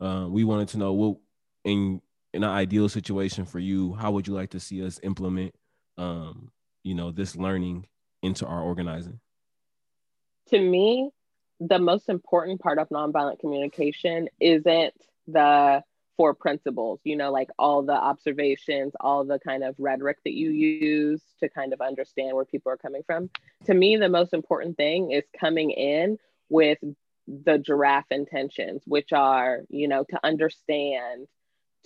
uh, 0.00 0.26
we 0.28 0.44
wanted 0.44 0.68
to 0.68 0.78
know 0.78 0.92
what 0.92 1.16
in 1.64 2.00
in 2.34 2.44
an 2.44 2.50
ideal 2.50 2.88
situation 2.88 3.44
for 3.44 3.58
you, 3.58 3.94
how 3.94 4.12
would 4.12 4.26
you 4.26 4.34
like 4.34 4.50
to 4.50 4.60
see 4.60 4.84
us 4.84 5.00
implement, 5.02 5.54
um, 5.96 6.50
you 6.84 6.94
know, 6.94 7.10
this 7.10 7.34
learning 7.36 7.86
into 8.22 8.46
our 8.46 8.62
organizing? 8.62 9.18
To 10.50 10.60
me, 10.60 11.10
the 11.60 11.78
most 11.78 12.08
important 12.08 12.60
part 12.60 12.78
of 12.78 12.88
nonviolent 12.90 13.40
communication 13.40 14.28
isn't 14.40 14.94
the 15.26 15.82
four 16.18 16.34
principles, 16.34 17.00
you 17.04 17.16
know, 17.16 17.30
like 17.30 17.48
all 17.58 17.82
the 17.82 17.94
observations, 17.94 18.92
all 19.00 19.24
the 19.24 19.38
kind 19.38 19.64
of 19.64 19.74
rhetoric 19.78 20.18
that 20.24 20.34
you 20.34 20.50
use 20.50 21.22
to 21.40 21.48
kind 21.48 21.72
of 21.72 21.80
understand 21.80 22.34
where 22.34 22.44
people 22.44 22.70
are 22.72 22.76
coming 22.76 23.02
from. 23.06 23.30
To 23.66 23.72
me, 23.72 23.96
the 23.96 24.08
most 24.08 24.34
important 24.34 24.76
thing 24.76 25.12
is 25.12 25.24
coming 25.38 25.70
in 25.70 26.18
with 26.50 26.78
the 27.26 27.58
giraffe 27.58 28.10
intentions, 28.10 28.82
which 28.84 29.12
are, 29.12 29.60
you 29.70 29.86
know, 29.86 30.04
to 30.10 30.20
understand, 30.24 31.28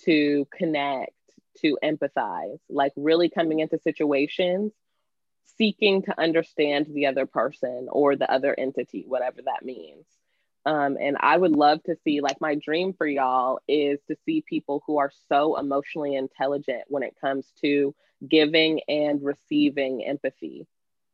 to 0.04 0.48
connect, 0.50 1.12
to 1.58 1.78
empathize, 1.84 2.58
like 2.70 2.92
really 2.96 3.28
coming 3.28 3.60
into 3.60 3.78
situations 3.78 4.72
seeking 5.58 6.02
to 6.02 6.20
understand 6.20 6.86
the 6.86 7.06
other 7.06 7.26
person 7.26 7.88
or 7.90 8.16
the 8.16 8.30
other 8.32 8.54
entity, 8.58 9.04
whatever 9.06 9.42
that 9.44 9.64
means. 9.64 10.06
Um, 10.64 10.96
and 11.00 11.16
I 11.18 11.36
would 11.36 11.56
love 11.56 11.82
to 11.84 11.96
see, 12.04 12.20
like, 12.20 12.40
my 12.40 12.54
dream 12.54 12.92
for 12.92 13.06
y'all 13.06 13.58
is 13.66 13.98
to 14.08 14.16
see 14.24 14.44
people 14.48 14.82
who 14.86 14.98
are 14.98 15.10
so 15.28 15.58
emotionally 15.58 16.14
intelligent 16.14 16.82
when 16.88 17.02
it 17.02 17.16
comes 17.20 17.52
to 17.62 17.94
giving 18.28 18.80
and 18.88 19.22
receiving 19.22 20.04
empathy 20.04 20.66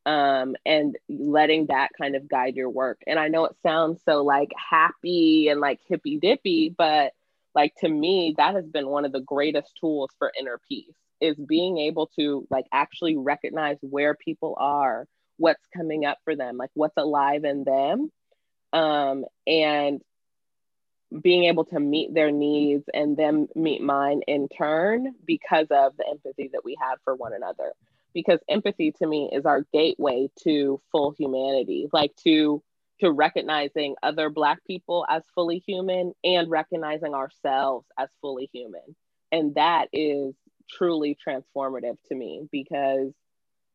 um, 0.08 0.56
and 0.64 0.96
letting 1.08 1.66
that 1.66 1.90
kind 2.00 2.16
of 2.16 2.28
guide 2.28 2.56
your 2.56 2.70
work. 2.70 3.00
And 3.06 3.18
I 3.18 3.28
know 3.28 3.44
it 3.44 3.56
sounds 3.62 4.00
so 4.04 4.22
like 4.22 4.50
happy 4.70 5.48
and 5.48 5.60
like 5.60 5.80
hippy 5.86 6.18
dippy, 6.18 6.74
but 6.76 7.12
like 7.54 7.74
to 7.80 7.88
me, 7.88 8.34
that 8.38 8.54
has 8.54 8.66
been 8.66 8.88
one 8.88 9.04
of 9.04 9.12
the 9.12 9.20
greatest 9.20 9.76
tools 9.80 10.10
for 10.18 10.32
inner 10.38 10.60
peace 10.68 10.94
is 11.20 11.36
being 11.36 11.78
able 11.78 12.06
to 12.16 12.46
like 12.50 12.66
actually 12.72 13.16
recognize 13.16 13.76
where 13.80 14.14
people 14.14 14.56
are, 14.58 15.06
what's 15.36 15.66
coming 15.76 16.06
up 16.06 16.18
for 16.24 16.36
them, 16.36 16.56
like 16.56 16.70
what's 16.74 16.96
alive 16.96 17.44
in 17.44 17.64
them. 17.64 18.10
Um, 18.72 19.24
and 19.46 20.02
being 21.22 21.44
able 21.44 21.64
to 21.64 21.80
meet 21.80 22.12
their 22.12 22.30
needs 22.30 22.84
and 22.92 23.16
them 23.16 23.48
meet 23.54 23.82
mine 23.82 24.20
in 24.26 24.48
turn 24.48 25.14
because 25.24 25.66
of 25.70 25.96
the 25.96 26.06
empathy 26.06 26.50
that 26.52 26.64
we 26.64 26.76
have 26.80 26.98
for 27.04 27.14
one 27.14 27.32
another. 27.32 27.72
Because 28.12 28.40
empathy 28.48 28.92
to 28.92 29.06
me 29.06 29.30
is 29.32 29.46
our 29.46 29.62
gateway 29.72 30.28
to 30.42 30.80
full 30.92 31.12
humanity 31.12 31.88
like 31.92 32.14
to 32.24 32.62
to 33.00 33.10
recognizing 33.12 33.94
other 34.02 34.28
black 34.28 34.64
people 34.66 35.06
as 35.08 35.22
fully 35.34 35.62
human 35.64 36.12
and 36.24 36.50
recognizing 36.50 37.14
ourselves 37.14 37.86
as 37.96 38.08
fully 38.20 38.50
human. 38.52 38.96
And 39.30 39.54
that 39.54 39.86
is 39.92 40.34
truly 40.68 41.16
transformative 41.26 41.96
to 42.08 42.14
me 42.14 42.48
because 42.50 43.12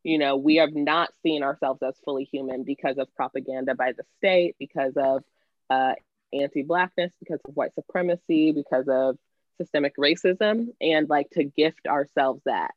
you 0.04 0.18
know 0.18 0.36
we 0.36 0.58
have 0.58 0.74
not 0.74 1.10
seen 1.24 1.43
ourselves 1.43 1.82
as 1.82 1.95
fully 2.06 2.26
human 2.26 2.64
because 2.64 2.97
of 2.97 3.14
propaganda 3.16 3.76
by 3.76 3.93
the 3.93 4.04
state 4.18 4.56
because 4.60 4.93
of 4.97 5.24
uh, 5.70 5.93
anti-blackness 6.34 7.14
because 7.20 7.39
of 7.47 7.56
white 7.56 7.74
supremacy 7.76 8.51
because 8.51 8.88
of 8.88 9.18
systemic 9.58 9.95
racism 9.97 10.68
and 10.82 11.10
like 11.10 11.30
to 11.32 11.43
gift 11.43 11.88
ourselves 11.88 12.41
that 12.45 12.72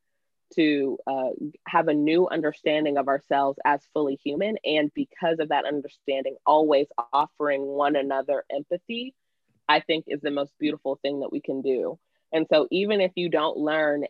to 0.54 0.98
uh, 1.08 1.30
have 1.66 1.88
a 1.88 1.94
new 1.94 2.28
understanding 2.28 2.98
of 2.98 3.08
ourselves 3.08 3.58
as 3.64 3.80
fully 3.92 4.18
human 4.22 4.56
and 4.64 4.92
because 4.94 5.40
of 5.40 5.48
that 5.48 5.64
understanding 5.64 6.36
always 6.46 6.86
offering 7.12 7.62
one 7.62 7.96
another 7.96 8.44
empathy 8.54 9.14
i 9.68 9.80
think 9.80 10.04
is 10.06 10.20
the 10.20 10.30
most 10.30 10.52
beautiful 10.58 10.98
thing 11.02 11.20
that 11.20 11.32
we 11.32 11.40
can 11.40 11.62
do. 11.62 11.98
And 12.32 12.46
so 12.50 12.68
even 12.70 13.00
if 13.00 13.12
you 13.14 13.28
don't 13.28 13.56
learn 13.56 14.04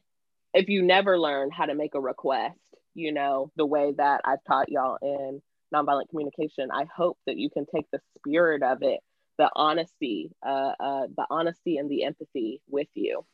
if 0.55 0.69
you 0.69 0.83
never 0.83 1.19
learn 1.19 1.51
how 1.51 1.67
to 1.67 1.75
make 1.75 1.95
a 1.95 2.01
request 2.01 2.59
you 2.97 3.13
know 3.13 3.51
the 3.57 3.67
way 3.67 3.93
that 3.97 4.21
i've 4.25 4.43
taught 4.47 4.69
y'all 4.69 4.99
in 5.03 5.41
nonviolent 5.75 6.09
communication 6.11 6.69
i 6.73 6.85
hope 6.97 7.19
that 7.27 7.37
you 7.37 7.51
can 7.51 7.67
take 7.73 7.87
the 7.93 8.01
spirit 8.19 8.63
of 8.63 8.83
it 8.83 9.01
the 9.39 9.51
honesty, 9.55 10.31
uh, 10.45 10.73
uh, 10.81 11.07
the 11.17 11.27
honesty 11.31 11.77
and 11.77 11.91
the 11.91 12.05
empathy 12.05 12.61
with 12.69 12.89
you. 12.95 13.25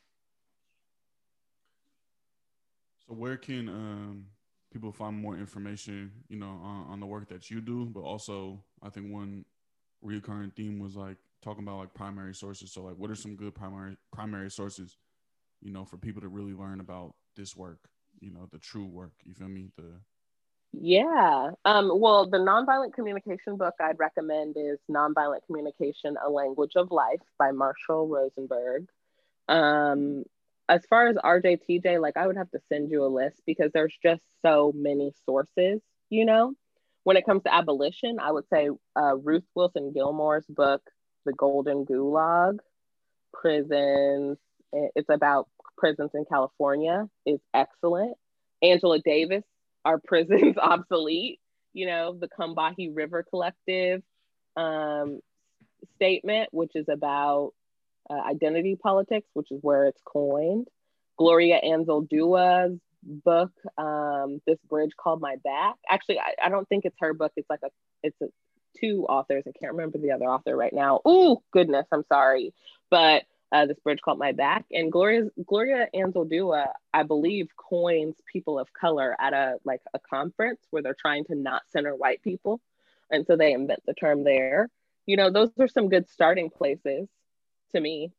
So 3.06 3.14
where 3.14 3.36
can 3.36 3.68
um, 3.68 4.26
people 4.72 4.92
find 4.92 5.16
more 5.16 5.36
information, 5.36 6.12
you 6.28 6.38
know, 6.38 6.60
on, 6.62 6.86
on, 6.90 7.00
the 7.00 7.06
work 7.06 7.28
that 7.28 7.50
you 7.50 7.60
do? 7.60 7.86
But 7.86 8.02
also, 8.02 8.62
I 8.82 8.90
think 8.90 9.12
one 9.12 9.44
recurring 10.00 10.50
theme 10.50 10.78
was 10.78 10.96
like 10.96 11.16
talking 11.42 11.64
about 11.64 11.78
like 11.78 11.94
primary 11.94 12.34
sources. 12.34 12.72
So 12.72 12.82
like, 12.82 12.96
what 12.96 13.10
are 13.10 13.16
some 13.16 13.36
good 13.36 13.54
primary 13.54 13.96
primary 14.12 14.50
sources, 14.50 14.96
you 15.60 15.72
know, 15.72 15.84
for 15.84 15.96
people 15.96 16.22
to 16.22 16.28
really 16.28 16.52
learn 16.52 16.80
about 16.80 17.14
this 17.36 17.56
work? 17.56 17.88
You 18.22 18.30
know, 18.30 18.48
the 18.50 18.58
true 18.58 18.86
work. 18.86 19.12
You 19.24 19.34
feel 19.34 19.48
me? 19.48 19.70
The 19.76 20.00
yeah. 20.72 21.50
Um, 21.64 21.90
well, 21.94 22.26
the 22.26 22.38
nonviolent 22.38 22.94
communication 22.94 23.56
book 23.56 23.74
I'd 23.78 23.98
recommend 23.98 24.56
is 24.56 24.78
Nonviolent 24.90 25.44
Communication 25.46 26.16
A 26.24 26.30
Language 26.30 26.72
of 26.76 26.90
Life 26.90 27.20
by 27.38 27.50
Marshall 27.50 28.08
Rosenberg. 28.08 28.86
Um, 29.48 30.24
as 30.68 30.86
far 30.86 31.08
as 31.08 31.16
RJTJ, 31.16 32.00
like 32.00 32.16
I 32.16 32.26
would 32.26 32.38
have 32.38 32.50
to 32.52 32.60
send 32.70 32.90
you 32.90 33.04
a 33.04 33.06
list 33.06 33.42
because 33.44 33.70
there's 33.74 33.96
just 34.02 34.22
so 34.40 34.72
many 34.74 35.12
sources, 35.26 35.82
you 36.08 36.24
know? 36.24 36.54
When 37.04 37.16
it 37.16 37.26
comes 37.26 37.42
to 37.42 37.52
abolition, 37.52 38.18
I 38.20 38.30
would 38.30 38.48
say 38.48 38.70
uh, 38.96 39.16
Ruth 39.16 39.44
Wilson 39.54 39.92
Gilmore's 39.92 40.46
book, 40.46 40.82
The 41.26 41.32
Golden 41.32 41.84
Gulag, 41.84 42.60
Prisons, 43.34 44.38
it's 44.72 45.10
about 45.10 45.48
prisons 45.82 46.10
in 46.14 46.24
California, 46.24 47.08
is 47.26 47.40
excellent. 47.52 48.14
Angela 48.62 49.00
Davis 49.00 49.42
Are 49.84 49.98
prisons 50.06 50.56
obsolete? 50.56 51.40
You 51.72 51.86
know, 51.86 52.16
the 52.18 52.28
Combahee 52.28 52.94
River 52.94 53.24
Collective 53.28 54.00
um, 54.56 55.20
statement, 55.96 56.50
which 56.52 56.70
is 56.76 56.86
about 56.88 57.52
uh, 58.08 58.20
identity 58.30 58.76
politics, 58.80 59.26
which 59.34 59.50
is 59.50 59.58
where 59.60 59.86
it's 59.86 60.00
coined. 60.04 60.68
Gloria 61.18 61.58
Anzaldua's 61.64 62.78
book, 63.02 63.50
um, 63.76 64.40
This 64.46 64.58
Bridge 64.68 64.92
Called 64.96 65.20
My 65.20 65.34
Back. 65.42 65.74
Actually, 65.90 66.20
I, 66.20 66.46
I 66.46 66.48
don't 66.48 66.68
think 66.68 66.84
it's 66.84 66.96
her 67.00 67.12
book. 67.12 67.32
It's 67.36 67.50
like 67.50 67.60
a, 67.64 67.70
it's 68.04 68.20
a, 68.22 68.26
two 68.80 69.04
authors. 69.08 69.42
I 69.48 69.52
can't 69.58 69.72
remember 69.72 69.98
the 69.98 70.12
other 70.12 70.26
author 70.26 70.56
right 70.56 70.72
now. 70.72 71.00
Oh, 71.04 71.42
goodness, 71.52 71.86
I'm 71.90 72.04
sorry. 72.08 72.54
But 72.88 73.24
uh, 73.52 73.66
this 73.66 73.78
bridge 73.80 74.00
called 74.00 74.18
My 74.18 74.32
Back. 74.32 74.64
And 74.72 74.90
Gloria 74.90 75.28
Gloria 75.46 75.86
Anzaldua, 75.94 76.68
I 76.92 77.02
believe, 77.02 77.48
coins 77.56 78.16
people 78.32 78.58
of 78.58 78.72
color 78.72 79.14
at 79.20 79.34
a 79.34 79.58
like 79.64 79.82
a 79.92 79.98
conference 79.98 80.60
where 80.70 80.82
they're 80.82 80.96
trying 80.98 81.24
to 81.26 81.34
not 81.34 81.62
center 81.70 81.94
white 81.94 82.22
people, 82.22 82.60
and 83.10 83.26
so 83.26 83.36
they 83.36 83.52
invent 83.52 83.82
the 83.86 83.94
term 83.94 84.24
there. 84.24 84.70
You 85.06 85.16
know, 85.16 85.30
those 85.30 85.50
are 85.60 85.68
some 85.68 85.88
good 85.88 86.08
starting 86.08 86.48
places 86.48 87.08
to 87.72 87.80
me. 87.80 88.12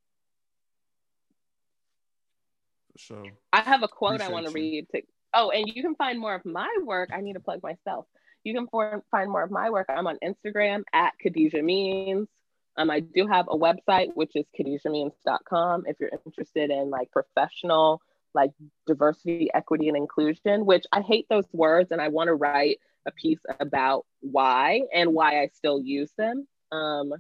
So 2.98 3.24
I 3.52 3.62
have 3.62 3.82
a 3.82 3.88
quote 3.88 4.22
I 4.22 4.30
want 4.30 4.46
to 4.46 4.52
read. 4.52 4.88
To, 4.94 5.02
oh, 5.34 5.50
and 5.50 5.68
you 5.68 5.82
can 5.82 5.96
find 5.96 6.20
more 6.20 6.36
of 6.36 6.46
my 6.46 6.70
work. 6.84 7.10
I 7.12 7.22
need 7.22 7.34
to 7.34 7.40
plug 7.40 7.64
myself. 7.64 8.06
You 8.44 8.54
can 8.54 8.68
for, 8.68 9.04
find 9.10 9.32
more 9.32 9.42
of 9.42 9.52
my 9.52 9.70
work. 9.70 9.88
I'm 9.90 10.06
on 10.06 10.20
Instagram 10.24 10.84
at 10.94 11.14
Khadijah 11.20 11.64
Means. 11.64 12.28
Um, 12.76 12.89
I 12.89 13.01
do 13.01 13.28
have 13.28 13.47
a 13.49 13.57
website, 13.57 14.09
which 14.15 14.32
is 14.36 14.45
khadijahmeans.com 14.59 15.84
if 15.88 15.97
you're 15.99 16.09
interested 16.26 16.71
in 16.71 16.89
like 16.89 17.11
professional, 17.11 18.01
like 18.34 18.51
diversity, 18.88 19.49
equity, 19.53 19.88
and 19.88 19.97
inclusion, 19.97 20.65
which 20.65 20.86
I 20.91 21.01
hate 21.01 21.28
those 21.30 21.47
words 21.53 21.91
and 21.91 22.01
I 22.01 22.07
want 22.07 22.30
to 22.30 22.36
write 22.36 22.80
a 23.05 23.11
piece 23.11 23.39
about 23.59 24.05
why 24.21 24.82
and 24.93 25.13
why 25.13 25.41
I 25.41 25.49
still 25.53 25.80
use 25.80 26.11
them. 26.17 26.47
Um, 26.71 27.13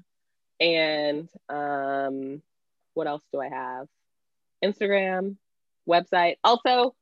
and 0.59 1.29
um, 1.49 2.41
what 2.93 3.07
else 3.07 3.23
do 3.31 3.39
I 3.39 3.49
have? 3.49 3.87
Instagram, 4.63 5.35
website. 5.87 6.37
Also, 6.43 6.95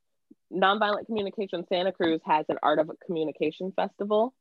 Nonviolent 0.52 1.06
Communication 1.06 1.66
Santa 1.70 1.94
Cruz 1.94 2.20
has 2.26 2.46
an 2.50 2.58
Art 2.62 2.80
of 2.80 2.92
Communication 3.06 3.72
Festival 3.76 4.34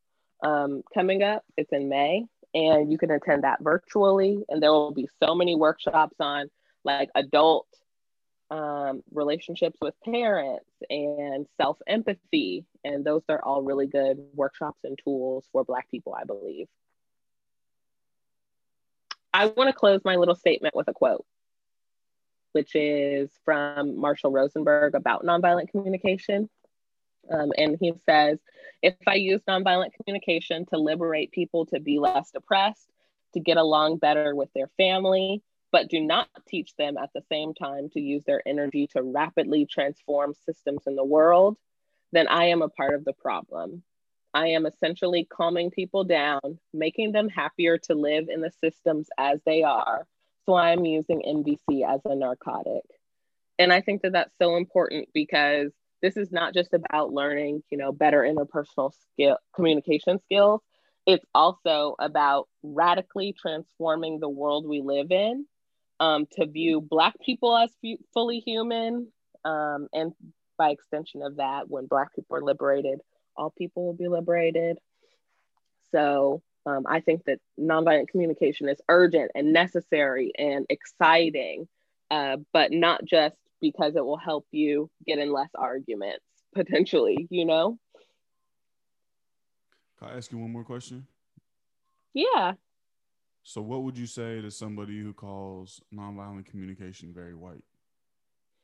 um, 0.42 0.82
coming 0.92 1.22
up. 1.22 1.44
It's 1.56 1.72
in 1.72 1.88
May 1.88 2.24
and 2.54 2.90
you 2.90 2.98
can 2.98 3.10
attend 3.10 3.44
that 3.44 3.60
virtually. 3.60 4.44
And 4.48 4.62
there 4.62 4.72
will 4.72 4.92
be 4.92 5.08
so 5.22 5.34
many 5.34 5.54
workshops 5.54 6.16
on 6.20 6.50
like 6.84 7.10
adult 7.14 7.66
um, 8.50 9.02
relationships 9.12 9.78
with 9.80 9.94
parents 10.04 10.66
and 10.88 11.46
self 11.56 11.78
empathy. 11.86 12.64
And 12.84 13.04
those 13.04 13.22
are 13.28 13.42
all 13.42 13.62
really 13.62 13.86
good 13.86 14.18
workshops 14.34 14.80
and 14.84 14.98
tools 15.02 15.46
for 15.52 15.64
Black 15.64 15.90
people, 15.90 16.14
I 16.14 16.24
believe. 16.24 16.66
I 19.32 19.46
want 19.46 19.68
to 19.68 19.72
close 19.72 20.00
my 20.04 20.16
little 20.16 20.34
statement 20.34 20.74
with 20.74 20.88
a 20.88 20.92
quote, 20.92 21.24
which 22.52 22.74
is 22.74 23.30
from 23.44 23.96
Marshall 23.96 24.32
Rosenberg 24.32 24.94
about 24.94 25.24
nonviolent 25.24 25.70
communication. 25.70 26.50
Um, 27.30 27.52
and 27.56 27.76
he 27.80 27.92
says, 28.06 28.38
if 28.82 28.94
I 29.06 29.14
use 29.14 29.42
nonviolent 29.48 29.90
communication 29.94 30.66
to 30.66 30.78
liberate 30.78 31.32
people 31.32 31.66
to 31.66 31.80
be 31.80 31.98
less 31.98 32.30
depressed, 32.30 32.88
to 33.34 33.40
get 33.40 33.56
along 33.56 33.98
better 33.98 34.34
with 34.34 34.48
their 34.54 34.68
family, 34.76 35.42
but 35.72 35.88
do 35.88 36.00
not 36.00 36.28
teach 36.48 36.74
them 36.76 36.96
at 36.96 37.10
the 37.14 37.22
same 37.28 37.54
time 37.54 37.88
to 37.90 38.00
use 38.00 38.24
their 38.24 38.42
energy 38.46 38.88
to 38.88 39.02
rapidly 39.02 39.66
transform 39.66 40.34
systems 40.34 40.82
in 40.86 40.96
the 40.96 41.04
world, 41.04 41.56
then 42.12 42.26
I 42.26 42.46
am 42.46 42.62
a 42.62 42.68
part 42.68 42.94
of 42.94 43.04
the 43.04 43.12
problem. 43.12 43.82
I 44.32 44.48
am 44.48 44.66
essentially 44.66 45.24
calming 45.24 45.70
people 45.70 46.04
down, 46.04 46.58
making 46.72 47.12
them 47.12 47.28
happier 47.28 47.78
to 47.78 47.94
live 47.94 48.28
in 48.28 48.40
the 48.40 48.50
systems 48.50 49.08
as 49.18 49.40
they 49.44 49.62
are. 49.62 50.06
So 50.46 50.54
I'm 50.54 50.84
using 50.84 51.22
NVC 51.22 51.86
as 51.86 52.00
a 52.04 52.14
narcotic. 52.14 52.84
And 53.58 53.72
I 53.72 53.80
think 53.80 54.02
that 54.02 54.12
that's 54.12 54.36
so 54.40 54.56
important 54.56 55.08
because 55.12 55.72
this 56.02 56.16
is 56.16 56.32
not 56.32 56.54
just 56.54 56.72
about 56.74 57.12
learning, 57.12 57.62
you 57.70 57.78
know, 57.78 57.92
better 57.92 58.22
interpersonal 58.22 58.92
skill 59.12 59.38
communication 59.54 60.18
skills. 60.24 60.60
It's 61.06 61.24
also 61.34 61.94
about 61.98 62.48
radically 62.62 63.32
transforming 63.32 64.20
the 64.20 64.28
world 64.28 64.66
we 64.66 64.80
live 64.80 65.10
in 65.10 65.46
um, 65.98 66.26
to 66.32 66.46
view 66.46 66.80
Black 66.80 67.14
people 67.20 67.56
as 67.56 67.70
f- 67.84 67.98
fully 68.12 68.40
human. 68.40 69.08
Um, 69.44 69.88
and 69.92 70.12
by 70.58 70.70
extension 70.70 71.22
of 71.22 71.36
that, 71.36 71.68
when 71.68 71.86
Black 71.86 72.14
people 72.14 72.36
are 72.36 72.42
liberated, 72.42 73.00
all 73.36 73.50
people 73.56 73.86
will 73.86 73.94
be 73.94 74.08
liberated. 74.08 74.78
So 75.92 76.42
um, 76.66 76.84
I 76.88 77.00
think 77.00 77.24
that 77.24 77.40
nonviolent 77.58 78.08
communication 78.08 78.68
is 78.68 78.80
urgent 78.88 79.30
and 79.34 79.52
necessary 79.52 80.32
and 80.38 80.66
exciting, 80.68 81.66
uh, 82.10 82.36
but 82.52 82.72
not 82.72 83.04
just 83.04 83.36
because 83.60 83.96
it 83.96 84.04
will 84.04 84.18
help 84.18 84.46
you 84.50 84.90
get 85.06 85.18
in 85.18 85.32
less 85.32 85.50
arguments 85.54 86.24
potentially, 86.54 87.26
you 87.30 87.44
know? 87.44 87.78
Can 89.98 90.08
I 90.08 90.16
ask 90.16 90.32
you 90.32 90.38
one 90.38 90.52
more 90.52 90.64
question? 90.64 91.06
Yeah. 92.14 92.52
So, 93.42 93.60
what 93.60 93.82
would 93.82 93.96
you 93.96 94.06
say 94.06 94.40
to 94.40 94.50
somebody 94.50 95.00
who 95.00 95.12
calls 95.12 95.80
nonviolent 95.94 96.46
communication 96.46 97.12
very 97.14 97.34
white? 97.34 97.64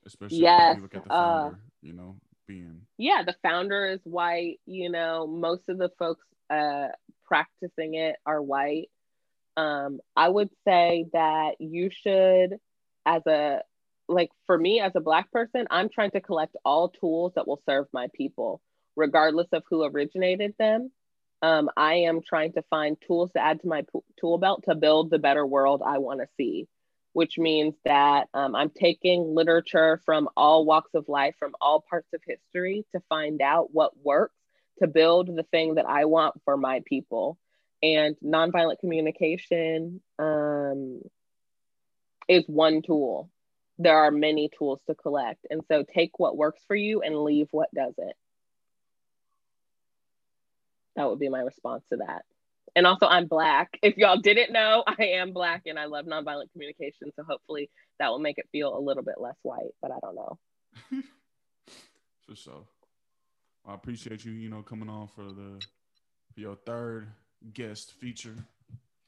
Especially 0.06 0.38
yes, 0.38 0.72
if 0.72 0.76
you 0.76 0.82
look 0.82 0.94
at 0.94 1.04
the 1.04 1.08
founder, 1.08 1.54
uh, 1.54 1.58
you 1.82 1.92
know, 1.92 2.16
being. 2.46 2.82
Yeah, 2.96 3.22
the 3.24 3.34
founder 3.42 3.86
is 3.86 4.00
white. 4.04 4.60
You 4.66 4.90
know, 4.90 5.26
most 5.26 5.62
of 5.68 5.78
the 5.78 5.90
folks 5.98 6.24
uh, 6.50 6.88
practicing 7.24 7.94
it 7.94 8.16
are 8.24 8.40
white. 8.40 8.88
Um, 9.56 10.00
I 10.14 10.28
would 10.28 10.50
say 10.66 11.06
that 11.12 11.56
you 11.58 11.90
should, 11.90 12.58
as 13.04 13.26
a 13.26 13.62
like 14.08 14.30
for 14.46 14.56
me 14.56 14.80
as 14.80 14.92
a 14.94 15.00
black 15.00 15.30
person, 15.32 15.66
I'm 15.70 15.88
trying 15.88 16.12
to 16.12 16.20
collect 16.20 16.56
all 16.64 16.88
tools 16.88 17.32
that 17.34 17.46
will 17.46 17.60
serve 17.68 17.86
my 17.92 18.08
people, 18.14 18.60
regardless 18.94 19.48
of 19.52 19.62
who 19.68 19.84
originated 19.84 20.54
them. 20.58 20.90
Um, 21.42 21.68
I 21.76 21.94
am 21.94 22.22
trying 22.22 22.52
to 22.54 22.62
find 22.70 22.96
tools 23.06 23.30
to 23.32 23.42
add 23.42 23.60
to 23.60 23.68
my 23.68 23.84
tool 24.18 24.38
belt 24.38 24.64
to 24.68 24.74
build 24.74 25.10
the 25.10 25.18
better 25.18 25.46
world 25.46 25.82
I 25.84 25.98
want 25.98 26.20
to 26.20 26.28
see, 26.36 26.66
which 27.12 27.36
means 27.38 27.74
that 27.84 28.28
um, 28.32 28.54
I'm 28.54 28.70
taking 28.70 29.34
literature 29.34 30.00
from 30.06 30.28
all 30.36 30.64
walks 30.64 30.94
of 30.94 31.08
life, 31.08 31.34
from 31.38 31.54
all 31.60 31.84
parts 31.88 32.08
of 32.14 32.20
history 32.26 32.86
to 32.94 33.02
find 33.08 33.42
out 33.42 33.68
what 33.72 33.92
works 34.02 34.34
to 34.78 34.86
build 34.86 35.28
the 35.34 35.42
thing 35.44 35.74
that 35.74 35.86
I 35.86 36.06
want 36.06 36.40
for 36.44 36.56
my 36.56 36.82
people. 36.86 37.38
And 37.82 38.16
nonviolent 38.24 38.80
communication 38.80 40.00
um, 40.18 41.02
is 42.28 42.44
one 42.46 42.82
tool. 42.82 43.30
There 43.78 43.96
are 43.96 44.10
many 44.10 44.50
tools 44.56 44.80
to 44.86 44.94
collect. 44.94 45.46
And 45.50 45.62
so 45.68 45.84
take 45.94 46.18
what 46.18 46.36
works 46.36 46.62
for 46.66 46.76
you 46.76 47.02
and 47.02 47.22
leave 47.22 47.48
what 47.50 47.72
doesn't. 47.74 48.14
That 50.96 51.08
would 51.08 51.18
be 51.18 51.28
my 51.28 51.40
response 51.40 51.84
to 51.90 51.98
that. 51.98 52.22
And 52.74 52.86
also, 52.86 53.06
I'm 53.06 53.26
Black. 53.26 53.78
If 53.82 53.96
y'all 53.96 54.18
didn't 54.18 54.52
know, 54.52 54.82
I 54.86 55.02
am 55.16 55.32
Black 55.32 55.62
and 55.66 55.78
I 55.78 55.86
love 55.86 56.06
nonviolent 56.06 56.52
communication. 56.52 57.10
So 57.16 57.22
hopefully 57.22 57.70
that 57.98 58.08
will 58.08 58.18
make 58.18 58.38
it 58.38 58.48
feel 58.52 58.76
a 58.76 58.80
little 58.80 59.02
bit 59.02 59.16
less 59.18 59.36
white, 59.42 59.72
but 59.80 59.90
I 59.90 59.98
don't 60.02 60.14
know. 60.14 60.38
for 62.26 62.36
sure. 62.36 62.64
I 63.66 63.74
appreciate 63.74 64.24
you, 64.24 64.32
you 64.32 64.48
know, 64.48 64.62
coming 64.62 64.88
on 64.88 65.08
for 65.08 65.24
the 65.24 65.64
for 66.32 66.40
your 66.40 66.54
third 66.54 67.08
guest 67.52 67.92
feature 67.98 68.36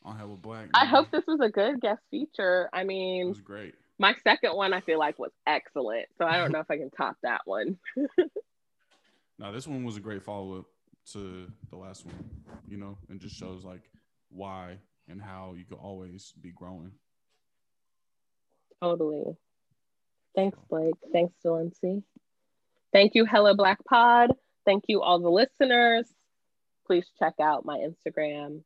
on 0.02 0.16
Hella 0.16 0.36
Black. 0.36 0.70
I 0.74 0.84
hope 0.84 1.10
this 1.10 1.24
was 1.26 1.40
a 1.40 1.48
good 1.48 1.80
guest 1.80 2.00
feature. 2.10 2.68
I 2.72 2.84
mean, 2.84 3.26
it 3.26 3.28
was 3.28 3.40
great. 3.40 3.74
My 3.98 4.14
second 4.22 4.54
one 4.54 4.72
I 4.72 4.80
feel 4.80 4.98
like 4.98 5.18
was 5.18 5.32
excellent. 5.46 6.06
So 6.18 6.24
I 6.24 6.36
don't 6.36 6.52
know 6.52 6.60
if 6.60 6.70
I 6.70 6.76
can 6.76 6.90
top 6.90 7.16
that 7.22 7.40
one. 7.44 7.78
now 9.38 9.50
this 9.50 9.66
one 9.66 9.84
was 9.84 9.96
a 9.96 10.00
great 10.00 10.22
follow 10.22 10.58
up 10.58 10.66
to 11.12 11.50
the 11.70 11.76
last 11.76 12.04
one, 12.06 12.14
you 12.68 12.76
know, 12.76 12.96
and 13.08 13.20
just 13.20 13.36
shows 13.36 13.64
like 13.64 13.90
why 14.30 14.78
and 15.08 15.20
how 15.20 15.54
you 15.56 15.64
can 15.64 15.78
always 15.78 16.32
be 16.40 16.52
growing. 16.52 16.92
Totally. 18.82 19.36
Thanks, 20.36 20.58
Blake. 20.70 20.94
Thanks, 21.12 21.34
Lindsay. 21.44 22.02
Thank 22.92 23.14
you, 23.14 23.24
Hella 23.24 23.54
Black 23.54 23.84
Pod. 23.84 24.30
Thank 24.64 24.84
you, 24.86 25.02
all 25.02 25.18
the 25.18 25.30
listeners. 25.30 26.06
Please 26.86 27.06
check 27.18 27.34
out 27.40 27.64
my 27.64 27.78
Instagram. 27.78 28.60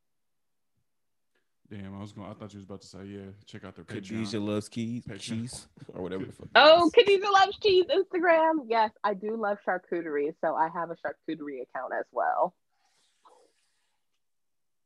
Damn, 1.72 1.96
I 1.96 2.00
was 2.02 2.12
going. 2.12 2.30
I 2.30 2.34
thought 2.34 2.52
you 2.52 2.58
was 2.58 2.66
about 2.66 2.82
to 2.82 2.86
say, 2.86 2.98
yeah. 3.06 3.30
Check 3.46 3.64
out 3.64 3.74
their 3.74 3.86
Khadijah 3.86 4.14
Patreon. 4.14 4.46
loves 4.46 4.68
keys, 4.68 5.04
cheese, 5.18 5.68
or 5.94 6.02
whatever. 6.02 6.26
The 6.26 6.32
fuck 6.32 6.48
oh, 6.54 6.90
Khadijah 6.94 7.30
loves 7.32 7.56
cheese 7.62 7.86
Instagram. 7.86 8.66
Yes, 8.68 8.90
I 9.02 9.14
do 9.14 9.38
love 9.38 9.56
charcuterie, 9.66 10.34
so 10.42 10.54
I 10.54 10.68
have 10.68 10.90
a 10.90 10.96
charcuterie 10.96 11.62
account 11.62 11.94
as 11.98 12.04
well. 12.12 12.54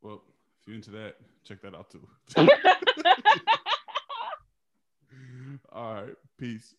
Well, 0.01 0.22
if 0.61 0.68
you're 0.68 0.76
into 0.76 0.93
that, 0.93 1.16
check 1.43 1.61
that 1.62 1.74
out 1.74 1.91
too. 1.91 2.07
All 5.72 5.95
right, 5.95 6.14
peace. 6.39 6.76